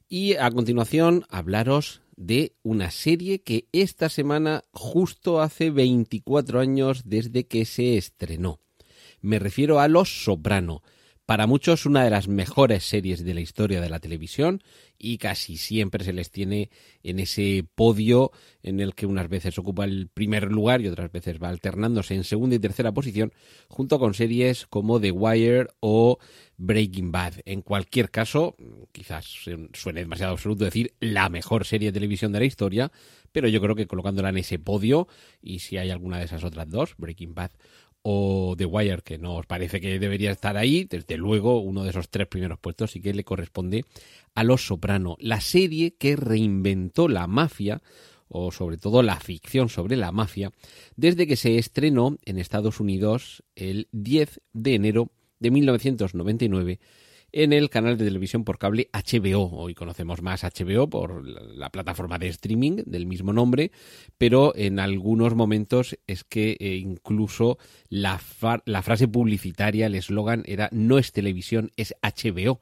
y 0.07 0.35
a 0.35 0.49
continuación 0.51 1.25
hablaros 1.27 2.01
de 2.15 2.53
una 2.63 2.91
serie 2.91 3.41
que 3.41 3.65
esta 3.73 4.07
semana 4.07 4.63
justo 4.71 5.41
hace 5.41 5.69
24 5.69 6.61
años 6.61 7.01
desde 7.03 7.45
que 7.45 7.65
se 7.65 7.97
estrenó. 7.97 8.61
Me 9.19 9.37
refiero 9.37 9.81
a 9.81 9.89
Los 9.89 10.23
Soprano, 10.23 10.81
para 11.31 11.47
muchos 11.47 11.85
una 11.85 12.03
de 12.03 12.09
las 12.09 12.27
mejores 12.27 12.83
series 12.83 13.23
de 13.23 13.33
la 13.33 13.39
historia 13.39 13.79
de 13.79 13.87
la 13.87 14.01
televisión 14.01 14.61
y 14.97 15.17
casi 15.17 15.55
siempre 15.55 16.03
se 16.03 16.11
les 16.11 16.29
tiene 16.29 16.69
en 17.03 17.19
ese 17.19 17.65
podio 17.73 18.31
en 18.63 18.81
el 18.81 18.95
que 18.95 19.05
unas 19.05 19.29
veces 19.29 19.57
ocupa 19.57 19.85
el 19.85 20.09
primer 20.09 20.51
lugar 20.51 20.81
y 20.81 20.89
otras 20.89 21.09
veces 21.09 21.41
va 21.41 21.47
alternándose 21.47 22.15
en 22.15 22.25
segunda 22.25 22.57
y 22.57 22.59
tercera 22.59 22.91
posición 22.91 23.31
junto 23.69 23.97
con 23.97 24.13
series 24.13 24.67
como 24.67 24.99
The 24.99 25.11
Wire 25.11 25.69
o 25.79 26.17
Breaking 26.57 27.13
Bad. 27.13 27.35
En 27.45 27.61
cualquier 27.61 28.11
caso, 28.11 28.57
quizás 28.91 29.25
suene 29.71 30.01
demasiado 30.01 30.33
absoluto 30.33 30.65
decir 30.65 30.95
la 30.99 31.29
mejor 31.29 31.63
serie 31.63 31.93
de 31.93 31.93
televisión 31.93 32.33
de 32.33 32.39
la 32.39 32.45
historia, 32.45 32.91
pero 33.31 33.47
yo 33.47 33.61
creo 33.61 33.75
que 33.75 33.87
colocándola 33.87 34.27
en 34.31 34.39
ese 34.39 34.59
podio 34.59 35.07
y 35.41 35.59
si 35.59 35.77
hay 35.77 35.91
alguna 35.91 36.19
de 36.19 36.25
esas 36.25 36.43
otras 36.43 36.69
dos, 36.69 36.95
Breaking 36.97 37.33
Bad 37.33 37.51
o 38.03 38.55
The 38.57 38.65
Wire, 38.65 39.01
que 39.03 39.17
no 39.17 39.35
os 39.35 39.45
parece 39.45 39.79
que 39.79 39.99
debería 39.99 40.31
estar 40.31 40.57
ahí, 40.57 40.85
desde 40.85 41.17
luego 41.17 41.59
uno 41.59 41.83
de 41.83 41.91
esos 41.91 42.09
tres 42.09 42.27
primeros 42.27 42.59
puestos 42.59 42.91
sí 42.91 43.01
que 43.01 43.13
le 43.13 43.23
corresponde 43.23 43.85
a 44.33 44.43
Los 44.43 44.65
Soprano, 44.65 45.17
la 45.19 45.41
serie 45.41 45.95
que 45.95 46.15
reinventó 46.15 47.07
la 47.07 47.27
mafia 47.27 47.81
o 48.27 48.51
sobre 48.51 48.77
todo 48.77 49.03
la 49.03 49.19
ficción 49.19 49.69
sobre 49.69 49.97
la 49.97 50.11
mafia, 50.11 50.51
desde 50.95 51.27
que 51.27 51.35
se 51.35 51.57
estrenó 51.57 52.17
en 52.25 52.37
Estados 52.37 52.79
Unidos 52.79 53.43
el 53.55 53.87
10 53.91 54.41
de 54.53 54.75
enero 54.75 55.11
de 55.39 55.51
1999 55.51 56.79
en 57.33 57.53
el 57.53 57.69
canal 57.69 57.97
de 57.97 58.05
televisión 58.05 58.43
por 58.43 58.57
cable 58.57 58.89
HBO. 58.93 59.49
Hoy 59.51 59.73
conocemos 59.73 60.21
más 60.21 60.43
HBO 60.43 60.89
por 60.89 61.25
la 61.25 61.69
plataforma 61.69 62.19
de 62.19 62.27
streaming 62.27 62.83
del 62.85 63.05
mismo 63.05 63.33
nombre, 63.33 63.71
pero 64.17 64.55
en 64.55 64.79
algunos 64.79 65.35
momentos 65.35 65.97
es 66.07 66.23
que 66.23 66.57
eh, 66.59 66.75
incluso 66.75 67.57
la, 67.89 68.17
frase 68.19 69.07
publicitaria, 69.07 69.87
el 69.87 69.95
eslogan 69.95 70.43
era 70.45 70.69
no 70.71 70.97
es 70.97 71.11
televisión, 71.11 71.71
es 71.77 71.95
HBO 72.01 72.59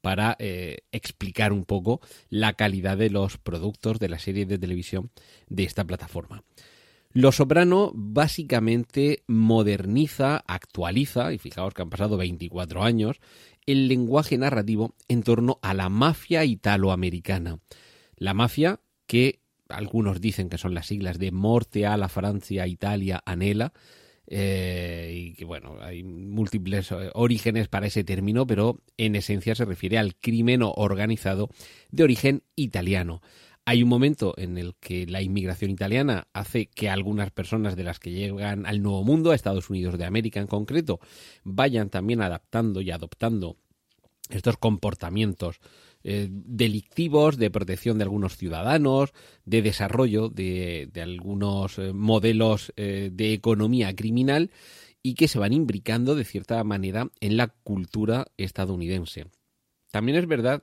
para 0.00 0.36
eh, 0.38 0.78
explicar 0.92 1.52
un 1.52 1.64
poco 1.64 2.00
la 2.28 2.54
calidad 2.54 2.96
de 2.96 3.10
los 3.10 3.38
productos 3.38 3.98
de 3.98 4.08
la 4.08 4.18
serie 4.18 4.46
de 4.46 4.58
televisión 4.58 5.10
de 5.48 5.64
esta 5.64 5.84
plataforma. 5.84 6.42
Lo 7.12 7.32
Soprano 7.32 7.90
básicamente 7.92 9.24
moderniza, 9.26 10.44
actualiza, 10.46 11.32
y 11.32 11.38
fijaos 11.38 11.74
que 11.74 11.82
han 11.82 11.90
pasado 11.90 12.16
24 12.16 12.84
años, 12.84 13.20
el 13.66 13.88
lenguaje 13.88 14.38
narrativo 14.38 14.94
en 15.08 15.22
torno 15.22 15.58
a 15.62 15.74
la 15.74 15.88
mafia 15.88 16.44
italoamericana. 16.44 17.58
La 18.16 18.34
mafia 18.34 18.80
que 19.06 19.40
algunos 19.68 20.20
dicen 20.20 20.48
que 20.48 20.58
son 20.58 20.74
las 20.74 20.86
siglas 20.86 21.18
de 21.18 21.30
Morte 21.30 21.86
a 21.86 21.96
la 21.96 22.08
Francia, 22.08 22.66
Italia, 22.66 23.22
Anela, 23.24 23.72
eh, 24.26 25.12
y 25.12 25.34
que 25.34 25.44
bueno, 25.44 25.78
hay 25.80 26.04
múltiples 26.04 26.92
eh, 26.92 27.10
orígenes 27.14 27.68
para 27.68 27.86
ese 27.86 28.04
término, 28.04 28.46
pero 28.46 28.80
en 28.96 29.16
esencia 29.16 29.54
se 29.54 29.64
refiere 29.64 29.98
al 29.98 30.14
crimen 30.14 30.60
organizado 30.62 31.50
de 31.90 32.04
origen 32.04 32.44
italiano. 32.54 33.22
Hay 33.66 33.82
un 33.82 33.88
momento 33.88 34.34
en 34.36 34.58
el 34.58 34.74
que 34.80 35.06
la 35.06 35.22
inmigración 35.22 35.70
italiana 35.70 36.26
hace 36.32 36.66
que 36.66 36.88
algunas 36.88 37.30
personas 37.30 37.76
de 37.76 37.84
las 37.84 37.98
que 38.00 38.10
llegan 38.10 38.66
al 38.66 38.82
Nuevo 38.82 39.04
Mundo, 39.04 39.30
a 39.30 39.34
Estados 39.34 39.70
Unidos 39.70 39.98
de 39.98 40.06
América 40.06 40.40
en 40.40 40.46
concreto, 40.46 40.98
vayan 41.44 41.90
también 41.90 42.22
adaptando 42.22 42.80
y 42.80 42.90
adoptando 42.90 43.56
estos 44.30 44.56
comportamientos 44.56 45.60
eh, 46.02 46.28
delictivos, 46.30 47.36
de 47.36 47.50
protección 47.50 47.98
de 47.98 48.04
algunos 48.04 48.36
ciudadanos, 48.36 49.12
de 49.44 49.60
desarrollo 49.60 50.30
de, 50.30 50.90
algunos 51.02 51.78
eh, 51.78 51.92
modelos 51.92 52.72
eh, 52.76 53.10
de 53.12 53.34
economía 53.34 53.94
criminal 53.94 54.50
y 55.02 55.14
que 55.14 55.28
se 55.28 55.38
van 55.38 55.52
imbricando 55.52 56.14
de 56.14 56.24
cierta 56.24 56.62
manera 56.64 57.10
en 57.20 57.36
la 57.36 57.48
cultura 57.48 58.26
estadounidense. 58.38 59.26
También 59.90 60.16
es 60.16 60.26
verdad 60.26 60.62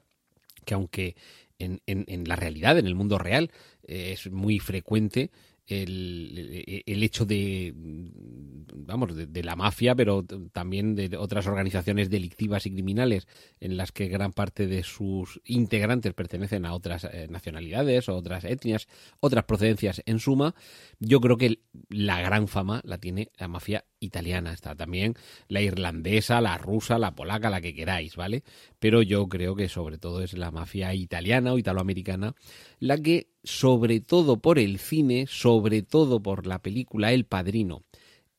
que 0.65 0.73
aunque 0.73 1.15
en, 1.59 1.81
en, 1.85 2.27
la 2.27 2.35
realidad, 2.35 2.77
en 2.77 2.87
el 2.87 2.95
mundo 2.95 3.17
real, 3.17 3.51
eh, 3.87 4.11
es 4.13 4.31
muy 4.31 4.59
frecuente 4.59 5.31
el, 5.67 6.83
el, 6.85 7.03
hecho 7.03 7.25
de 7.25 7.73
vamos, 7.75 9.15
de, 9.15 9.43
la 9.43 9.55
mafia, 9.55 9.95
pero 9.95 10.25
también 10.51 10.95
de 10.95 11.15
otras 11.17 11.45
organizaciones 11.47 12.09
delictivas 12.09 12.65
y 12.65 12.71
criminales 12.71 13.27
en 13.59 13.77
las 13.77 13.91
que 13.91 14.07
gran 14.07 14.33
parte 14.33 14.67
de 14.67 14.83
sus 14.83 15.41
integrantes 15.45 16.13
pertenecen 16.13 16.65
a 16.65 16.73
otras 16.73 17.03
eh, 17.03 17.27
nacionalidades 17.29 18.07
otras 18.07 18.43
etnias, 18.43 18.87
otras 19.19 19.45
procedencias 19.45 20.01
en 20.05 20.19
suma, 20.19 20.55
yo 20.99 21.19
creo 21.19 21.37
que 21.37 21.59
la 21.89 22.21
gran 22.21 22.47
fama 22.47 22.81
la 22.83 22.97
tiene 22.97 23.31
la 23.37 23.47
mafia 23.47 23.85
italiana. 23.99 24.53
Está 24.53 24.75
también 24.75 25.15
la 25.47 25.61
irlandesa, 25.61 26.41
la 26.41 26.57
rusa, 26.57 26.97
la 26.99 27.15
polaca, 27.15 27.49
la 27.49 27.61
que 27.61 27.73
queráis, 27.73 28.15
¿vale? 28.15 28.43
Pero 28.79 29.01
yo 29.01 29.27
creo 29.27 29.55
que 29.55 29.69
sobre 29.69 29.97
todo 29.97 30.21
es 30.21 30.33
la 30.33 30.51
mafia 30.51 30.93
italiana 30.93 31.53
o 31.53 31.57
italoamericana 31.57 32.35
la 32.79 32.97
que, 32.97 33.29
sobre 33.47 34.01
todo 34.01 34.41
por 34.41 34.59
el 34.59 34.77
cine, 34.77 35.25
sobre 35.25 35.81
todo 35.81 36.21
por 36.21 36.45
la 36.45 36.59
película 36.59 37.13
El 37.13 37.25
Padrino, 37.25 37.83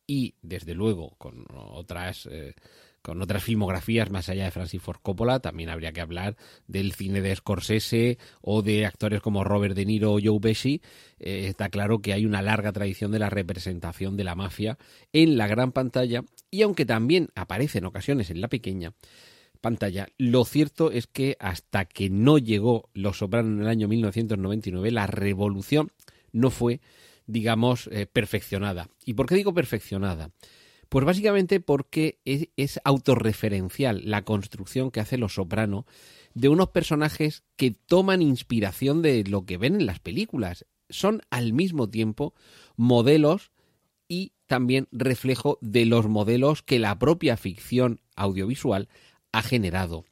y 0.06 0.34
desde 0.42 0.74
luego 0.74 1.14
con 1.16 1.46
otras 1.50 2.28
eh, 2.30 2.54
con 3.00 3.22
otras 3.22 3.42
filmografías 3.42 4.10
más 4.10 4.28
allá 4.28 4.44
de 4.44 4.50
Francis 4.50 4.82
Ford 4.82 4.98
Coppola 5.00 5.40
también 5.40 5.70
habría 5.70 5.92
que 5.92 6.02
hablar 6.02 6.36
del 6.66 6.92
cine 6.92 7.22
de 7.22 7.34
Scorsese 7.34 8.18
o 8.42 8.60
de 8.60 8.84
actores 8.84 9.22
como 9.22 9.44
Robert 9.44 9.74
De 9.74 9.86
Niro 9.86 10.12
o 10.12 10.20
Joe 10.22 10.40
Pesci. 10.40 10.82
Eh, 11.18 11.46
está 11.48 11.70
claro 11.70 12.00
que 12.00 12.12
hay 12.12 12.26
una 12.26 12.42
larga 12.42 12.72
tradición 12.72 13.10
de 13.10 13.18
la 13.18 13.30
representación 13.30 14.16
de 14.18 14.24
la 14.24 14.34
mafia 14.34 14.76
en 15.14 15.38
la 15.38 15.46
gran 15.46 15.72
pantalla 15.72 16.22
y 16.50 16.60
aunque 16.60 16.84
también 16.84 17.28
aparece 17.34 17.78
en 17.78 17.86
ocasiones 17.86 18.28
en 18.28 18.42
la 18.42 18.48
pequeña 18.48 18.92
pantalla. 19.60 20.08
Lo 20.18 20.44
cierto 20.44 20.90
es 20.90 21.06
que 21.06 21.36
hasta 21.40 21.84
que 21.84 22.10
no 22.10 22.38
llegó 22.38 22.88
Los 22.94 23.18
Sopranos 23.18 23.52
en 23.52 23.60
el 23.62 23.68
año 23.68 23.88
1999, 23.88 24.90
la 24.90 25.06
revolución 25.06 25.92
no 26.32 26.50
fue 26.50 26.80
digamos, 27.28 27.88
eh, 27.92 28.06
perfeccionada. 28.06 28.88
¿Y 29.04 29.14
por 29.14 29.26
qué 29.26 29.36
digo 29.36 29.54
perfeccionada? 29.54 30.32
Pues 30.88 31.04
básicamente 31.04 31.60
porque 31.60 32.18
es, 32.24 32.48
es, 32.56 32.80
autorreferencial 32.82 34.00
la 34.04 34.24
construcción 34.24 34.90
que 34.90 35.00
hace 35.00 35.18
Los 35.18 35.34
Soprano 35.34 35.86
de 36.34 36.48
unos 36.48 36.70
personajes 36.70 37.44
que 37.56 37.70
toman 37.70 38.22
inspiración 38.22 39.02
de 39.02 39.22
lo 39.24 39.44
que 39.44 39.58
ven 39.58 39.76
en 39.76 39.86
las 39.86 40.00
películas. 40.00 40.64
Son 40.88 41.20
al 41.30 41.52
mismo 41.52 41.90
tiempo 41.90 42.34
modelos 42.76 43.52
y 44.08 44.32
también 44.46 44.88
reflejo 44.90 45.58
de 45.60 45.84
los 45.84 46.08
modelos 46.08 46.62
que 46.62 46.78
la 46.78 46.98
propia 46.98 47.36
ficción 47.36 48.00
audiovisual 48.16 48.88
ha 49.32 49.42
generado. 49.42 50.04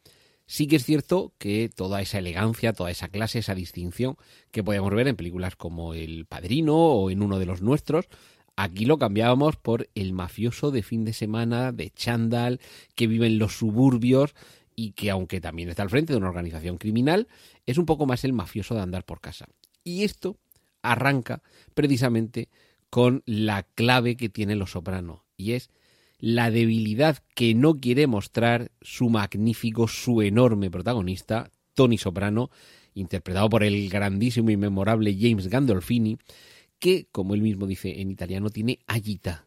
Sí 0.46 0.68
que 0.68 0.76
es 0.76 0.84
cierto 0.84 1.32
que 1.38 1.68
toda 1.68 2.00
esa 2.00 2.18
elegancia, 2.18 2.72
toda 2.72 2.90
esa 2.90 3.08
clase, 3.08 3.40
esa 3.40 3.54
distinción 3.54 4.16
que 4.52 4.62
podíamos 4.62 4.94
ver 4.94 5.08
en 5.08 5.16
películas 5.16 5.56
como 5.56 5.94
El 5.94 6.24
Padrino 6.26 6.76
o 6.76 7.10
en 7.10 7.22
uno 7.22 7.38
de 7.38 7.46
los 7.46 7.62
nuestros, 7.62 8.06
aquí 8.54 8.84
lo 8.84 8.98
cambiábamos 8.98 9.56
por 9.56 9.88
el 9.94 10.12
mafioso 10.12 10.70
de 10.70 10.82
fin 10.82 11.04
de 11.04 11.12
semana, 11.12 11.72
de 11.72 11.90
Chandal, 11.90 12.60
que 12.94 13.08
vive 13.08 13.26
en 13.26 13.38
los 13.38 13.58
suburbios 13.58 14.34
y 14.76 14.92
que 14.92 15.10
aunque 15.10 15.40
también 15.40 15.68
está 15.68 15.82
al 15.82 15.90
frente 15.90 16.12
de 16.12 16.18
una 16.18 16.28
organización 16.28 16.78
criminal, 16.78 17.26
es 17.64 17.78
un 17.78 17.86
poco 17.86 18.06
más 18.06 18.22
el 18.24 18.32
mafioso 18.32 18.74
de 18.74 18.82
andar 18.82 19.04
por 19.04 19.20
casa. 19.20 19.48
Y 19.82 20.04
esto 20.04 20.36
arranca 20.82 21.42
precisamente 21.74 22.48
con 22.90 23.22
la 23.26 23.64
clave 23.64 24.16
que 24.16 24.28
tiene 24.28 24.54
Los 24.54 24.72
Soprano, 24.72 25.24
y 25.36 25.52
es 25.52 25.70
la 26.18 26.50
debilidad 26.50 27.18
que 27.34 27.54
no 27.54 27.74
quiere 27.74 28.06
mostrar 28.06 28.70
su 28.80 29.08
magnífico, 29.08 29.88
su 29.88 30.22
enorme 30.22 30.70
protagonista, 30.70 31.50
Tony 31.74 31.98
Soprano, 31.98 32.50
interpretado 32.94 33.50
por 33.50 33.62
el 33.62 33.88
grandísimo 33.90 34.50
y 34.50 34.56
memorable 34.56 35.16
James 35.18 35.48
Gandolfini, 35.48 36.18
que, 36.78 37.06
como 37.12 37.34
él 37.34 37.42
mismo 37.42 37.66
dice 37.66 38.00
en 38.00 38.10
italiano, 38.10 38.50
tiene 38.50 38.78
agita, 38.86 39.46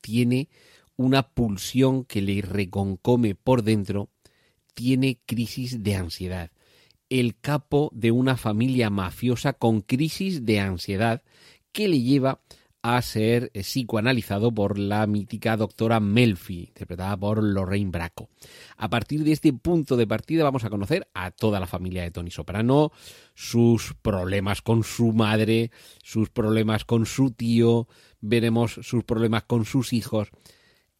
tiene 0.00 0.48
una 0.96 1.22
pulsión 1.28 2.04
que 2.04 2.22
le 2.22 2.42
reconcome 2.42 3.34
por 3.34 3.62
dentro, 3.62 4.10
tiene 4.74 5.18
crisis 5.24 5.82
de 5.82 5.94
ansiedad. 5.94 6.50
El 7.08 7.38
capo 7.38 7.90
de 7.94 8.10
una 8.10 8.36
familia 8.36 8.90
mafiosa 8.90 9.52
con 9.54 9.80
crisis 9.80 10.44
de 10.44 10.60
ansiedad 10.60 11.22
que 11.72 11.88
le 11.88 12.00
lleva 12.00 12.40
a 12.86 13.02
ser 13.02 13.50
eh, 13.52 13.62
psicoanalizado 13.62 14.52
por 14.54 14.78
la 14.78 15.06
mítica 15.08 15.56
doctora 15.56 15.98
Melfi, 15.98 16.66
interpretada 16.68 17.16
por 17.16 17.42
Lorraine 17.42 17.90
Bracco. 17.90 18.28
A 18.76 18.88
partir 18.88 19.24
de 19.24 19.32
este 19.32 19.52
punto 19.52 19.96
de 19.96 20.06
partida 20.06 20.44
vamos 20.44 20.64
a 20.64 20.70
conocer 20.70 21.08
a 21.12 21.32
toda 21.32 21.58
la 21.58 21.66
familia 21.66 22.04
de 22.04 22.12
Tony 22.12 22.30
Soprano, 22.30 22.92
sus 23.34 23.94
problemas 24.02 24.62
con 24.62 24.84
su 24.84 25.12
madre, 25.12 25.72
sus 26.04 26.30
problemas 26.30 26.84
con 26.84 27.06
su 27.06 27.32
tío, 27.32 27.88
veremos 28.20 28.78
sus 28.82 29.02
problemas 29.02 29.42
con 29.42 29.64
sus 29.64 29.92
hijos, 29.92 30.28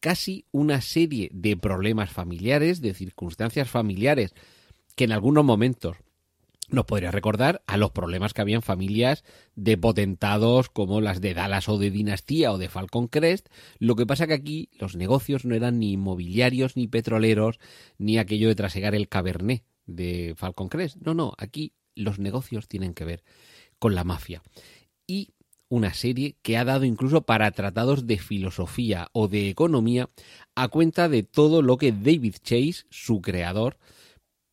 casi 0.01 0.45
una 0.51 0.81
serie 0.81 1.29
de 1.31 1.55
problemas 1.55 2.11
familiares, 2.11 2.81
de 2.81 2.93
circunstancias 2.93 3.69
familiares 3.69 4.33
que 4.97 5.05
en 5.05 5.13
algunos 5.13 5.45
momentos 5.45 5.95
nos 6.69 6.85
podría 6.85 7.11
recordar 7.11 7.63
a 7.65 7.77
los 7.77 7.91
problemas 7.91 8.33
que 8.33 8.41
había 8.41 8.55
en 8.55 8.61
familias 8.61 9.23
de 9.55 9.77
potentados 9.77 10.69
como 10.69 10.99
las 10.99 11.21
de 11.21 11.33
Dallas 11.33 11.69
o 11.69 11.77
de 11.77 11.91
Dinastía 11.91 12.51
o 12.51 12.57
de 12.57 12.69
Falcon 12.69 13.07
Crest. 13.07 13.47
Lo 13.79 13.95
que 13.95 14.05
pasa 14.05 14.27
que 14.27 14.33
aquí 14.33 14.69
los 14.77 14.95
negocios 14.95 15.45
no 15.45 15.55
eran 15.55 15.79
ni 15.79 15.93
inmobiliarios, 15.93 16.75
ni 16.75 16.87
petroleros, 16.87 17.59
ni 17.97 18.17
aquello 18.17 18.49
de 18.49 18.55
trasegar 18.55 18.95
el 18.95 19.07
cabernet 19.07 19.63
de 19.85 20.33
Falcon 20.35 20.67
Crest. 20.67 20.97
No, 20.97 21.13
no, 21.13 21.33
aquí 21.37 21.73
los 21.95 22.19
negocios 22.19 22.67
tienen 22.67 22.93
que 22.93 23.05
ver 23.05 23.23
con 23.79 23.95
la 23.95 24.03
mafia. 24.03 24.43
Y 25.07 25.33
una 25.69 25.93
serie 25.93 26.37
que 26.41 26.57
ha 26.57 26.65
dado 26.65 26.85
incluso 26.85 27.21
para 27.21 27.51
tratados 27.51 28.07
de 28.07 28.17
filosofía 28.17 29.09
o 29.13 29.27
de 29.27 29.49
economía 29.49 30.09
a 30.55 30.67
cuenta 30.67 31.09
de 31.09 31.23
todo 31.23 31.61
lo 31.61 31.77
que 31.77 31.91
David 31.91 32.35
Chase, 32.41 32.85
su 32.89 33.21
creador, 33.21 33.77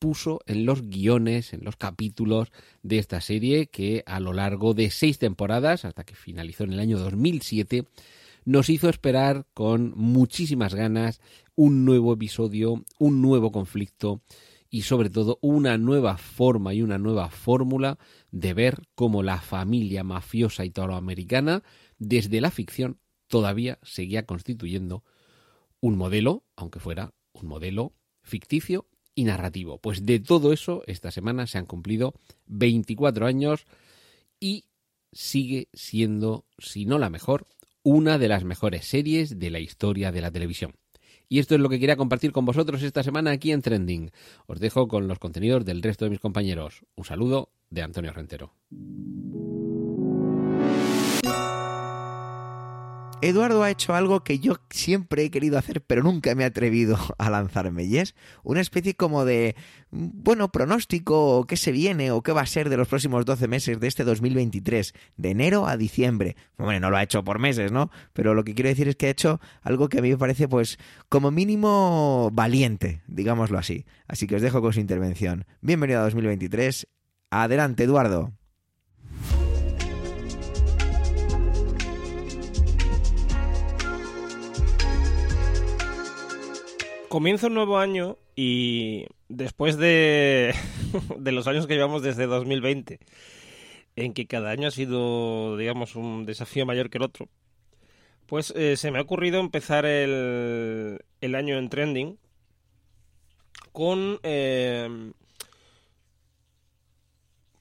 puso 0.04 0.40
en 0.44 0.66
los 0.66 0.82
guiones, 0.82 1.54
en 1.54 1.64
los 1.64 1.76
capítulos 1.76 2.52
de 2.82 2.98
esta 2.98 3.22
serie 3.22 3.68
que 3.68 4.02
a 4.04 4.20
lo 4.20 4.34
largo 4.34 4.74
de 4.74 4.90
seis 4.90 5.18
temporadas, 5.18 5.86
hasta 5.86 6.04
que 6.04 6.14
finalizó 6.14 6.64
en 6.64 6.74
el 6.74 6.80
año 6.80 6.98
2007, 6.98 7.86
nos 8.44 8.68
hizo 8.68 8.90
esperar 8.90 9.46
con 9.54 9.94
muchísimas 9.96 10.74
ganas 10.74 11.22
un 11.54 11.86
nuevo 11.86 12.12
episodio, 12.12 12.84
un 12.98 13.22
nuevo 13.22 13.50
conflicto 13.50 14.20
y 14.68 14.82
sobre 14.82 15.08
todo 15.08 15.38
una 15.40 15.78
nueva 15.78 16.18
forma 16.18 16.74
y 16.74 16.82
una 16.82 16.98
nueva 16.98 17.30
fórmula 17.30 17.96
de 18.30 18.52
ver 18.52 18.82
cómo 18.94 19.22
la 19.22 19.40
familia 19.40 20.04
mafiosa 20.04 20.66
italoamericana 20.66 21.62
desde 21.96 22.42
la 22.42 22.50
ficción 22.50 22.98
todavía 23.26 23.78
seguía 23.82 24.26
constituyendo 24.26 25.02
un 25.80 25.96
modelo, 25.96 26.44
aunque 26.56 26.78
fuera 26.78 27.14
un 27.32 27.46
modelo 27.46 27.94
ficticio 28.22 28.86
y 29.14 29.24
narrativo. 29.24 29.78
Pues 29.78 30.04
de 30.04 30.20
todo 30.20 30.52
eso, 30.52 30.82
esta 30.86 31.10
semana 31.10 31.46
se 31.46 31.58
han 31.58 31.66
cumplido 31.66 32.14
24 32.46 33.26
años 33.26 33.66
y 34.40 34.64
sigue 35.12 35.68
siendo, 35.72 36.44
si 36.58 36.86
no 36.86 36.98
la 36.98 37.10
mejor, 37.10 37.46
una 37.82 38.18
de 38.18 38.28
las 38.28 38.44
mejores 38.44 38.86
series 38.86 39.38
de 39.38 39.50
la 39.50 39.60
historia 39.60 40.10
de 40.10 40.20
la 40.20 40.30
televisión. 40.30 40.74
Y 41.28 41.38
esto 41.38 41.54
es 41.54 41.60
lo 41.60 41.68
que 41.68 41.80
quería 41.80 41.96
compartir 41.96 42.32
con 42.32 42.44
vosotros 42.44 42.82
esta 42.82 43.02
semana 43.02 43.30
aquí 43.30 43.52
en 43.52 43.62
Trending. 43.62 44.10
Os 44.46 44.60
dejo 44.60 44.88
con 44.88 45.08
los 45.08 45.18
contenidos 45.18 45.64
del 45.64 45.82
resto 45.82 46.04
de 46.04 46.10
mis 46.10 46.20
compañeros. 46.20 46.84
Un 46.96 47.04
saludo 47.04 47.50
de 47.70 47.82
Antonio 47.82 48.12
Rentero. 48.12 48.54
Eduardo 53.24 53.62
ha 53.62 53.70
hecho 53.70 53.94
algo 53.94 54.22
que 54.22 54.38
yo 54.38 54.56
siempre 54.68 55.24
he 55.24 55.30
querido 55.30 55.56
hacer, 55.56 55.80
pero 55.80 56.02
nunca 56.02 56.34
me 56.34 56.42
he 56.42 56.46
atrevido 56.46 56.98
a 57.18 57.30
lanzarme, 57.30 57.84
y 57.84 57.96
es 57.96 58.14
una 58.42 58.60
especie 58.60 58.96
como 58.96 59.24
de, 59.24 59.56
bueno, 59.90 60.52
pronóstico, 60.52 61.38
o 61.38 61.46
qué 61.46 61.56
se 61.56 61.72
viene, 61.72 62.10
o 62.10 62.22
qué 62.22 62.32
va 62.32 62.42
a 62.42 62.46
ser 62.46 62.68
de 62.68 62.76
los 62.76 62.86
próximos 62.86 63.24
12 63.24 63.48
meses 63.48 63.80
de 63.80 63.86
este 63.86 64.04
2023, 64.04 64.92
de 65.16 65.30
enero 65.30 65.66
a 65.66 65.78
diciembre. 65.78 66.36
Bueno, 66.58 66.80
no 66.80 66.90
lo 66.90 66.98
ha 66.98 67.02
hecho 67.02 67.24
por 67.24 67.38
meses, 67.38 67.72
¿no? 67.72 67.90
Pero 68.12 68.34
lo 68.34 68.44
que 68.44 68.54
quiero 68.54 68.68
decir 68.68 68.88
es 68.88 68.96
que 68.96 69.06
ha 69.06 69.10
hecho 69.10 69.40
algo 69.62 69.88
que 69.88 70.00
a 70.00 70.02
mí 70.02 70.10
me 70.10 70.18
parece, 70.18 70.46
pues, 70.46 70.78
como 71.08 71.30
mínimo 71.30 72.28
valiente, 72.30 73.00
digámoslo 73.06 73.56
así. 73.56 73.86
Así 74.06 74.26
que 74.26 74.36
os 74.36 74.42
dejo 74.42 74.60
con 74.60 74.74
su 74.74 74.80
intervención. 74.80 75.46
Bienvenido 75.62 76.00
a 76.00 76.04
2023. 76.04 76.88
Adelante, 77.30 77.84
Eduardo. 77.84 78.34
Comienza 87.14 87.46
un 87.46 87.54
nuevo 87.54 87.78
año 87.78 88.18
y 88.34 89.06
después 89.28 89.76
de, 89.76 90.52
de 91.16 91.30
los 91.30 91.46
años 91.46 91.68
que 91.68 91.74
llevamos 91.74 92.02
desde 92.02 92.26
2020, 92.26 92.98
en 93.94 94.14
que 94.14 94.26
cada 94.26 94.50
año 94.50 94.66
ha 94.66 94.72
sido, 94.72 95.56
digamos, 95.56 95.94
un 95.94 96.26
desafío 96.26 96.66
mayor 96.66 96.90
que 96.90 96.98
el 96.98 97.04
otro, 97.04 97.28
pues 98.26 98.52
eh, 98.56 98.76
se 98.76 98.90
me 98.90 98.98
ha 98.98 99.02
ocurrido 99.02 99.38
empezar 99.38 99.86
el, 99.86 101.04
el 101.20 101.34
año 101.36 101.56
en 101.56 101.68
trending 101.68 102.18
con 103.70 104.18
eh, 104.24 105.12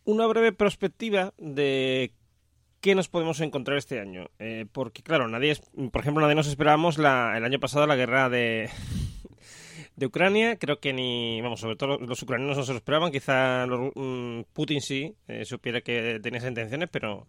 una 0.03 0.25
breve 0.25 0.51
perspectiva 0.51 1.31
de 1.37 2.11
qué 2.81 2.95
nos 2.95 3.07
podemos 3.07 3.39
encontrar 3.39 3.77
este 3.77 3.99
año. 3.99 4.31
Eh, 4.39 4.65
porque, 4.71 5.03
claro, 5.03 5.27
nadie, 5.27 5.55
por 5.91 6.01
ejemplo, 6.01 6.21
nadie 6.21 6.33
nos 6.33 6.47
esperábamos 6.47 6.97
el 6.97 7.05
año 7.05 7.59
pasado 7.59 7.85
la 7.85 7.95
guerra 7.95 8.29
de, 8.29 8.71
de 10.03 10.07
Ucrania. 10.07 10.57
Creo 10.57 10.79
que 10.79 10.93
ni, 10.93 11.41
vamos, 11.41 11.61
sobre 11.61 11.75
todo 11.75 11.97
los 11.97 12.21
ucranianos 12.21 12.57
no 12.57 12.63
se 12.63 12.73
lo 12.73 12.77
esperaban. 12.77 13.11
Quizá 13.11 13.65
mm, 13.65 14.43
Putin 14.53 14.81
sí 14.81 15.15
eh, 15.27 15.45
supiera 15.45 15.81
que 15.81 16.19
tenía 16.21 16.39
esas 16.39 16.49
intenciones, 16.49 16.89
pero 16.91 17.25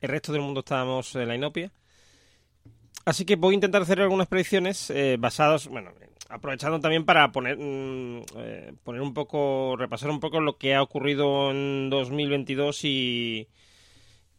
el 0.00 0.08
resto 0.10 0.32
del 0.32 0.42
mundo 0.42 0.60
estábamos 0.60 1.14
en 1.16 1.28
la 1.28 1.34
inopia. 1.34 1.72
Así 3.04 3.24
que 3.24 3.36
voy 3.36 3.54
a 3.54 3.56
intentar 3.56 3.82
hacer 3.82 4.00
algunas 4.00 4.28
predicciones 4.28 4.90
eh, 4.90 5.16
basadas, 5.18 5.68
bueno, 5.68 5.92
aprovechando 6.28 6.78
también 6.80 7.06
para 7.06 7.32
poner, 7.32 7.56
mm, 7.56 8.22
eh, 8.36 8.72
poner 8.84 9.00
un 9.00 9.14
poco, 9.14 9.76
repasar 9.76 10.10
un 10.10 10.20
poco 10.20 10.40
lo 10.40 10.58
que 10.58 10.74
ha 10.74 10.82
ocurrido 10.82 11.50
en 11.50 11.88
2022 11.88 12.84
y, 12.84 13.48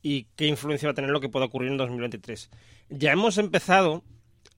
y 0.04 0.28
qué 0.36 0.45
influencia 0.45 0.88
va 0.88 0.91
a 0.91 0.95
tener 0.95 1.10
lo 1.10 1.19
que 1.19 1.30
pueda 1.30 1.47
ocurrir 1.47 1.71
en 1.71 1.78
2023. 1.78 2.52
Ya 2.89 3.12
hemos 3.12 3.39
empezado 3.39 4.04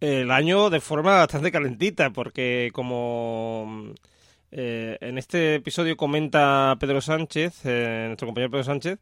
el 0.02 0.32
año 0.32 0.72
de 0.72 0.82
forma 0.82 1.16
bastante 1.16 1.52
calentita, 1.52 2.10
porque 2.10 2.72
como 2.74 3.94
eh, 4.52 4.98
en 5.00 5.20
este 5.20 5.56
episodio 5.56 5.96
comenta 5.96 6.76
Pedro 6.80 7.02
Sánchez, 7.02 7.62
eh, 7.66 8.06
nuestro 8.08 8.28
compañero 8.28 8.50
Pedro 8.50 8.64
Sánchez, 8.64 9.00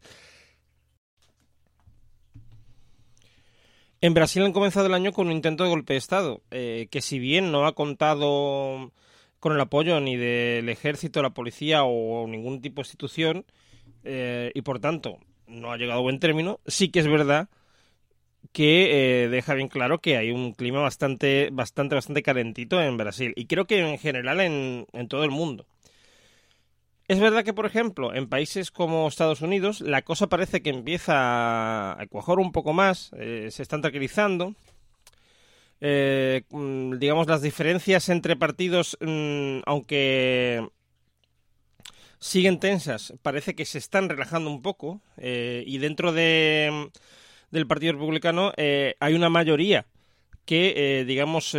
en 4.02 4.14
Brasil 4.14 4.44
han 4.44 4.52
comenzado 4.52 4.88
el 4.88 4.94
año 4.94 5.14
con 5.14 5.28
un 5.28 5.34
intento 5.34 5.64
de 5.64 5.70
golpe 5.70 5.94
de 5.94 6.00
Estado, 6.00 6.42
eh, 6.52 6.90
que 6.92 7.02
si 7.02 7.18
bien 7.18 7.52
no 7.54 7.66
ha 7.66 7.76
contado 7.76 8.92
con 9.40 9.54
el 9.54 9.62
apoyo 9.62 10.02
ni 10.02 10.18
del 10.18 10.68
ejército, 10.68 11.22
la 11.22 11.30
policía 11.30 11.84
o 11.84 12.28
ningún 12.28 12.62
tipo 12.62 12.82
de 12.82 12.88
institución, 12.88 13.46
y 14.04 14.62
por 14.62 14.80
tanto 14.80 15.18
no 15.48 15.72
ha 15.72 15.78
llegado 15.78 16.00
a 16.00 16.04
buen 16.04 16.20
término, 16.20 16.60
sí 16.66 16.90
que 16.90 17.00
es 17.00 17.08
verdad 17.08 17.48
que 18.52 19.24
eh, 19.26 19.30
deja 19.30 19.54
bien 19.54 19.68
claro 19.68 20.00
que 20.00 20.18
hay 20.18 20.32
un 20.32 20.54
clima 20.54 20.80
bastante, 20.82 21.50
bastante, 21.52 21.96
bastante 21.96 22.24
calentito 22.24 22.82
en 22.82 22.98
Brasil 22.98 23.34
y 23.36 23.46
creo 23.46 23.66
que 23.66 23.80
en 23.80 23.98
general 23.98 24.42
en, 24.42 24.88
en 24.94 25.08
todo 25.08 25.24
el 25.24 25.32
mundo. 25.32 25.66
Es 27.08 27.20
verdad 27.20 27.44
que, 27.44 27.54
por 27.54 27.66
ejemplo, 27.66 28.14
en 28.14 28.30
países 28.30 28.70
como 28.70 29.08
Estados 29.08 29.42
Unidos, 29.42 29.82
la 29.82 30.04
cosa 30.04 30.28
parece 30.28 30.62
que 30.62 30.70
empieza 30.70 32.00
a 32.00 32.06
cuajar 32.08 32.38
un 32.38 32.52
poco 32.52 32.72
más, 32.72 33.12
eh, 33.18 33.50
se 33.52 33.64
están 33.64 33.82
tranquilizando. 33.82 34.54
Eh, 35.82 36.44
mm, 36.52 36.98
digamos, 37.00 37.28
las 37.28 37.42
diferencias 37.42 38.10
entre 38.10 38.36
partidos, 38.36 38.96
mm, 39.02 39.62
aunque 39.66 40.68
siguen 42.20 42.60
tensas, 42.60 43.14
parece 43.24 43.56
que 43.56 43.66
se 43.66 43.80
están 43.80 44.10
relajando 44.10 44.52
un 44.52 44.62
poco 44.62 45.02
y 45.18 45.78
dentro 45.78 46.12
de, 46.12 46.92
del 47.52 47.68
Partido 47.68 47.94
Republicano 47.94 48.54
eh, 48.58 48.96
hay 49.00 49.14
una 49.14 49.30
mayoría 49.30 49.88
que, 50.46 50.74
eh, 50.76 51.06
digamos, 51.06 51.56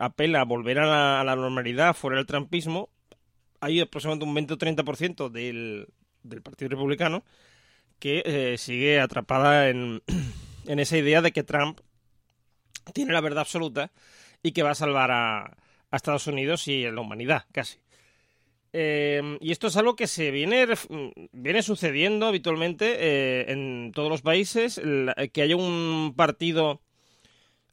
apela 0.00 0.42
a 0.42 0.44
volver 0.44 0.78
a 0.78 1.24
la, 1.24 1.36
normalidad 1.36 1.94
fuera 1.94 2.18
del 2.18 2.26
trampismo. 2.26 2.90
Hay 3.60 3.80
aproximadamente 3.80 4.26
un 4.26 4.34
20 4.34 4.54
o 4.54 4.58
30% 4.58 5.30
del, 5.30 5.88
del 6.22 6.42
Partido 6.42 6.68
Republicano 6.68 7.24
que 7.98 8.56
sigue 8.58 9.00
atrapada 9.00 9.70
en, 9.70 10.02
en 10.66 10.78
esa 10.78 10.98
idea 10.98 11.22
de 11.22 11.32
que 11.32 11.44
Trump 11.44 11.80
tiene 12.92 13.14
la 13.14 13.22
verdad 13.22 13.40
absoluta 13.40 13.90
y 14.42 14.52
que 14.52 14.62
va 14.62 14.72
a 14.72 14.74
salvar 14.74 15.10
a, 15.10 15.56
a 15.90 15.96
Estados 15.96 16.26
Unidos 16.26 16.68
y 16.68 16.84
a 16.84 16.92
la 16.92 17.00
humanidad, 17.00 17.46
casi. 17.52 17.78
Eh, 18.72 19.38
y 19.40 19.52
esto 19.52 19.68
es 19.68 19.76
algo 19.76 19.96
que 19.96 20.06
se 20.06 20.30
viene, 20.30 20.66
viene 21.32 21.62
sucediendo 21.62 22.26
habitualmente 22.26 22.96
eh, 22.98 23.52
en 23.52 23.92
todos 23.94 24.10
los 24.10 24.22
países, 24.22 24.80
que 25.32 25.42
haya 25.42 25.56
un 25.56 26.14
partido 26.16 26.80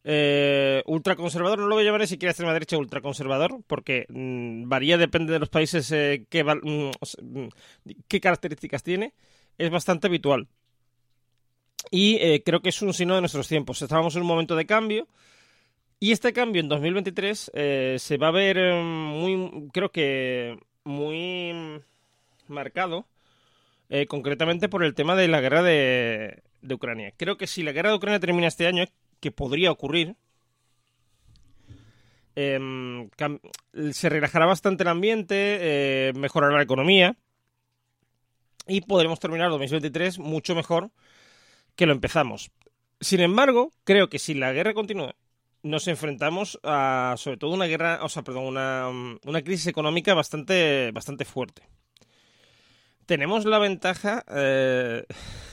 eh, 0.05 0.83
ultraconservador, 0.85 1.59
no 1.59 1.67
lo 1.67 1.75
voy 1.75 1.83
a 1.83 1.87
llamar 1.87 2.07
siquiera 2.07 2.31
extrema 2.31 2.53
derecha 2.53 2.77
ultraconservador, 2.77 3.61
porque 3.67 4.05
mm, 4.09 4.67
varía, 4.67 4.97
depende 4.97 5.33
de 5.33 5.39
los 5.39 5.49
países 5.49 5.91
eh, 5.91 6.25
mm, 6.31 6.91
mm, 7.21 7.49
qué 8.07 8.19
características 8.19 8.83
tiene, 8.83 9.13
es 9.57 9.69
bastante 9.69 10.07
habitual. 10.07 10.47
Y 11.91 12.39
creo 12.41 12.61
que 12.61 12.69
es 12.69 12.81
un 12.81 12.93
signo 12.93 13.13
de 13.15 13.21
nuestros 13.21 13.47
tiempos. 13.47 13.81
Estábamos 13.81 14.15
en 14.15 14.21
un 14.21 14.27
momento 14.27 14.55
de 14.55 14.65
cambio. 14.65 15.07
Y 15.99 16.11
este 16.11 16.33
cambio 16.33 16.61
en 16.61 16.69
2023 16.69 17.51
se 17.97 18.17
va 18.17 18.29
a 18.29 18.31
ver 18.31 18.57
muy, 18.83 19.69
creo 19.71 19.91
que 19.91 20.57
muy 20.83 21.81
marcado, 22.47 23.05
eh, 23.89 24.05
concretamente 24.07 24.69
por 24.69 24.83
el 24.83 24.93
tema 24.93 25.15
de 25.15 25.27
la 25.27 25.41
guerra 25.41 25.63
de, 25.63 26.43
Ucrania. 26.69 27.13
Creo 27.17 27.37
que 27.37 27.47
si 27.47 27.63
la 27.63 27.71
guerra 27.71 27.89
de 27.89 27.95
Ucrania 27.95 28.19
termina 28.19 28.47
este 28.47 28.67
año, 28.67 28.85
que 29.19 29.31
podría 29.31 29.71
ocurrir, 29.71 30.15
em, 32.35 33.09
se 33.91 34.09
relajará 34.09 34.45
bastante 34.45 34.83
el 34.83 34.89
ambiente, 34.89 35.35
eh, 35.61 36.13
mejorará 36.15 36.55
la 36.55 36.63
economía 36.63 37.15
y 38.67 38.81
podremos 38.81 39.19
terminar 39.19 39.49
2023 39.49 40.19
mucho 40.19 40.55
mejor 40.55 40.89
que 41.75 41.85
lo 41.85 41.91
empezamos. 41.93 42.51
Sin 42.99 43.19
embargo, 43.19 43.71
creo 43.83 44.09
que 44.09 44.19
si 44.19 44.33
la 44.33 44.53
guerra 44.53 44.73
continúa 44.73 45.15
nos 45.63 45.87
enfrentamos 45.87 46.59
a, 46.61 47.15
sobre 47.17 47.37
todo, 47.37 47.51
una 47.51 47.65
guerra, 47.65 47.99
o 48.03 48.09
sea, 48.09 48.21
perdón, 48.21 48.43
una, 48.43 48.89
una 49.25 49.41
crisis 49.41 49.67
económica 49.67 50.13
bastante, 50.13 50.91
bastante 50.91 51.25
fuerte. 51.25 51.63
Tenemos 53.05 53.45
la 53.45 53.59
ventaja, 53.59 54.23
eh, 54.29 55.05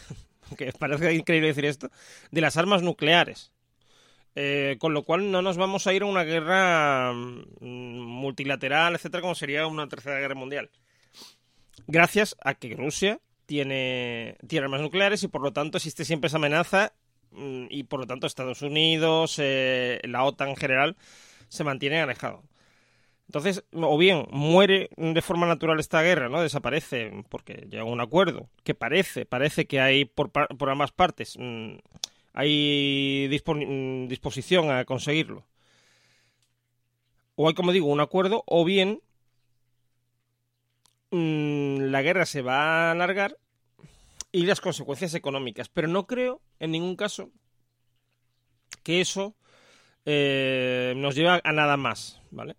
que 0.58 0.72
parece 0.72 1.14
increíble 1.14 1.48
decir 1.48 1.64
esto, 1.64 1.90
de 2.30 2.40
las 2.40 2.56
armas 2.56 2.82
nucleares. 2.82 3.52
Eh, 4.36 4.76
con 4.78 4.94
lo 4.94 5.02
cual 5.02 5.32
no 5.32 5.42
nos 5.42 5.56
vamos 5.56 5.88
a 5.88 5.92
ir 5.92 6.02
a 6.02 6.06
una 6.06 6.22
guerra 6.22 7.12
mm, 7.12 7.98
multilateral, 8.00 8.94
etcétera, 8.94 9.22
como 9.22 9.34
sería 9.34 9.66
una 9.66 9.88
tercera 9.88 10.20
guerra 10.20 10.36
mundial. 10.36 10.70
Gracias 11.88 12.36
a 12.44 12.54
que 12.54 12.76
Rusia 12.76 13.20
tiene, 13.46 14.36
tiene 14.46 14.66
armas 14.66 14.82
nucleares 14.82 15.22
y 15.24 15.28
por 15.28 15.42
lo 15.42 15.52
tanto 15.52 15.78
existe 15.78 16.04
siempre 16.04 16.28
esa 16.28 16.36
amenaza 16.36 16.92
Mm, 16.92 16.99
y 17.32 17.84
por 17.84 18.00
lo 18.00 18.06
tanto 18.06 18.26
Estados 18.26 18.62
Unidos, 18.62 19.36
eh, 19.38 20.00
la 20.04 20.24
OTAN 20.24 20.50
en 20.50 20.56
general, 20.56 20.96
se 21.48 21.64
mantiene 21.64 22.00
alejado. 22.00 22.42
Entonces, 23.26 23.64
o 23.72 23.96
bien 23.96 24.26
muere 24.32 24.90
de 24.96 25.22
forma 25.22 25.46
natural 25.46 25.78
esta 25.78 26.02
guerra, 26.02 26.28
¿no? 26.28 26.42
Desaparece 26.42 27.12
porque 27.28 27.66
llega 27.70 27.84
un 27.84 28.00
acuerdo, 28.00 28.48
que 28.64 28.74
parece, 28.74 29.24
parece 29.24 29.66
que 29.66 29.80
hay 29.80 30.04
por, 30.04 30.30
por 30.32 30.70
ambas 30.70 30.90
partes, 30.90 31.36
mm, 31.38 31.74
hay 32.32 33.28
mm, 33.28 34.08
disposición 34.08 34.70
a 34.72 34.84
conseguirlo. 34.84 35.44
O 37.36 37.48
hay, 37.48 37.54
como 37.54 37.72
digo, 37.72 37.86
un 37.86 38.00
acuerdo, 38.00 38.42
o 38.46 38.64
bien 38.64 39.00
la 41.10 42.02
guerra 42.02 42.26
se 42.26 42.42
va 42.42 42.88
a 42.88 42.92
alargar 42.92 43.36
y 44.32 44.46
las 44.46 44.60
consecuencias 44.60 45.14
económicas. 45.14 45.68
Pero 45.68 45.88
no 45.88 46.06
creo 46.06 46.40
en 46.58 46.72
ningún 46.72 46.96
caso 46.96 47.30
que 48.82 49.00
eso 49.00 49.36
eh, 50.04 50.94
nos 50.96 51.14
lleve 51.14 51.40
a 51.42 51.52
nada 51.52 51.76
más, 51.76 52.20
¿vale? 52.30 52.56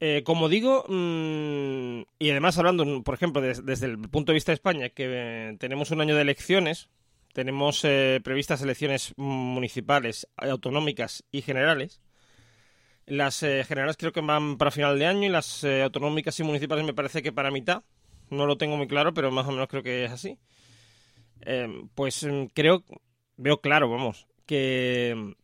Eh, 0.00 0.22
como 0.24 0.48
digo, 0.48 0.84
mm, 0.88 2.02
y 2.18 2.30
además 2.30 2.56
hablando, 2.58 3.02
por 3.02 3.14
ejemplo, 3.14 3.42
desde 3.42 3.86
el 3.86 3.98
punto 3.98 4.32
de 4.32 4.34
vista 4.34 4.52
de 4.52 4.54
España, 4.54 4.88
que 4.88 5.06
eh, 5.08 5.56
tenemos 5.58 5.90
un 5.90 6.00
año 6.00 6.14
de 6.14 6.22
elecciones, 6.22 6.88
tenemos 7.32 7.82
previstas 8.24 8.60
elecciones 8.60 9.14
municipales, 9.16 10.26
autonómicas 10.36 11.24
y 11.30 11.42
generales. 11.42 12.00
Las 13.06 13.38
generales 13.38 13.96
creo 13.96 14.12
que 14.12 14.20
van 14.20 14.56
para 14.58 14.72
final 14.72 14.98
de 14.98 15.06
año 15.06 15.26
y 15.26 15.28
las 15.28 15.62
autonómicas 15.62 16.40
y 16.40 16.42
municipales 16.42 16.84
me 16.84 16.92
parece 16.94 17.22
que 17.22 17.32
para 17.32 17.52
mitad. 17.52 17.84
No 18.30 18.46
lo 18.46 18.58
tengo 18.58 18.76
muy 18.76 18.88
claro, 18.88 19.14
pero 19.14 19.30
más 19.30 19.46
o 19.46 19.52
menos 19.52 19.68
creo 19.68 19.84
que 19.84 20.04
es 20.04 20.10
así. 20.10 20.38
Em, 21.42 21.88
pues 21.94 22.22
em, 22.22 22.48
creo, 22.48 22.84
veo 23.36 23.60
claro, 23.60 23.88
vamos, 23.90 24.26
que, 24.46 25.34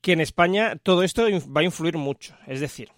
que 0.00 0.12
en 0.12 0.20
España 0.20 0.76
todo 0.82 1.02
esto 1.02 1.24
va 1.54 1.62
a 1.62 1.64
influir 1.64 1.96
mucho. 1.96 2.36
Es 2.46 2.60
decir, 2.60 2.90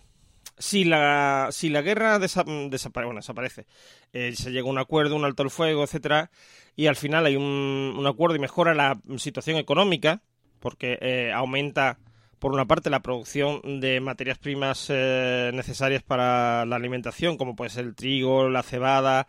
si 0.59 0.85
la, 0.85 1.49
si 1.53 1.69
la 1.69 1.83
guerra 1.83 2.19
desaparece, 2.19 3.67
eh, 4.13 4.33
se 4.35 4.51
llega 4.51 4.67
a 4.67 4.71
un 4.71 4.79
acuerdo, 4.79 5.17
un 5.17 5.25
alto 5.25 5.43
el 5.43 5.51
fuego, 5.51 5.85
etcétera, 5.85 6.31
y 6.75 6.87
al 6.87 6.97
final 6.97 7.27
hay 7.27 7.37
un, 7.37 7.95
un 7.97 8.07
acuerdo 8.07 8.37
y 8.37 8.41
mejora 8.41 8.75
la 8.75 9.01
situación 9.19 9.59
económica, 9.59 10.23
porque 10.61 10.99
eh, 11.01 11.33
aumenta 11.33 11.99
por 12.47 12.53
una 12.53 12.69
parte, 12.69 12.91
la 12.91 13.03
producción 13.03 13.81
de 13.81 14.01
materias 14.01 14.39
primas 14.39 14.87
eh, 14.89 15.51
necesarias 15.53 16.05
para 16.05 16.65
la 16.65 16.77
alimentación, 16.77 17.37
como 17.37 17.57
puede 17.57 17.71
ser 17.71 17.85
el 17.87 17.97
trigo, 17.97 18.49
la 18.49 18.63
cebada, 18.63 19.27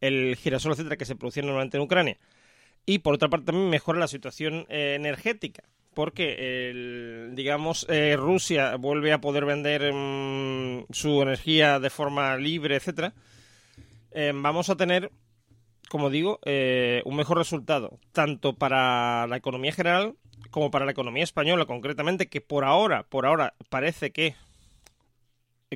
el 0.00 0.34
girasol, 0.34 0.72
etcétera, 0.72 0.96
que 0.96 1.04
se 1.04 1.14
producían 1.14 1.46
normalmente 1.46 1.76
en 1.76 1.84
Ucrania. 1.84 2.18
Y 2.84 2.98
por 2.98 3.14
otra 3.14 3.28
parte, 3.28 3.46
también 3.46 3.70
mejora 3.70 4.00
la 4.00 4.08
situación 4.08 4.66
eh, 4.68 4.94
energética, 4.96 5.62
porque, 5.94 7.30
digamos, 7.34 7.86
eh, 7.88 8.16
Rusia 8.18 8.74
vuelve 8.74 9.12
a 9.12 9.20
poder 9.20 9.44
vender 9.44 9.92
mm, 9.94 10.86
su 10.90 11.22
energía 11.22 11.78
de 11.78 11.90
forma 11.90 12.36
libre, 12.36 12.74
etcétera. 12.74 13.14
vamos 14.34 14.70
a 14.70 14.76
tener 14.76 15.12
como 15.88 16.10
digo, 16.10 16.40
eh, 16.44 17.02
un 17.04 17.16
mejor 17.16 17.38
resultado, 17.38 17.98
tanto 18.12 18.54
para 18.54 19.26
la 19.26 19.36
economía 19.36 19.72
general 19.72 20.16
como 20.56 20.70
para 20.70 20.86
la 20.86 20.92
economía 20.92 21.22
española, 21.22 21.66
concretamente, 21.66 22.28
que 22.28 22.40
por 22.40 22.64
ahora, 22.64 23.02
por 23.02 23.26
ahora, 23.26 23.52
parece 23.68 24.10
que 24.10 24.34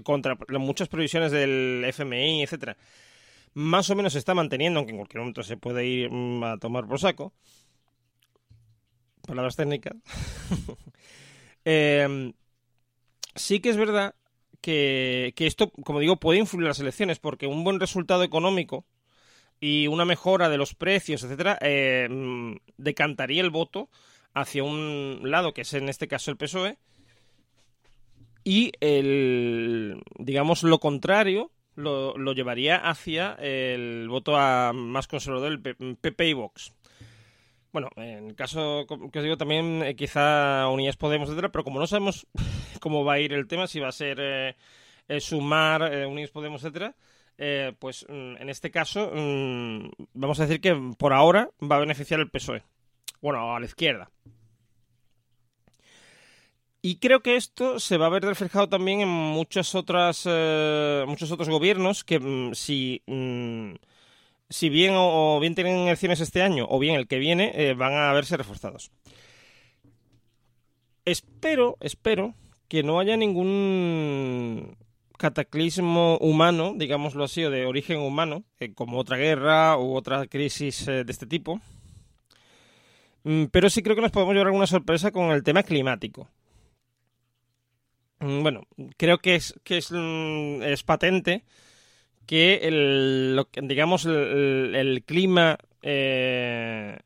contra 0.03 0.39
muchas 0.59 0.89
previsiones 0.89 1.33
del 1.33 1.85
FMI, 1.87 2.45
etcétera, 2.45 2.79
más 3.53 3.91
o 3.91 3.95
menos 3.95 4.15
se 4.15 4.19
está 4.19 4.33
manteniendo, 4.33 4.79
aunque 4.79 4.93
en 4.93 4.97
cualquier 4.97 5.21
momento 5.21 5.43
se 5.43 5.59
puede 5.59 5.85
ir 5.85 6.11
mm, 6.11 6.45
a 6.45 6.57
tomar 6.57 6.87
por 6.87 6.99
saco. 6.99 7.35
Palabras 9.27 9.55
técnicas. 9.55 9.97
Em, 11.67 12.33
sí 13.35 13.61
que 13.61 13.69
es 13.69 13.77
verdad 13.77 14.15
que, 14.63 15.35
esto, 15.37 15.71
como 15.85 16.01
digo, 16.01 16.17
puede 16.17 16.39
influir 16.39 16.63
en 16.63 16.69
las 16.69 16.81
elecciones, 16.81 17.19
porque 17.19 17.47
un 17.47 17.65
buen 17.65 17.81
resultado 17.81 18.23
económico 18.23 18.87
y 19.61 19.89
una 19.89 20.07
mejora 20.07 20.49
de 20.49 20.57
los 20.57 20.75
precios, 20.75 21.23
etcétera, 21.23 21.59
em, 21.61 22.59
decantaría 22.79 23.43
el 23.43 23.51
voto 23.51 23.91
hacia 24.35 24.65
un 24.65 25.21
lado, 25.25 25.53
que 25.53 25.63
es 25.63 25.73
en 25.75 25.89
este 25.89 26.09
caso 26.09 26.31
el 26.31 26.37
PSOE, 26.37 26.79
y 28.45 28.73
el, 28.81 30.03
digamos, 30.19 30.63
lo 30.63 30.81
contrario 30.81 31.51
lo, 31.77 32.33
llevaría 32.33 32.77
hacia 32.77 33.35
el 33.35 34.09
voto 34.09 34.37
a 34.37 34.73
más 34.73 35.09
conservador, 35.09 35.53
el 35.53 35.97
PP 35.97 36.29
y 36.29 36.33
Vox. 36.33 36.73
Bueno, 37.73 37.89
en 37.97 38.31
el 38.31 38.35
caso 38.35 38.85
que 39.13 39.19
os 39.19 39.23
digo 39.23 39.37
también, 39.37 39.83
eh, 39.83 39.95
quizá 39.95 40.67
Unidas 40.69 40.97
Podemos, 40.97 41.29
etcétera, 41.29 41.53
pero 41.53 41.63
como 41.63 41.79
no 41.79 41.87
sabemos 41.87 42.27
cómo 42.81 43.05
va 43.05 43.15
a 43.15 43.21
ir 43.21 43.33
el 43.33 43.47
tema, 43.47 43.67
si 43.67 43.79
va 43.79 43.89
a 43.89 43.93
ser 43.93 44.19
eh, 44.21 44.57
eh, 45.09 45.21
sumar 45.21 45.83
Unidas 46.07 46.31
Podemos, 46.31 46.63
etcétera, 46.63 46.95
pues 47.79 48.05
mm, 48.09 48.37
en 48.39 48.49
este 48.51 48.71
caso 48.71 49.13
mm, 49.15 49.89
vamos 50.15 50.41
a 50.41 50.47
decir 50.47 50.61
que 50.61 50.77
por 50.99 51.13
ahora 51.13 51.51
va 51.63 51.77
a 51.77 51.81
beneficiar 51.81 52.21
el 52.21 52.31
PSOE. 52.31 52.63
Bueno, 53.21 53.55
a 53.55 53.61
la 53.61 53.67
izquierda. 53.67 54.11
Y 56.83 56.97
creo 56.97 57.21
que 57.21 57.37
esto 57.37 57.79
se 57.79 57.99
va 57.99 58.07
a 58.07 58.11
ver 58.11 58.25
reflejado 58.25 58.69
también 58.69 59.03
en 59.03 59.09
muchas 59.09 59.75
otras, 59.75 60.23
eh, 60.27 61.05
muchos 61.07 61.31
otros 61.31 61.51
gobiernos 61.51 62.05
que 62.05 62.19
mm, 62.19 62.55
si, 62.55 63.03
mm, 63.07 63.75
si 64.49 64.69
bien 64.71 64.95
o, 64.97 65.39
bien 65.41 65.55
tienen 65.55 65.77
elecciones 65.77 66.21
este 66.21 66.43
año 66.43 66.67
o 66.71 66.79
bien 66.79 66.95
el 66.97 67.07
que 67.07 67.19
viene, 67.19 67.53
eh, 67.55 67.75
van 67.75 67.93
a 67.95 68.13
verse 68.15 68.37
reforzados. 68.37 68.91
Espero, 71.05 71.77
espero 71.81 72.35
que 72.69 72.83
no 72.83 72.99
haya 72.99 73.17
ningún 73.17 74.77
cataclismo 75.19 76.17
humano, 76.19 76.73
digámoslo 76.77 77.25
así, 77.25 77.45
o 77.45 77.51
de 77.51 77.67
origen 77.67 77.99
humano, 77.99 78.45
eh, 78.59 78.73
como 78.73 78.99
otra 78.99 79.19
guerra 79.19 79.77
u 79.77 79.95
otra 79.95 80.27
crisis 80.29 80.87
de 80.87 81.05
este 81.09 81.27
tipo. 81.27 81.61
Mm, 83.25 83.45
pero 83.47 83.71
sí 83.71 83.83
creo 83.83 83.97
que 83.97 84.03
nos 84.03 84.13
podemos 84.13 84.35
llevar 84.35 84.49
alguna 84.49 84.67
sorpresa 84.67 85.11
con 85.11 85.31
el 85.31 85.43
tema 85.43 85.63
climático. 85.63 86.29
Mm, 88.21 88.43
bueno, 88.43 88.63
creo 88.97 89.19
que 89.19 89.35
es, 89.35 89.55
que 89.65 89.79
es, 89.79 89.91
mm, 89.93 90.63
patente 90.87 91.45
que 92.27 92.61
el, 92.63 93.45
digamos, 93.63 94.07
el, 94.07 95.03
clima 95.07 95.59
eh, 95.83 96.99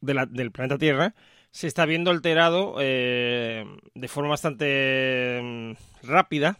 del 0.00 0.52
planeta 0.52 0.78
Tierra 0.78 1.14
se 1.50 1.66
está 1.68 1.86
viendo 1.86 2.10
alterado 2.10 2.76
eh, 2.80 3.64
de 3.94 4.08
forma 4.08 4.30
bastante 4.30 5.76
rápida. 6.02 6.58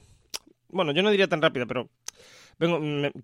Bueno, 0.68 0.92
yo 0.92 1.02
no 1.02 1.10
diría 1.10 1.28
tan 1.28 1.42
rápida, 1.42 1.66
pero 1.66 1.88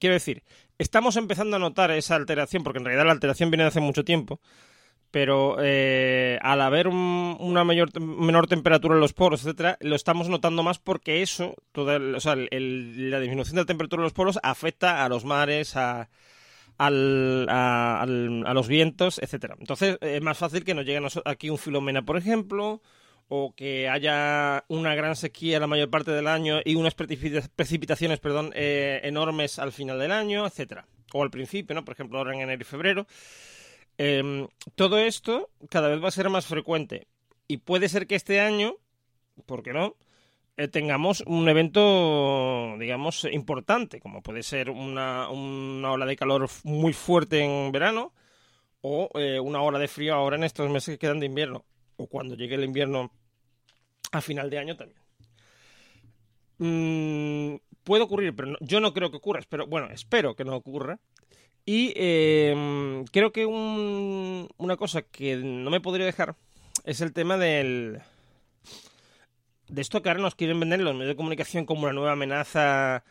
quiero 0.01 0.15
decir, 0.15 0.43
estamos 0.79 1.17
empezando 1.17 1.57
a 1.57 1.61
notar 1.61 1.91
esa 1.93 2.17
alteración, 2.17 2.65
porque 2.65 2.79
en 2.79 2.87
realidad 2.87 3.07
la 3.07 3.13
alteración 3.13 3.51
viene 3.51 3.65
de 3.65 3.69
hace 3.69 3.81
mucho 3.81 4.05
tiempo, 4.05 4.41
pero 5.11 5.57
eh, 5.61 6.39
al 6.43 6.61
haber 6.61 6.89
una 6.89 7.65
mayor 7.65 7.99
menor 8.01 8.47
temperatura 8.47 8.95
en 8.95 9.01
los 9.01 9.15
poros, 9.15 9.43
etcétera, 9.43 9.79
lo 9.81 9.97
estamos 9.97 10.29
notando 10.29 10.63
más 10.63 10.79
porque 10.79 11.23
eso, 11.23 11.55
toda 11.73 11.99
o 11.99 12.21
sea, 12.21 12.37
la 12.37 13.21
disminución 13.21 13.57
de 13.57 13.63
la 13.63 13.67
temperatura 13.67 14.01
en 14.01 14.05
los 14.05 14.13
polos 14.13 14.39
afecta 14.43 15.05
a 15.05 15.09
los 15.09 15.25
mares, 15.25 15.77
a, 15.77 16.11
al, 16.77 17.47
a, 17.49 18.05
los 18.55 18.69
vientos, 18.69 19.19
etcétera. 19.19 19.57
Entonces 19.59 19.99
es 20.01 20.23
más 20.23 20.37
fácil 20.37 20.65
que 20.65 20.75
nos 20.75 20.85
llegue 20.85 21.07
aquí 21.25 21.49
un 21.49 21.59
filomena, 21.59 22.03
por 22.03 22.19
ejemplo, 22.19 22.83
o 23.29 23.55
que 23.55 23.89
haya 23.89 24.65
una 24.69 24.95
gran 24.95 25.17
sequía 25.17 25.61
la 25.61 25.67
mayor 25.67 25.91
parte 25.91 26.11
del 26.11 26.27
año 26.27 26.61
y 26.65 26.75
unas 26.75 26.95
precipitaciones, 26.95 28.21
perdón, 28.21 28.53
eh, 28.55 29.01
enormes 29.05 29.59
al 29.59 29.73
final 29.73 29.99
del 29.99 30.13
año, 30.13 30.47
etcétera, 30.47 30.87
o 31.13 31.23
al 31.23 31.31
principio, 31.31 31.75
¿no? 31.75 31.85
Por 31.85 31.95
ejemplo, 31.95 32.19
ahora 32.19 32.35
en 32.35 32.41
enero 32.41 32.61
y 32.61 32.65
febrero. 32.65 33.07
Em, 33.99 34.47
todo 34.77 34.99
esto 34.99 35.51
cada 35.71 35.89
vez 35.89 36.03
va 36.03 36.09
a 36.09 36.13
ser 36.13 36.31
más 36.31 36.47
frecuente 36.47 37.09
y 37.49 37.59
puede 37.59 37.89
ser 37.89 38.07
que 38.07 38.15
este 38.15 38.41
año, 38.41 38.77
¿por 39.45 39.63
qué 39.65 39.73
no? 39.73 39.97
Eh, 40.57 40.69
tengamos 40.69 41.23
un 41.27 41.49
evento, 41.49 42.77
digamos, 42.79 43.25
importante, 43.25 44.01
como 44.01 44.23
puede 44.23 44.43
ser 44.43 44.71
una, 44.71 45.29
ola 45.29 46.07
de 46.07 46.17
calor 46.17 46.49
muy 46.65 46.93
fuerte 46.93 47.41
en 47.41 47.73
verano 47.73 48.13
o 48.81 49.11
eh, 49.15 49.41
una 49.41 49.63
ola 49.63 49.79
de 49.79 49.89
frío 49.89 50.15
ahora 50.15 50.37
en 50.37 50.45
estos 50.45 50.71
meses 50.71 50.95
que 50.95 50.99
quedan 50.99 51.21
de 51.21 51.27
invierno 51.27 51.65
o 51.97 52.07
cuando 52.07 52.37
llegue 52.37 52.55
el 52.55 52.65
invierno 52.65 53.13
a 54.13 54.21
final 54.21 54.51
de 54.51 54.59
año 54.59 54.77
también. 54.77 55.01
Mm, 56.59 57.57
puede 57.85 58.05
ocurrir, 58.05 58.35
pero 58.35 58.57
yo 58.61 58.81
no 58.81 58.93
creo 58.93 59.11
que 59.11 59.19
ocurra, 59.19 59.41
pero 59.49 59.67
bueno, 59.67 59.89
espero 59.91 60.35
que 60.37 60.45
no 60.45 60.57
ocurra. 60.57 60.99
Y 61.71 61.93
em, 61.97 63.05
creo 63.13 63.31
que 63.31 63.45
una 63.45 64.77
cosa 64.79 65.03
que 65.03 65.37
no 65.37 65.69
me 65.69 65.83
podría 65.83 66.07
dejar 66.07 66.35
es 66.85 67.03
el 67.03 67.13
tema 67.13 67.37
del 67.37 68.01
de 69.69 69.83
esto 69.83 70.01
que 70.01 70.09
ahora 70.09 70.23
nos 70.23 70.35
quieren 70.35 70.59
vender 70.59 70.81
los 70.81 70.95
medios 70.95 71.11
de 71.11 71.17
comunicación 71.17 71.67
como 71.67 71.83
una 71.83 71.93
nueva 71.93 72.13
amenaza 72.13 73.05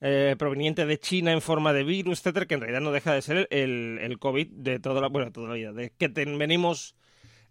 eh, 0.00 0.36
proveniente 0.38 0.86
de 0.86 0.98
China 0.98 1.32
en 1.32 1.42
forma 1.42 1.74
de 1.74 1.84
virus, 1.84 2.20
etcétera, 2.20 2.46
que 2.46 2.54
en 2.54 2.60
realidad 2.62 2.80
no 2.80 2.92
deja 2.92 3.12
de 3.12 3.20
ser 3.20 3.46
el, 3.50 3.98
el 4.00 4.18
COVID 4.18 4.46
de 4.52 4.80
toda 4.80 5.02
la, 5.02 5.08
bueno, 5.08 5.30
toda 5.30 5.48
la 5.48 5.54
vida, 5.56 5.74
de 5.74 5.90
que 5.90 6.08
venimos 6.08 6.94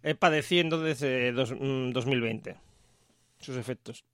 eh, 0.02 0.16
padeciendo 0.16 0.82
desde 0.82 1.30
2020, 1.30 2.54
mm, 2.54 2.56
sus 3.38 3.56
efectos. 3.56 4.04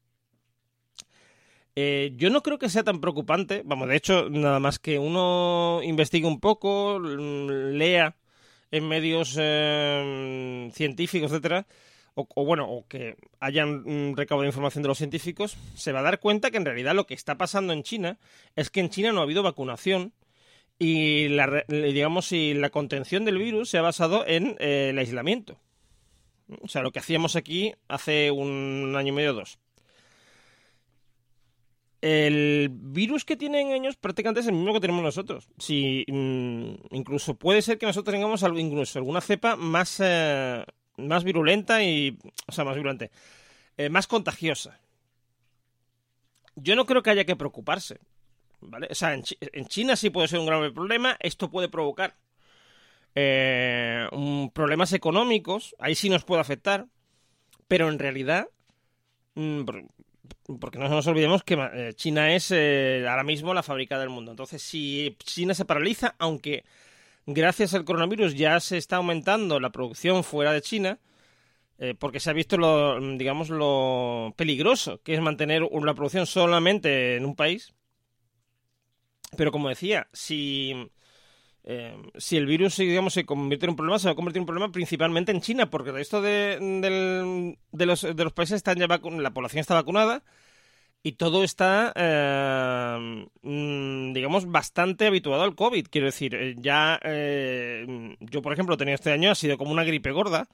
Eh, 1.77 2.13
yo 2.17 2.31
no 2.31 2.43
creo 2.43 2.59
que 2.59 2.69
sea 2.69 2.85
tan 2.85 3.01
preocupante. 3.01 3.63
Vamos, 3.65 3.89
de 3.89 3.97
hecho, 3.97 4.29
nada 4.31 4.61
más 4.61 4.79
que 4.79 4.99
uno 4.99 5.81
investigue 5.83 6.27
un 6.27 6.41
poco, 6.41 6.99
lea 7.01 8.17
en 8.71 8.89
medios 8.89 9.37
eh, 9.39 10.71
científicos, 10.73 11.31
etcétera, 11.31 11.67
o, 12.15 12.45
bueno, 12.45 12.71
o 12.71 12.87
que 12.87 13.17
hayan 13.41 14.11
mm, 14.11 14.17
recaudado 14.17 14.47
información 14.47 14.83
de 14.83 14.89
los 14.89 14.99
científicos, 14.99 15.57
se 15.75 15.93
va 15.93 16.01
a 16.01 16.03
dar 16.03 16.21
cuenta 16.21 16.51
que 16.51 16.57
en 16.57 16.65
realidad 16.65 16.95
lo 16.95 17.07
que 17.07 17.15
está 17.15 17.37
pasando 17.37 17.73
en 17.73 17.83
China 17.83 18.19
es 18.57 18.71
que 18.71 18.81
en 18.81 18.91
China 18.91 19.13
no 19.13 19.21
ha 19.21 19.25
habido 19.25 19.43
vacunación 19.43 20.13
y 20.79 21.29
la, 21.29 21.65
digamos, 21.69 22.33
y 22.33 22.55
la 22.55 22.71
contención 22.71 23.25
del 23.25 23.39
virus 23.39 23.71
se 23.71 23.79
ha 23.79 23.83
basado 23.83 24.27
en 24.27 24.57
eh, 24.59 24.89
el 24.91 24.99
aislamiento. 24.99 25.61
O 26.63 26.69
sea, 26.69 26.83
lo 26.83 26.93
que 26.93 26.99
hacíamos 26.99 27.37
aquí 27.37 27.75
hace 27.89 28.31
un 28.31 28.95
año 28.97 29.13
y 29.13 29.17
medio 29.17 29.31
o 29.31 29.35
dos. 29.35 29.59
El 32.05 32.69
virus 32.71 33.25
que 33.25 33.35
tienen 33.35 33.69
ellos 33.69 33.97
prácticamente 33.97 34.41
es 34.41 34.47
el 34.47 34.53
mismo 34.53 34.75
que 34.75 34.81
tenemos 34.81 35.03
nosotros. 35.03 35.49
Si, 35.57 36.05
mm, 36.07 36.75
incluso 36.91 37.35
puede 37.37 37.63
ser 37.63 37.79
que 37.79 37.87
nosotros 37.87 38.13
tengamos 38.13 38.43
alguna 38.43 39.23
cepa 39.23 39.57
más, 39.57 40.03
eh, 40.05 40.67
más 40.99 41.25
virulenta 41.25 41.83
y. 41.83 42.19
O 42.47 42.53
sea, 42.53 42.65
más 42.65 42.75
virulenta. 42.77 43.09
Eh, 43.79 43.89
más 43.89 44.07
contagiosa. 44.07 44.79
Yo 46.57 46.77
no 46.77 46.85
creo 46.85 47.03
que 47.03 47.09
haya 47.09 47.25
que 47.25 47.37
preocuparse. 47.37 47.99
¿Vale? 48.61 48.89
O 48.91 48.95
sea, 48.95 49.15
en, 49.15 49.23
China 49.69 49.97
sí 49.97 50.11
puede 50.11 50.29
ser 50.29 50.41
un 50.41 50.47
grave 50.47 50.73
problema. 50.73 51.17
Esto 51.21 51.51
puede 51.51 51.71
provocar 51.71 52.17
eh, 53.15 54.07
problemas 54.53 54.93
económicos. 54.93 55.75
Ahí 55.79 55.95
sí 55.95 56.11
nos 56.11 56.27
puede 56.27 56.43
afectar. 56.43 56.87
Pero 57.67 57.89
en 57.89 57.99
realidad. 57.99 58.51
Mm, 59.37 59.65
porque 60.61 60.79
no 60.79 60.89
nos 60.89 61.07
olvidemos 61.07 61.43
que 61.43 61.55
eh, 61.55 61.93
China 61.95 62.35
es 62.35 62.51
eh, 62.51 63.07
ahora 63.09 63.25
mismo 63.25 63.55
la 63.55 63.63
fábrica 63.63 63.99
del 63.99 64.11
mundo. 64.11 64.31
Entonces, 64.31 64.63
si 64.63 65.17
China 65.19 65.55
se 65.55 65.65
paraliza, 65.65 66.15
aunque 66.19 66.65
gracias 67.27 67.75
al 67.75 67.85
coronavirus 67.85 68.35
ya 68.35 68.61
se 68.61 68.77
está 68.77 68.97
aumentando 68.97 69.61
la 69.61 69.71
producción 69.71 70.25
fuera 70.25 70.53
de 70.53 70.63
China, 70.63 70.99
eh, 71.79 71.95
porque 71.99 72.21
se 72.21 72.31
ha 72.31 72.35
visto 72.35 72.57
lo, 72.57 73.01
digamos, 73.17 73.49
lo 73.51 74.35
peligroso 74.37 75.01
que 75.03 75.15
es 75.15 75.21
mantener 75.21 75.63
la 75.63 75.95
producción 75.95 76.27
solamente 76.27 77.17
en 77.17 77.25
un 77.25 77.35
país. 77.35 77.73
Pero 79.37 79.51
como 79.51 79.69
decía, 79.69 80.07
si 80.13 80.91
eh, 81.65 81.97
si 82.17 82.37
el 82.37 82.47
virus 82.47 82.77
digamos, 82.77 83.15
se 83.15 83.25
convierte 83.25 83.67
en 83.67 83.71
un 83.71 83.77
problema, 83.77 83.99
se 83.99 84.09
va 84.09 84.13
a 84.13 84.17
convertir 84.17 84.39
en 84.39 84.43
un 84.43 84.47
problema 84.47 84.73
principalmente 84.73 85.33
en 85.33 85.41
China, 85.41 85.71
porque 85.71 85.91
el 85.91 85.97
resto 85.97 86.23
de, 86.23 87.57
los, 87.73 88.33
países 88.33 88.57
están 88.57 88.79
ya 88.79 88.87
la 88.87 89.31
población 89.35 89.61
está 89.61 89.75
vacunada 89.75 90.23
y 91.07 91.13
todo 91.13 91.45
está, 91.45 91.93
eh, 91.97 93.27
digamos, 93.43 94.47
bastante 94.51 95.07
habituado 95.07 95.43
al 95.43 95.55
COVID. 95.55 95.89
Quiero 95.91 96.07
decir, 96.07 96.35
eh, 96.35 96.55
ya 96.59 96.99
eh, 97.05 98.17
yo, 98.21 98.41
por 98.41 98.55
ejemplo, 98.55 98.75
he 98.75 98.79
tenido 98.79 98.95
este 98.95 99.13
año, 99.13 99.31
ha 99.31 99.35
sido 99.35 99.59
como 99.59 99.71
una 99.71 99.85
gripe 99.85 100.13
gorda. 100.13 100.49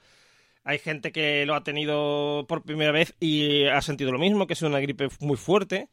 Hay 0.65 0.81
gente 0.81 1.13
que 1.13 1.47
lo 1.47 1.55
ha 1.55 1.63
tenido 1.63 2.47
por 2.49 2.63
primera 2.65 2.91
vez 2.91 3.15
y 3.21 3.67
ha 3.67 3.81
sentido 3.81 4.11
lo 4.11 4.19
mismo, 4.19 4.49
que 4.49 4.55
es 4.55 4.63
una 4.63 4.81
gripe 4.81 5.09
muy 5.21 5.37
fuerte. 5.37 5.89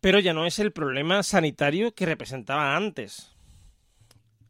Pero 0.00 0.18
ya 0.18 0.34
no 0.34 0.44
es 0.44 0.58
el 0.58 0.72
problema 0.72 1.22
sanitario 1.22 1.94
que 1.94 2.06
representaba 2.06 2.76
antes. 2.76 3.31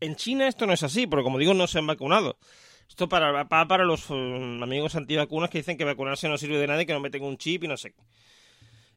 En 0.02 0.16
China 0.16 0.48
esto 0.48 0.66
no 0.66 0.72
es 0.72 0.82
así, 0.82 1.06
porque 1.06 1.22
como 1.22 1.38
digo, 1.38 1.54
no 1.54 1.68
se 1.68 1.78
han 1.78 1.86
vacunado. 1.86 2.36
Esto 2.88 3.08
para, 3.08 3.48
para, 3.48 3.84
los 3.84 4.10
amigos 4.10 4.96
antivacunas 4.96 5.48
que 5.48 5.58
dicen 5.58 5.78
que 5.78 5.84
vacunarse 5.84 6.28
no 6.28 6.36
sirve 6.36 6.58
de 6.58 6.66
nada 6.66 6.82
y 6.82 6.86
que 6.86 6.92
no 6.92 6.98
meten 6.98 7.22
un 7.22 7.38
chip 7.38 7.62
y 7.62 7.68
no 7.68 7.76
sé. 7.76 7.94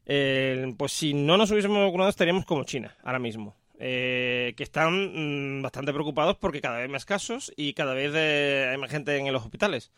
Eh, 0.04 0.74
pues 0.76 0.90
si 0.90 1.14
no 1.14 1.36
nos 1.36 1.52
hubiésemos 1.52 1.78
vacunado 1.78 2.10
estaríamos 2.10 2.44
como 2.44 2.64
China 2.64 2.96
ahora 3.04 3.20
mismo. 3.20 3.54
Eh, 3.78 4.54
que 4.56 4.64
están 4.64 5.58
mm, 5.58 5.62
bastante 5.62 5.92
preocupados 5.92 6.36
porque 6.38 6.60
cada 6.60 6.78
vez 6.78 6.90
más 6.90 7.04
casos 7.04 7.52
y 7.56 7.74
cada 7.74 7.94
vez 7.94 8.10
eh, 8.16 8.68
hay 8.72 8.76
más 8.76 8.90
gente 8.90 9.16
en 9.16 9.32
los 9.32 9.44
hospitales. 9.44 9.92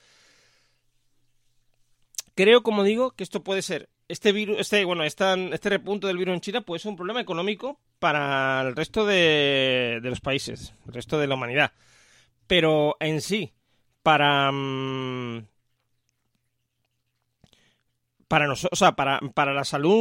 Creo, 2.34 2.62
como 2.62 2.84
digo, 2.84 3.12
que 3.12 3.24
esto 3.24 3.42
puede 3.42 3.62
ser 3.62 3.88
este 4.09 4.32
virus, 4.32 4.59
este 4.59 4.84
bueno, 4.84 5.04
este 5.04 5.68
repunto 5.68 6.06
del 6.06 6.16
virus 6.18 6.34
en 6.34 6.40
China 6.40 6.61
puede 6.62 6.80
ser 6.80 6.90
un 6.90 6.96
problema 6.96 7.20
económico 7.20 7.78
para 7.98 8.62
el 8.62 8.74
resto 8.74 9.06
de, 9.06 10.00
los 10.02 10.20
países, 10.20 10.74
el 10.86 10.94
resto 10.94 11.18
de 11.18 11.26
la 11.26 11.34
humanidad. 11.34 11.72
Pero 12.46 12.96
en 13.00 13.20
sí, 13.20 13.52
para 14.02 14.50
mm, 14.52 15.46
nosotros, 18.30 18.70
o 18.72 18.76
sea, 18.76 18.92
para, 18.96 19.20
la 19.52 19.64
salud 19.64 19.94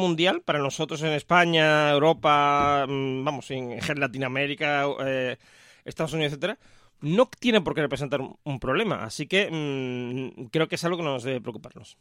mundial, 0.00 0.42
para 0.42 0.60
nosotros 0.60 1.02
en 1.02 1.12
España, 1.12 1.90
Europa, 1.90 2.86
mm, 2.88 3.24
vamos, 3.24 3.50
en 3.50 3.78
Latinoamérica, 3.96 4.86
eh, 5.04 5.36
Estados 5.84 6.12
Unidos, 6.12 6.32
etcétera, 6.32 6.58
no 7.00 7.28
tiene 7.38 7.60
por 7.60 7.74
qué 7.74 7.82
representar 7.82 8.20
un, 8.20 8.60
problema. 8.60 9.04
Así 9.04 9.26
que 9.26 9.48
mm, 9.50 10.46
creo 10.46 10.68
que 10.68 10.76
es 10.76 10.84
algo 10.84 10.98
que 10.98 11.04
nos 11.04 11.24
debe 11.24 11.40
preocuparnos. 11.40 11.98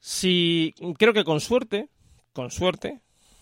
Si 0.00 0.74
creo 0.98 1.12
que 1.12 1.24
con 1.24 1.40
suerte, 1.40 1.88
con 2.32 2.50
suerte, 2.50 3.00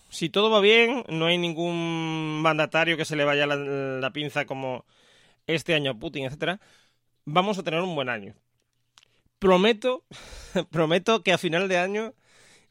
si 0.09 0.29
todo 0.29 0.49
va 0.49 0.59
bien, 0.61 1.03
no 1.09 1.25
hay 1.25 1.37
ningún 1.37 2.41
mandatario 2.41 2.97
que 2.97 3.05
se 3.05 3.15
le 3.15 3.25
vaya 3.25 3.45
la, 3.45 4.11
pinza 4.11 4.45
como 4.45 4.85
este 5.47 5.73
año 5.73 5.91
a 5.91 5.93
Putin, 5.95 6.25
etcétera, 6.25 6.59
vamos 7.25 7.57
a 7.57 7.63
tener 7.63 7.81
un 7.81 7.95
buen 7.95 8.09
año. 8.09 8.35
Prometo, 9.39 10.03
prometo 10.71 11.23
que 11.23 11.33
a 11.33 11.37
final 11.37 11.67
de 11.67 11.77
año 11.77 12.13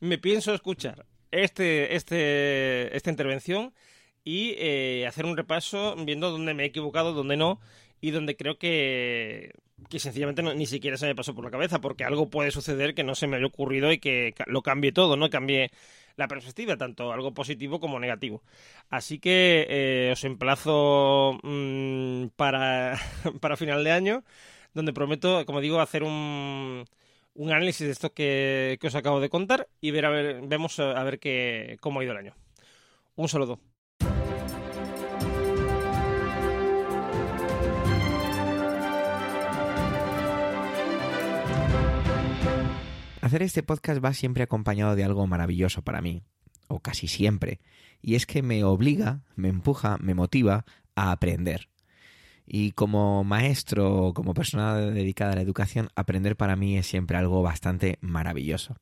me 0.00 0.18
pienso 0.18 0.52
escuchar 0.54 1.06
este, 1.30 1.94
este, 1.96 2.96
esta 2.96 3.10
intervención 3.10 3.72
y 4.24 4.54
eh, 4.58 5.06
hacer 5.06 5.26
un 5.26 5.36
repaso 5.36 5.94
viendo 6.04 6.30
dónde 6.30 6.54
me 6.54 6.64
he 6.64 6.66
equivocado, 6.66 7.12
dónde 7.12 7.36
no, 7.36 7.60
y 8.00 8.10
donde 8.10 8.36
creo 8.36 8.58
que, 8.58 9.52
que 9.90 9.98
sencillamente 9.98 10.42
ni 10.42 10.66
siquiera 10.66 10.96
se 10.96 11.06
me 11.06 11.14
pasó 11.14 11.34
por 11.34 11.44
la 11.44 11.50
cabeza, 11.50 11.80
porque 11.80 12.04
algo 12.04 12.30
puede 12.30 12.50
suceder 12.50 12.94
que 12.94 13.04
no 13.04 13.14
se 13.14 13.26
me 13.26 13.36
haya 13.36 13.46
ocurrido 13.46 13.92
y 13.92 13.98
que 13.98 14.34
lo 14.46 14.62
cambie 14.62 14.92
todo, 14.92 15.16
¿no? 15.16 15.30
Cambie 15.30 15.70
la 16.16 16.28
perspectiva, 16.28 16.76
tanto 16.76 17.12
algo 17.12 17.34
positivo 17.34 17.80
como 17.80 18.00
negativo. 18.00 18.42
Así 18.90 19.18
que 19.18 19.66
eh, 19.68 20.10
os 20.12 20.24
emplazo 20.24 21.38
mmm, 21.42 22.28
para, 22.36 22.98
para 23.40 23.56
final 23.56 23.84
de 23.84 23.92
año 23.92 24.24
donde 24.74 24.92
prometo, 24.92 25.46
como 25.46 25.60
digo, 25.60 25.80
hacer 25.80 26.02
un, 26.02 26.84
un 27.34 27.50
análisis 27.50 27.86
de 27.86 27.92
esto 27.92 28.12
que, 28.12 28.78
os 28.82 28.94
acabo 28.94 29.20
de 29.20 29.30
contar 29.30 29.68
y 29.80 29.90
ver 29.90 30.04
a 30.06 30.10
ver, 30.10 30.42
vemos 30.46 30.78
a 30.80 31.02
ver 31.04 31.18
qué, 31.18 31.78
cómo 31.80 32.00
ha 32.00 32.04
ido 32.04 32.12
el 32.12 32.18
año. 32.18 32.34
Un 33.16 33.28
saludo. 33.28 33.60
Hacer 43.26 43.42
este 43.42 43.64
podcast 43.64 44.04
va 44.04 44.14
siempre 44.14 44.44
acompañado 44.44 44.94
de 44.94 45.02
algo 45.02 45.26
maravilloso 45.26 45.82
para 45.82 46.00
mí, 46.00 46.22
o 46.68 46.78
casi 46.78 47.08
siempre, 47.08 47.58
y 48.00 48.14
es 48.14 48.24
que 48.24 48.40
me 48.40 48.62
obliga, 48.62 49.24
me 49.34 49.48
empuja, 49.48 49.98
me 50.00 50.14
motiva 50.14 50.64
a 50.94 51.10
aprender. 51.10 51.68
Y 52.46 52.70
como 52.70 53.24
maestro 53.24 53.92
o 53.96 54.14
como 54.14 54.32
persona 54.32 54.76
dedicada 54.76 55.32
a 55.32 55.34
la 55.34 55.40
educación, 55.40 55.88
aprender 55.96 56.36
para 56.36 56.54
mí 56.54 56.78
es 56.78 56.86
siempre 56.86 57.16
algo 57.16 57.42
bastante 57.42 57.98
maravilloso. 58.00 58.76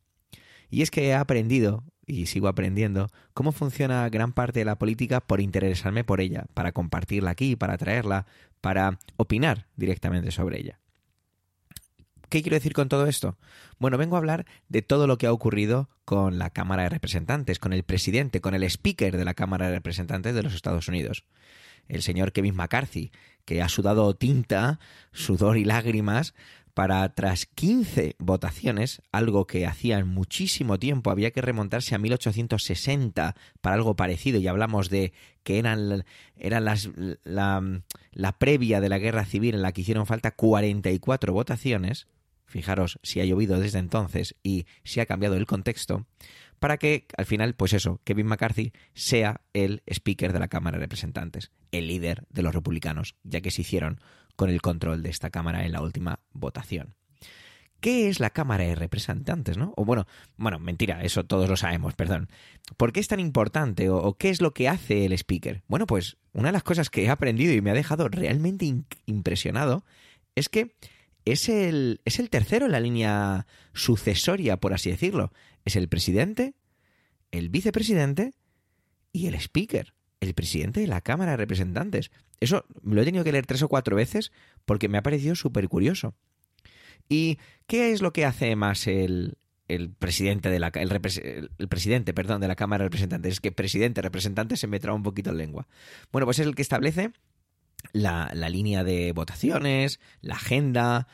Y 0.68 0.82
es 0.82 0.90
que 0.90 1.06
he 1.06 1.14
aprendido, 1.14 1.82
y 2.06 2.26
sigo 2.26 2.46
aprendiendo, 2.46 3.08
cómo 3.32 3.50
funciona 3.50 4.06
gran 4.10 4.34
parte 4.34 4.58
de 4.58 4.66
la 4.66 4.76
política 4.76 5.22
por 5.22 5.40
interesarme 5.40 6.04
por 6.04 6.20
ella, 6.20 6.44
para 6.52 6.72
compartirla 6.72 7.30
aquí, 7.30 7.56
para 7.56 7.78
traerla, 7.78 8.26
para 8.60 8.98
opinar 9.16 9.68
directamente 9.74 10.30
sobre 10.32 10.60
ella. 10.60 10.80
¿Qué 12.34 12.42
quiero 12.42 12.56
decir 12.56 12.72
con 12.72 12.88
todo 12.88 13.06
esto? 13.06 13.38
Bueno, 13.78 13.96
vengo 13.96 14.16
a 14.16 14.18
hablar 14.18 14.44
de 14.68 14.82
todo 14.82 15.06
lo 15.06 15.18
que 15.18 15.28
ha 15.28 15.32
ocurrido 15.32 15.88
con 16.04 16.36
la 16.36 16.50
Cámara 16.50 16.82
de 16.82 16.88
Representantes, 16.88 17.60
con 17.60 17.72
el 17.72 17.84
presidente, 17.84 18.40
con 18.40 18.56
el 18.56 18.64
speaker 18.64 19.16
de 19.16 19.24
la 19.24 19.34
Cámara 19.34 19.68
de 19.68 19.76
Representantes 19.76 20.34
de 20.34 20.42
los 20.42 20.52
Estados 20.52 20.88
Unidos 20.88 21.24
el 21.88 22.02
señor 22.02 22.32
Kevin 22.32 22.56
McCarthy, 22.56 23.12
que 23.44 23.62
ha 23.62 23.68
sudado 23.68 24.14
tinta, 24.14 24.80
sudor 25.12 25.58
y 25.58 25.64
lágrimas 25.64 26.34
para 26.72 27.14
tras 27.14 27.46
15 27.46 28.16
votaciones, 28.18 29.00
algo 29.12 29.46
que 29.46 29.66
hacía 29.66 30.04
muchísimo 30.04 30.78
tiempo, 30.78 31.10
había 31.10 31.30
que 31.30 31.40
remontarse 31.40 31.94
a 31.94 31.98
1860 31.98 33.36
para 33.60 33.76
algo 33.76 33.94
parecido, 33.94 34.40
y 34.40 34.48
hablamos 34.48 34.90
de 34.90 35.12
que 35.44 35.58
eran, 35.58 36.04
eran 36.36 36.64
las, 36.64 36.90
la, 37.22 37.62
la 38.12 38.38
previa 38.38 38.80
de 38.80 38.88
la 38.88 38.98
guerra 38.98 39.24
civil 39.24 39.54
en 39.54 39.62
la 39.62 39.70
que 39.70 39.82
hicieron 39.82 40.06
falta 40.06 40.32
44 40.32 41.32
votaciones, 41.32 42.08
fijaros 42.46 42.98
si 43.02 43.20
ha 43.20 43.24
llovido 43.24 43.58
desde 43.58 43.78
entonces 43.78 44.34
y 44.42 44.66
si 44.84 45.00
ha 45.00 45.06
cambiado 45.06 45.36
el 45.36 45.46
contexto, 45.46 46.06
para 46.58 46.78
que 46.78 47.06
al 47.16 47.26
final, 47.26 47.54
pues 47.54 47.72
eso, 47.72 48.00
Kevin 48.04 48.26
McCarthy 48.26 48.72
sea 48.94 49.42
el 49.52 49.82
speaker 49.86 50.32
de 50.32 50.38
la 50.38 50.48
Cámara 50.48 50.78
de 50.78 50.84
Representantes, 50.84 51.50
el 51.72 51.88
líder 51.88 52.24
de 52.30 52.42
los 52.42 52.54
republicanos, 52.54 53.16
ya 53.22 53.40
que 53.40 53.50
se 53.50 53.62
hicieron 53.62 54.00
con 54.36 54.50
el 54.50 54.62
control 54.62 55.02
de 55.02 55.10
esta 55.10 55.30
Cámara 55.30 55.64
en 55.64 55.72
la 55.72 55.82
última 55.82 56.20
votación. 56.32 56.94
¿Qué 57.80 58.08
es 58.08 58.18
la 58.18 58.30
Cámara 58.30 58.64
de 58.64 58.76
Representantes, 58.76 59.58
no? 59.58 59.74
O 59.76 59.84
bueno, 59.84 60.06
bueno, 60.38 60.58
mentira, 60.58 61.02
eso 61.02 61.24
todos 61.24 61.50
lo 61.50 61.56
sabemos, 61.58 61.94
perdón. 61.94 62.30
¿Por 62.78 62.94
qué 62.94 63.00
es 63.00 63.08
tan 63.08 63.20
importante 63.20 63.90
o, 63.90 64.14
qué 64.14 64.30
es 64.30 64.40
lo 64.40 64.54
que 64.54 64.70
hace 64.70 65.04
el 65.04 65.12
speaker? 65.12 65.62
Bueno, 65.68 65.86
pues 65.86 66.16
una 66.32 66.48
de 66.48 66.52
las 66.52 66.62
cosas 66.62 66.88
que 66.88 67.04
he 67.04 67.10
aprendido 67.10 67.52
y 67.52 67.60
me 67.60 67.70
ha 67.70 67.74
dejado 67.74 68.08
realmente 68.08 68.64
impresionado 69.04 69.84
es 70.34 70.48
que 70.48 70.74
es 71.24 71.48
el, 71.48 72.00
es 72.04 72.18
el 72.18 72.30
tercero 72.30 72.66
en 72.66 72.72
la 72.72 72.80
línea 72.80 73.46
sucesoria, 73.72 74.58
por 74.58 74.72
así 74.74 74.90
decirlo 74.90 75.32
es 75.64 75.76
el 75.76 75.88
presidente, 75.88 76.54
el 77.30 77.48
vicepresidente 77.48 78.32
y 79.12 79.26
el 79.26 79.34
speaker, 79.34 79.94
el 80.20 80.34
presidente 80.34 80.80
de 80.80 80.86
la 80.86 81.00
Cámara 81.00 81.32
de 81.32 81.36
Representantes. 81.38 82.10
Eso 82.40 82.66
lo 82.82 83.00
he 83.00 83.04
tenido 83.04 83.24
que 83.24 83.32
leer 83.32 83.46
tres 83.46 83.62
o 83.62 83.68
cuatro 83.68 83.96
veces 83.96 84.32
porque 84.64 84.88
me 84.88 84.98
ha 84.98 85.02
parecido 85.02 85.34
súper 85.34 85.68
curioso. 85.68 86.14
¿Y 87.08 87.38
qué 87.66 87.92
es 87.92 88.02
lo 88.02 88.12
que 88.12 88.24
hace 88.24 88.56
más 88.56 88.86
el, 88.86 89.36
el 89.68 89.90
presidente 89.90 90.48
de 90.48 90.58
la 90.58 90.68
el, 90.68 91.68
presidente, 91.68 92.14
perdón, 92.14 92.40
de 92.40 92.48
la 92.48 92.56
Cámara 92.56 92.82
de 92.82 92.88
Representantes? 92.88 93.34
Es 93.34 93.40
que 93.40 93.52
presidente, 93.52 94.02
representante 94.02 94.56
se 94.56 94.66
me 94.66 94.80
traba 94.80 94.96
un 94.96 95.02
poquito 95.02 95.30
en 95.30 95.38
lengua. 95.38 95.66
Bueno, 96.12 96.26
pues 96.26 96.38
es 96.38 96.46
el 96.46 96.54
que 96.54 96.62
establece 96.62 97.12
la, 97.92 98.30
la 98.34 98.48
línea 98.48 98.84
de 98.84 99.12
votaciones, 99.12 100.00
la 100.20 100.34
agenda, 100.34 101.06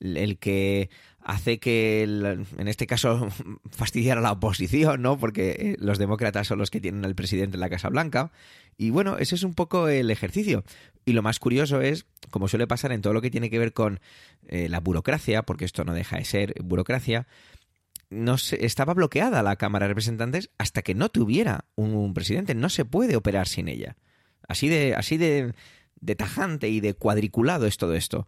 el 0.00 0.38
que 0.38 0.90
hace 1.28 1.58
que, 1.58 2.04
en 2.04 2.68
este 2.68 2.86
caso, 2.86 3.28
fastidiar 3.70 4.16
a 4.16 4.22
la 4.22 4.32
oposición, 4.32 5.02
¿no? 5.02 5.18
Porque 5.18 5.50
eh, 5.50 5.76
los 5.78 5.98
demócratas 5.98 6.46
son 6.46 6.58
los 6.58 6.70
que 6.70 6.80
tienen 6.80 7.04
al 7.04 7.14
presidente 7.14 7.56
en 7.56 7.60
la 7.60 7.68
Casa 7.68 7.90
Blanca. 7.90 8.32
Y 8.78 8.88
bueno, 8.90 9.18
ese 9.18 9.34
es 9.34 9.42
un 9.42 9.52
poco 9.52 9.88
el 9.88 10.10
ejercicio. 10.10 10.64
Y 11.04 11.12
lo 11.12 11.22
más 11.22 11.38
curioso 11.38 11.82
es, 11.82 12.06
como 12.30 12.48
suele 12.48 12.66
pasar 12.66 12.92
en 12.92 13.02
todo 13.02 13.12
lo 13.12 13.20
que 13.20 13.30
tiene 13.30 13.50
que 13.50 13.58
ver 13.58 13.74
con 13.74 14.00
eh, 14.48 14.70
la 14.70 14.80
burocracia, 14.80 15.42
porque 15.42 15.66
esto 15.66 15.84
no 15.84 15.92
deja 15.92 16.16
de 16.16 16.24
ser 16.24 16.54
burocracia, 16.62 17.26
no 18.08 18.36
estaba 18.36 18.94
bloqueada 18.94 19.42
la 19.42 19.56
Cámara 19.56 19.84
de 19.84 19.88
Representantes 19.88 20.48
hasta 20.56 20.80
que 20.80 20.94
no 20.94 21.10
tuviera 21.10 21.66
un, 21.74 22.14
presidente. 22.14 22.54
No 22.54 22.70
se 22.70 22.86
puede 22.86 23.16
operar 23.16 23.48
sin 23.48 23.68
ella. 23.68 23.96
Así 24.46 24.68
de, 24.68 24.94
así 24.94 25.18
de, 25.18 25.52
de 26.00 26.16
tajante 26.16 26.68
y 26.68 26.80
de 26.80 26.94
cuadriculado 26.94 27.66
es 27.66 27.76
todo 27.76 27.94
esto. 27.94 28.26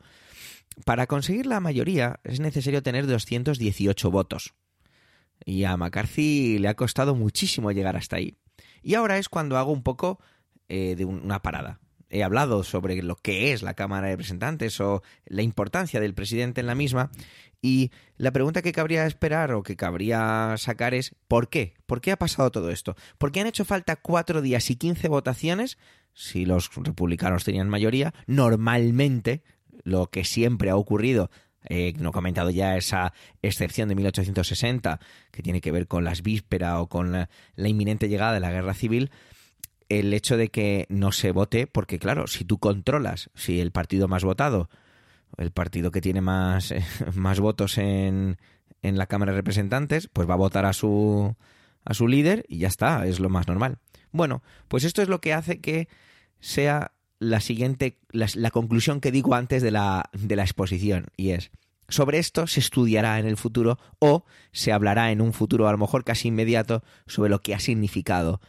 Para 0.84 1.06
conseguir 1.06 1.46
la 1.46 1.60
mayoría 1.60 2.20
es 2.24 2.40
necesario 2.40 2.82
tener 2.82 3.06
218 3.06 4.10
votos. 4.10 4.54
Y 5.44 5.64
a 5.64 5.76
McCarthy 5.76 6.58
le 6.58 6.68
ha 6.68 6.74
costado 6.74 7.14
muchísimo 7.14 7.72
llegar 7.72 7.96
hasta 7.96 8.16
ahí. 8.16 8.36
Y 8.82 8.94
ahora 8.94 9.18
es 9.18 9.28
cuando 9.28 9.58
hago 9.58 9.72
un 9.72 9.82
poco 9.82 10.20
eh, 10.68 10.94
de 10.96 11.04
una 11.04 11.42
parada. 11.42 11.80
he 12.08 12.24
hablado 12.24 12.64
sobre 12.64 13.02
lo 13.02 13.16
que 13.16 13.52
es 13.52 13.62
la 13.62 13.74
Cámara 13.74 14.08
de 14.08 14.14
Representantes 14.14 14.80
o 14.80 15.02
la 15.26 15.42
importancia 15.42 16.00
del 16.00 16.14
presidente 16.14 16.60
en 16.60 16.66
la 16.66 16.74
misma. 16.74 17.10
Y 17.62 17.90
la 18.16 18.32
pregunta 18.32 18.62
que 18.62 18.72
cabría 18.72 19.06
esperar 19.06 19.52
o 19.52 19.62
que 19.62 19.76
cabría 19.76 20.54
sacar 20.56 20.94
es 20.94 21.14
¿por 21.28 21.48
qué? 21.48 21.74
¿Por 21.86 22.00
qué 22.00 22.12
ha 22.12 22.18
pasado 22.18 22.50
todo 22.50 22.70
esto? 22.70 22.96
¿Por 23.18 23.32
qué 23.32 23.40
han 23.40 23.46
hecho 23.46 23.64
falta 23.64 23.96
cuatro 23.96 24.40
días 24.40 24.70
y 24.70 24.76
quince 24.76 25.08
votaciones? 25.08 25.76
Si 26.12 26.44
los 26.44 26.70
republicanos 26.74 27.44
tenían 27.44 27.68
mayoría, 27.68 28.12
normalmente 28.26 29.42
lo 29.84 30.08
que 30.08 30.24
siempre 30.24 30.70
ha 30.70 30.76
ocurrido 30.76 31.30
eh, 31.68 31.92
no 31.98 32.10
he 32.10 32.12
comentado 32.12 32.50
ya 32.50 32.76
esa 32.76 33.12
excepción 33.42 33.88
de 33.88 33.94
1860 33.94 34.98
que 35.30 35.42
tiene 35.42 35.60
que 35.60 35.72
ver 35.72 35.86
con 35.86 36.04
las 36.04 36.22
vísperas 36.22 36.78
o 36.78 36.86
con 36.88 37.12
la, 37.12 37.28
inminente 37.56 38.08
llegada 38.08 38.32
de 38.32 38.40
la 38.40 38.50
guerra 38.50 38.74
civil, 38.74 39.10
el 39.88 40.14
hecho 40.14 40.36
de 40.36 40.48
que 40.48 40.86
no 40.88 41.12
se 41.12 41.32
vote, 41.32 41.66
porque 41.66 41.98
claro, 41.98 42.26
si 42.26 42.44
tú 42.44 42.58
controlas, 42.58 43.30
si 43.34 43.60
el 43.60 43.72
partido 43.72 44.08
más 44.08 44.24
votado, 44.24 44.70
el 45.36 45.50
partido 45.50 45.90
que 45.90 46.00
tiene 46.00 46.20
más, 46.20 46.72
más 47.14 47.40
votos 47.40 47.76
en, 47.76 48.38
en 48.82 48.98
la 48.98 49.06
Cámara 49.06 49.32
de 49.32 49.38
Representantes, 49.38 50.08
pues 50.12 50.28
va 50.28 50.34
a 50.34 50.38
votar 50.38 50.64
a 50.64 50.72
su, 50.72 51.36
a 51.84 51.94
su 51.94 52.08
líder 52.08 52.46
y 52.48 52.58
ya 52.58 52.68
está, 52.68 53.06
es 53.06 53.20
lo 53.20 53.28
más 53.28 53.48
normal. 53.48 53.78
Bueno, 54.12 54.42
pues 54.68 54.84
esto 54.84 55.02
es 55.02 55.08
lo 55.08 55.20
que 55.20 55.32
hace 55.32 55.60
que 55.60 55.88
sea 56.40 56.92
la 57.18 57.40
siguiente, 57.40 57.98
la, 58.10 58.50
conclusión 58.50 59.00
que 59.00 59.12
digo 59.12 59.34
antes 59.34 59.62
de 59.62 59.70
la, 59.70 60.08
de 60.12 60.36
la 60.36 60.42
exposición, 60.42 61.06
y 61.16 61.30
es, 61.30 61.50
sobre 61.90 62.18
esto 62.18 62.46
se 62.46 62.60
estudiará 62.60 63.18
en 63.18 63.26
el 63.26 63.36
futuro 63.36 63.78
o 63.98 64.24
se 64.52 64.72
hablará 64.72 65.12
en 65.12 65.20
un 65.20 65.32
futuro 65.32 65.68
a 65.68 65.72
lo 65.72 65.78
mejor 65.78 66.04
casi 66.04 66.28
inmediato 66.28 66.82
sobre 67.06 67.30
lo 67.30 67.40
que 67.40 67.54
ha 67.54 67.60
significado 67.60 68.40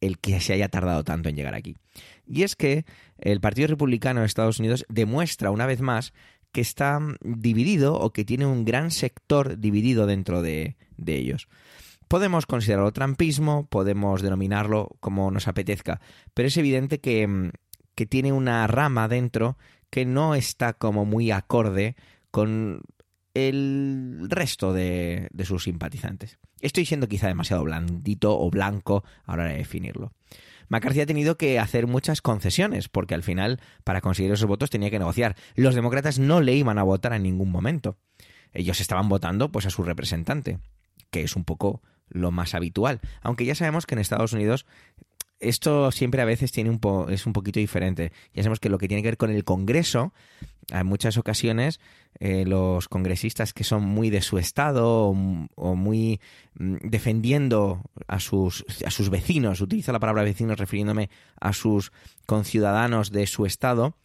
el 0.00 0.18
que 0.18 0.40
se 0.40 0.52
haya 0.52 0.68
tardado 0.68 1.04
tanto 1.04 1.28
en 1.28 1.36
llegar 1.36 1.54
aquí. 1.54 1.76
Y 2.26 2.42
es 2.42 2.56
que 2.56 2.84
el 3.18 3.40
Partido 3.40 3.68
Republicano 3.68 4.20
de 4.20 4.26
Estados 4.26 4.58
Unidos 4.58 4.84
demuestra 4.88 5.50
una 5.50 5.66
vez 5.66 5.80
más 5.80 6.12
que 6.52 6.60
está 6.60 7.00
dividido 7.20 7.94
o 7.94 8.12
que 8.12 8.24
tiene 8.24 8.46
un 8.46 8.64
gran 8.64 8.90
sector 8.90 9.58
dividido 9.58 10.06
dentro 10.06 10.42
de, 10.42 10.76
de 10.96 11.16
ellos. 11.16 11.48
Podemos 12.08 12.46
considerarlo 12.46 12.92
trampismo, 12.92 13.66
podemos 13.66 14.22
denominarlo 14.22 14.96
como 15.00 15.30
nos 15.30 15.48
apetezca, 15.48 16.00
pero 16.34 16.48
es 16.48 16.56
evidente 16.56 17.00
que, 17.00 17.50
que 17.94 18.06
tiene 18.06 18.32
una 18.32 18.66
rama 18.66 19.08
dentro 19.08 19.58
que 19.90 20.04
no 20.04 20.34
está 20.34 20.74
como 20.74 21.04
muy 21.04 21.30
acorde 21.30 21.96
con 22.30 22.82
el 23.34 24.26
resto 24.28 24.72
de, 24.72 25.28
de 25.32 25.44
sus 25.44 25.64
simpatizantes. 25.64 26.38
Estoy 26.60 26.86
siendo 26.86 27.08
quizá 27.08 27.26
demasiado 27.26 27.64
blandito 27.64 28.38
o 28.38 28.50
blanco 28.50 29.04
a 29.24 29.36
la 29.36 29.42
hora 29.42 29.52
de 29.52 29.58
definirlo. 29.58 30.12
McCarthy 30.68 31.00
ha 31.00 31.06
tenido 31.06 31.36
que 31.36 31.58
hacer 31.58 31.86
muchas 31.86 32.22
concesiones, 32.22 32.88
porque 32.88 33.14
al 33.14 33.22
final, 33.22 33.60
para 33.84 34.00
conseguir 34.00 34.32
esos 34.32 34.48
votos, 34.48 34.70
tenía 34.70 34.90
que 34.90 34.98
negociar. 34.98 35.36
Los 35.54 35.74
demócratas 35.74 36.18
no 36.18 36.40
le 36.40 36.54
iban 36.54 36.78
a 36.78 36.82
votar 36.82 37.12
en 37.12 37.22
ningún 37.22 37.50
momento. 37.50 37.96
Ellos 38.52 38.80
estaban 38.80 39.08
votando 39.08 39.52
pues 39.52 39.66
a 39.66 39.70
su 39.70 39.82
representante, 39.82 40.58
que 41.10 41.22
es 41.22 41.36
un 41.36 41.44
poco 41.44 41.82
lo 42.08 42.30
más 42.30 42.54
habitual. 42.54 43.00
Aunque 43.22 43.44
ya 43.44 43.54
sabemos 43.54 43.86
que 43.86 43.94
en 43.94 44.00
Estados 44.00 44.32
Unidos 44.32 44.66
esto 45.38 45.92
siempre 45.92 46.22
a 46.22 46.24
veces 46.24 46.50
tiene 46.52 46.70
un 46.70 46.80
es 47.10 47.26
un 47.26 47.32
poquito 47.32 47.60
diferente. 47.60 48.12
Ya 48.34 48.42
sabemos 48.42 48.60
que 48.60 48.68
lo 48.68 48.78
que 48.78 48.88
tiene 48.88 49.02
que 49.02 49.08
ver 49.08 49.16
con 49.16 49.30
el 49.30 49.44
Congreso, 49.44 50.12
en 50.70 50.86
muchas 50.86 51.18
ocasiones 51.18 51.80
eh, 52.18 52.44
los 52.46 52.88
congresistas 52.88 53.52
que 53.52 53.64
son 53.64 53.84
muy 53.84 54.10
de 54.10 54.22
su 54.22 54.38
estado 54.38 55.08
o, 55.08 55.74
muy 55.74 56.20
mm, 56.54 56.76
defendiendo 56.82 57.82
a 58.08 58.20
sus, 58.20 58.64
a 58.84 58.90
sus 58.90 59.10
vecinos, 59.10 59.60
utilizo 59.60 59.92
la 59.92 60.00
palabra 60.00 60.22
vecinos 60.22 60.58
refiriéndome 60.58 61.10
a 61.38 61.52
sus 61.52 61.92
conciudadanos 62.24 63.12
de 63.12 63.26
su 63.26 63.44
estado, 63.44 63.96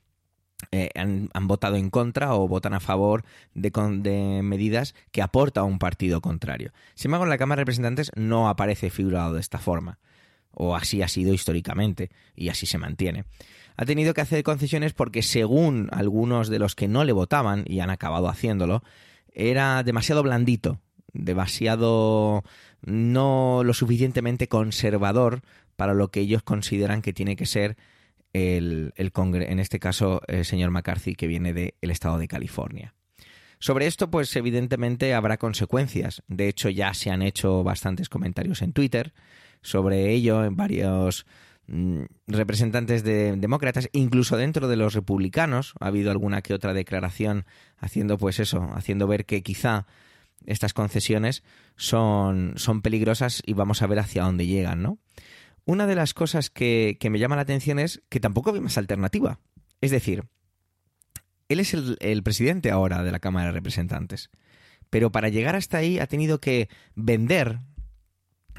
eh, 0.72 0.90
han, 0.96 1.30
votado 1.48 1.76
en 1.76 1.90
contra 1.90 2.34
o 2.36 2.48
votan 2.48 2.74
a 2.74 2.80
favor 2.80 3.24
de, 3.54 3.72
de, 4.02 4.42
medidas 4.44 4.96
que 5.12 5.22
aporta 5.22 5.62
a 5.62 5.66
un 5.66 5.80
partido 5.80 6.22
contrario. 6.22 6.72
Sin 6.96 7.10
embargo, 7.10 7.26
en 7.26 7.30
la 7.30 7.38
Cámara 7.38 7.60
de 7.60 7.64
Representantes 7.64 8.12
no 8.16 8.50
aparece 8.50 8.90
figurado 8.90 9.34
de 9.34 9.42
esta 9.42 9.58
forma 9.60 10.00
o 10.54 10.76
así 10.76 11.02
ha 11.02 11.08
sido 11.08 11.34
históricamente, 11.34 12.12
y 12.36 12.50
así 12.50 12.66
se 12.66 12.78
mantiene. 12.78 13.26
Ha 13.78 13.86
tenido 13.86 14.14
que 14.14 14.22
hacer 14.22 14.44
concesiones 14.44 14.94
porque, 14.94 15.22
según 15.22 15.90
algunos 15.92 16.50
de 16.50 16.60
los 16.60 16.76
que 16.76 16.88
no 16.88 17.04
le 17.04 17.14
votaban, 17.14 17.64
y 17.68 17.80
han 17.80 17.90
acabado 17.90 18.28
haciéndolo, 18.28 18.84
era 19.34 19.82
demasiado 19.84 20.24
blandito, 20.24 20.80
demasiado 21.14 22.44
no 22.82 23.62
lo 23.64 23.74
suficientemente 23.74 24.48
conservador 24.48 25.42
para 25.76 25.94
lo 25.94 26.10
que 26.10 26.20
ellos 26.20 26.44
consideran 26.44 27.02
que 27.02 27.14
tiene 27.14 27.36
que 27.36 27.46
ser 27.46 27.78
el, 28.34 28.94
el 28.96 29.12
en 29.16 29.60
este 29.60 29.80
caso 29.80 30.22
el 30.28 30.46
señor 30.46 30.72
McCarthy, 30.72 31.16
que 31.16 31.28
viene 31.28 31.54
del 31.54 31.74
estado 31.92 32.18
de 32.18 32.28
California. 32.28 32.94
Sobre 33.60 33.86
esto, 33.86 34.10
pues 34.10 34.36
evidentemente 34.36 35.14
habrá 35.14 35.38
consecuencias. 35.38 36.24
De 36.28 36.48
hecho, 36.48 36.70
ya 36.70 36.94
se 36.96 37.12
han 37.12 37.22
hecho 37.22 37.64
bastantes 37.64 38.10
comentarios 38.10 38.64
en 38.64 38.74
Twitter 38.74 39.14
sobre 39.62 40.12
ello 40.12 40.44
en 40.44 40.56
varios 40.56 41.26
mm, 41.68 42.04
representantes 42.28 43.04
de 43.04 43.36
demócratas, 43.38 43.90
incluso 43.94 44.38
dentro 44.38 44.68
de 44.68 44.76
los 44.76 44.94
republicanos 44.94 45.74
ha 45.80 45.88
habido 45.88 46.12
alguna 46.12 46.42
que 46.42 46.54
otra 46.54 46.74
declaración 46.74 47.46
haciendo 47.78 48.18
pues 48.18 48.40
eso, 48.40 48.70
haciendo 48.74 49.08
ver 49.08 49.26
que 49.26 49.44
quizá 49.44 49.86
estas 50.46 50.74
concesiones 50.74 51.44
son, 51.76 52.54
son 52.56 52.82
peligrosas 52.82 53.44
y 53.46 53.54
vamos 53.54 53.82
a 53.82 53.88
ver 53.88 54.00
hacia 54.00 54.24
dónde 54.24 54.48
llegan, 54.48 54.82
¿no? 54.82 54.98
Una 55.66 55.88
de 55.88 55.96
las 55.96 56.14
cosas 56.14 56.50
que, 56.50 56.98
me 57.10 57.20
llama 57.20 57.36
la 57.36 57.44
atención 57.44 57.80
es 57.80 58.02
que 58.10 58.20
tampoco 58.20 58.54
hay 58.54 58.62
más 58.62 58.78
alternativa. 58.78 59.40
Es 59.80 59.92
decir, 59.92 60.26
él 61.50 61.60
es 61.60 61.74
el, 61.74 61.98
el 62.00 62.24
presidente 62.24 62.72
ahora 62.72 63.04
de 63.04 63.12
la 63.12 63.20
Cámara 63.20 63.48
de 63.48 63.52
Representantes, 63.54 64.30
pero 64.90 65.12
para 65.12 65.30
llegar 65.30 65.56
hasta 65.56 65.78
ahí 65.78 66.00
ha 66.00 66.08
tenido 66.08 66.40
que 66.40 66.70
vender 66.96 67.60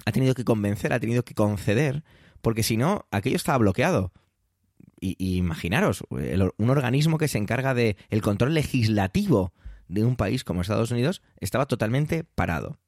ha 0.05 0.13
tenido 0.13 0.35
que 0.35 0.45
convencer, 0.45 0.93
ha 0.93 1.01
tenido 1.01 1.25
que 1.25 1.35
conceder, 1.35 2.05
porque 2.41 2.63
si 2.63 2.77
no, 2.77 3.07
aquello 3.11 3.37
estaba 3.37 3.59
bloqueado. 3.59 4.13
Y, 5.01 5.37
imaginaros, 5.37 6.05
un 6.11 6.71
organismo 6.71 7.19
que 7.19 7.27
se 7.27 7.39
encarga 7.39 7.75
del 7.75 7.97
el 8.11 8.23
control 8.23 8.55
legislativo 8.55 9.53
de 9.89 10.05
un 10.05 10.15
país 10.15 10.45
como 10.45 10.61
Estados 10.61 10.93
Unidos 10.93 11.23
estaba 11.41 11.67
totalmente 11.67 12.23
parado. 12.23 12.79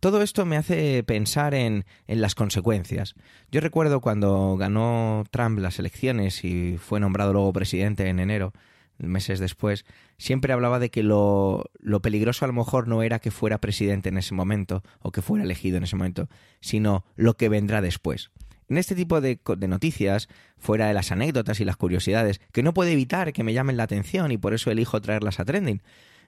Todo 0.00 0.22
esto 0.22 0.44
me 0.44 0.56
hace 0.56 1.02
pensar 1.04 1.54
en, 1.54 1.84
las 2.06 2.34
consecuencias. 2.34 3.14
Yo 3.50 3.60
recuerdo 3.60 4.00
cuando 4.00 4.56
ganó 4.56 5.24
Trump 5.30 5.58
las 5.58 5.78
elecciones 5.78 6.44
y 6.44 6.76
fue 6.78 7.00
nombrado 7.00 7.32
luego 7.32 7.52
presidente 7.52 8.08
en 8.08 8.20
enero, 8.20 8.52
meses 8.98 9.40
después, 9.40 9.84
siempre 10.18 10.52
hablaba 10.52 10.78
de 10.78 10.90
que 10.90 11.02
lo, 11.02 11.70
peligroso 12.02 12.44
a 12.44 12.48
lo 12.48 12.54
mejor 12.54 12.88
no 12.88 13.02
era 13.02 13.18
que 13.18 13.30
fuera 13.30 13.58
presidente 13.58 14.08
en 14.08 14.18
ese 14.18 14.34
momento 14.34 14.82
o 15.00 15.12
que 15.12 15.22
fuera 15.22 15.44
elegido 15.44 15.76
en 15.76 15.84
ese 15.84 15.96
momento, 15.96 16.28
sino 16.60 17.04
lo 17.14 17.34
que 17.34 17.48
vendrá 17.48 17.80
después. 17.80 18.30
En 18.68 18.78
este 18.78 18.94
tipo 18.94 19.20
de, 19.20 19.38
noticias, 19.68 20.28
fuera 20.58 20.88
de 20.88 20.94
las 20.94 21.12
anécdotas 21.12 21.60
y 21.60 21.64
las 21.64 21.76
curiosidades, 21.76 22.40
que 22.52 22.62
no 22.62 22.74
puede 22.74 22.92
evitar 22.92 23.32
que 23.32 23.44
me 23.44 23.52
llamen 23.52 23.76
la 23.76 23.84
atención 23.84 24.32
y 24.32 24.38
por 24.38 24.54
eso 24.54 24.70
elijo 24.70 25.00
traerlas 25.00 25.38
a 25.38 25.44
trending, 25.44 25.82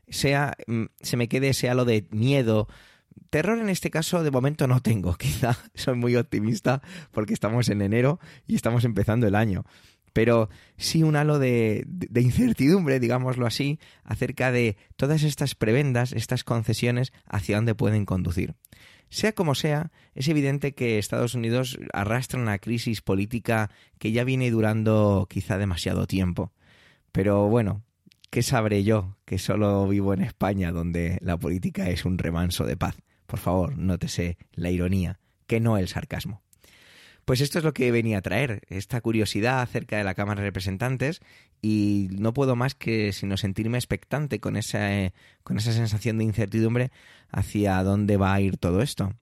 sea, 0.09 0.57
mm, 0.67 0.85
se 1.01 1.17
me 1.17 1.29
quede 1.29 1.51
ese 1.51 1.69
halo 1.69 1.85
de 1.85 2.07
miedo, 2.11 2.69
Terror 3.31 3.59
en 3.59 3.69
este 3.69 3.91
caso 3.91 4.23
de 4.23 4.31
momento 4.31 4.67
no 4.67 4.81
tengo, 4.81 5.15
quizá 5.19 5.57
soy 5.75 5.97
muy 5.97 6.17
optimista 6.17 6.83
porque 7.13 7.35
estamos 7.35 7.69
en 7.69 7.83
enero 7.83 8.21
y 8.47 8.55
estamos 8.55 8.85
empezando 8.85 9.27
el 9.27 9.35
año 9.35 9.65
pero 10.19 10.49
sí 10.77 11.05
un 11.05 11.15
halo 11.15 11.39
de, 11.39 11.87
incertidumbre, 12.13 12.99
digámoslo 12.99 13.47
así, 13.47 13.79
acerca 14.03 14.51
de 14.51 14.77
todas 14.97 15.23
estas 15.23 15.55
prebendas, 15.55 16.13
estas 16.13 16.43
concesiones, 16.43 17.13
hacia 17.25 17.55
dónde 17.55 17.77
pueden 17.77 18.05
conducir. 18.05 18.57
Sea 19.11 19.33
como 19.33 19.55
sea, 19.55 19.93
es 20.17 20.27
evidente 20.27 20.75
que 20.75 20.99
Estados 20.99 21.35
Unidos 21.35 21.79
arrastra 21.93 22.41
una 22.41 22.59
crisis 22.59 23.01
política 23.01 23.71
que 23.99 24.11
ya 24.11 24.25
viene 24.25 24.51
durando 24.51 25.29
quizá 25.31 25.57
demasiado 25.57 26.09
tiempo. 26.09 26.53
Pero 27.13 27.49
bueno, 27.49 27.85
¿qué 28.31 28.43
sabré 28.43 28.83
yo 28.83 29.17
que 29.25 29.39
solo 29.39 29.87
vivo 29.87 30.13
en 30.15 30.23
España 30.23 30.73
donde 30.73 31.19
la 31.23 31.39
política 31.39 31.91
es 31.91 32.05
un 32.05 32.19
remanso 32.19 32.65
de 32.65 32.77
paz? 32.77 32.97
Por 33.29 33.39
favor, 33.39 33.77
nótese 33.77 34.39
la 34.55 34.71
ironía, 34.71 35.21
que 35.47 35.61
no 35.61 35.77
el 35.77 35.87
sarcasmo. 35.87 36.41
Pues 37.27 37.43
esto 37.43 37.59
es 37.59 37.65
lo 37.65 37.75
que 37.75 37.93
venía 37.93 38.17
a 38.17 38.23
traer, 38.23 38.63
esta 38.69 39.03
curiosidad 39.03 39.61
acerca 39.61 39.99
de 39.99 40.05
la 40.05 40.15
Cámara 40.15 40.41
de 40.41 40.47
Representantes 40.47 41.21
y 41.61 42.09
no 42.13 42.33
puedo 42.33 42.57
más 42.57 42.75
que 42.75 43.13
sino 43.13 43.37
sentirme 43.37 43.77
expectante 43.77 44.41
con 44.41 44.57
esa, 44.57 44.97
eh, 44.97 45.13
con 45.43 45.59
esa 45.59 45.73
sensación 45.73 46.17
de 46.17 46.25
incertidumbre 46.25 46.91
hacia 47.31 47.83
dónde 47.83 48.17
va 48.17 48.33
a 48.33 48.41
ir 48.41 48.57
todo 48.57 48.81
esto. 48.81 49.13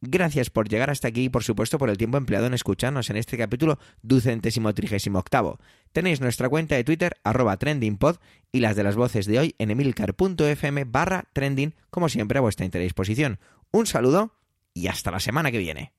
Gracias 0.00 0.48
por 0.48 0.68
llegar 0.68 0.90
hasta 0.90 1.08
aquí 1.08 1.24
y 1.24 1.28
por 1.28 1.42
supuesto 1.42 1.78
por 1.78 1.90
el 1.90 1.98
tiempo 1.98 2.18
empleado 2.18 2.46
en 2.46 2.54
escucharnos 2.54 3.10
en 3.10 3.16
este 3.16 3.36
capítulo 3.36 3.78
ducentésimo 4.02 4.72
trigésimo 4.72 5.18
octavo. 5.18 5.58
Tenéis 5.92 6.20
nuestra 6.20 6.48
cuenta 6.48 6.76
de 6.76 6.84
Twitter 6.84 7.16
arroba 7.24 7.56
trendingpod 7.56 8.16
y 8.52 8.60
las 8.60 8.76
de 8.76 8.84
las 8.84 8.94
voces 8.94 9.26
de 9.26 9.40
hoy 9.40 9.54
en 9.58 9.72
emilcar.fm 9.72 10.84
barra 10.84 11.24
trending 11.32 11.74
como 11.90 12.08
siempre 12.08 12.38
a 12.38 12.42
vuestra 12.42 12.68
disposición. 12.68 13.40
Un 13.72 13.86
saludo 13.86 14.34
y 14.72 14.86
hasta 14.86 15.10
la 15.10 15.20
semana 15.20 15.50
que 15.50 15.58
viene. 15.58 15.97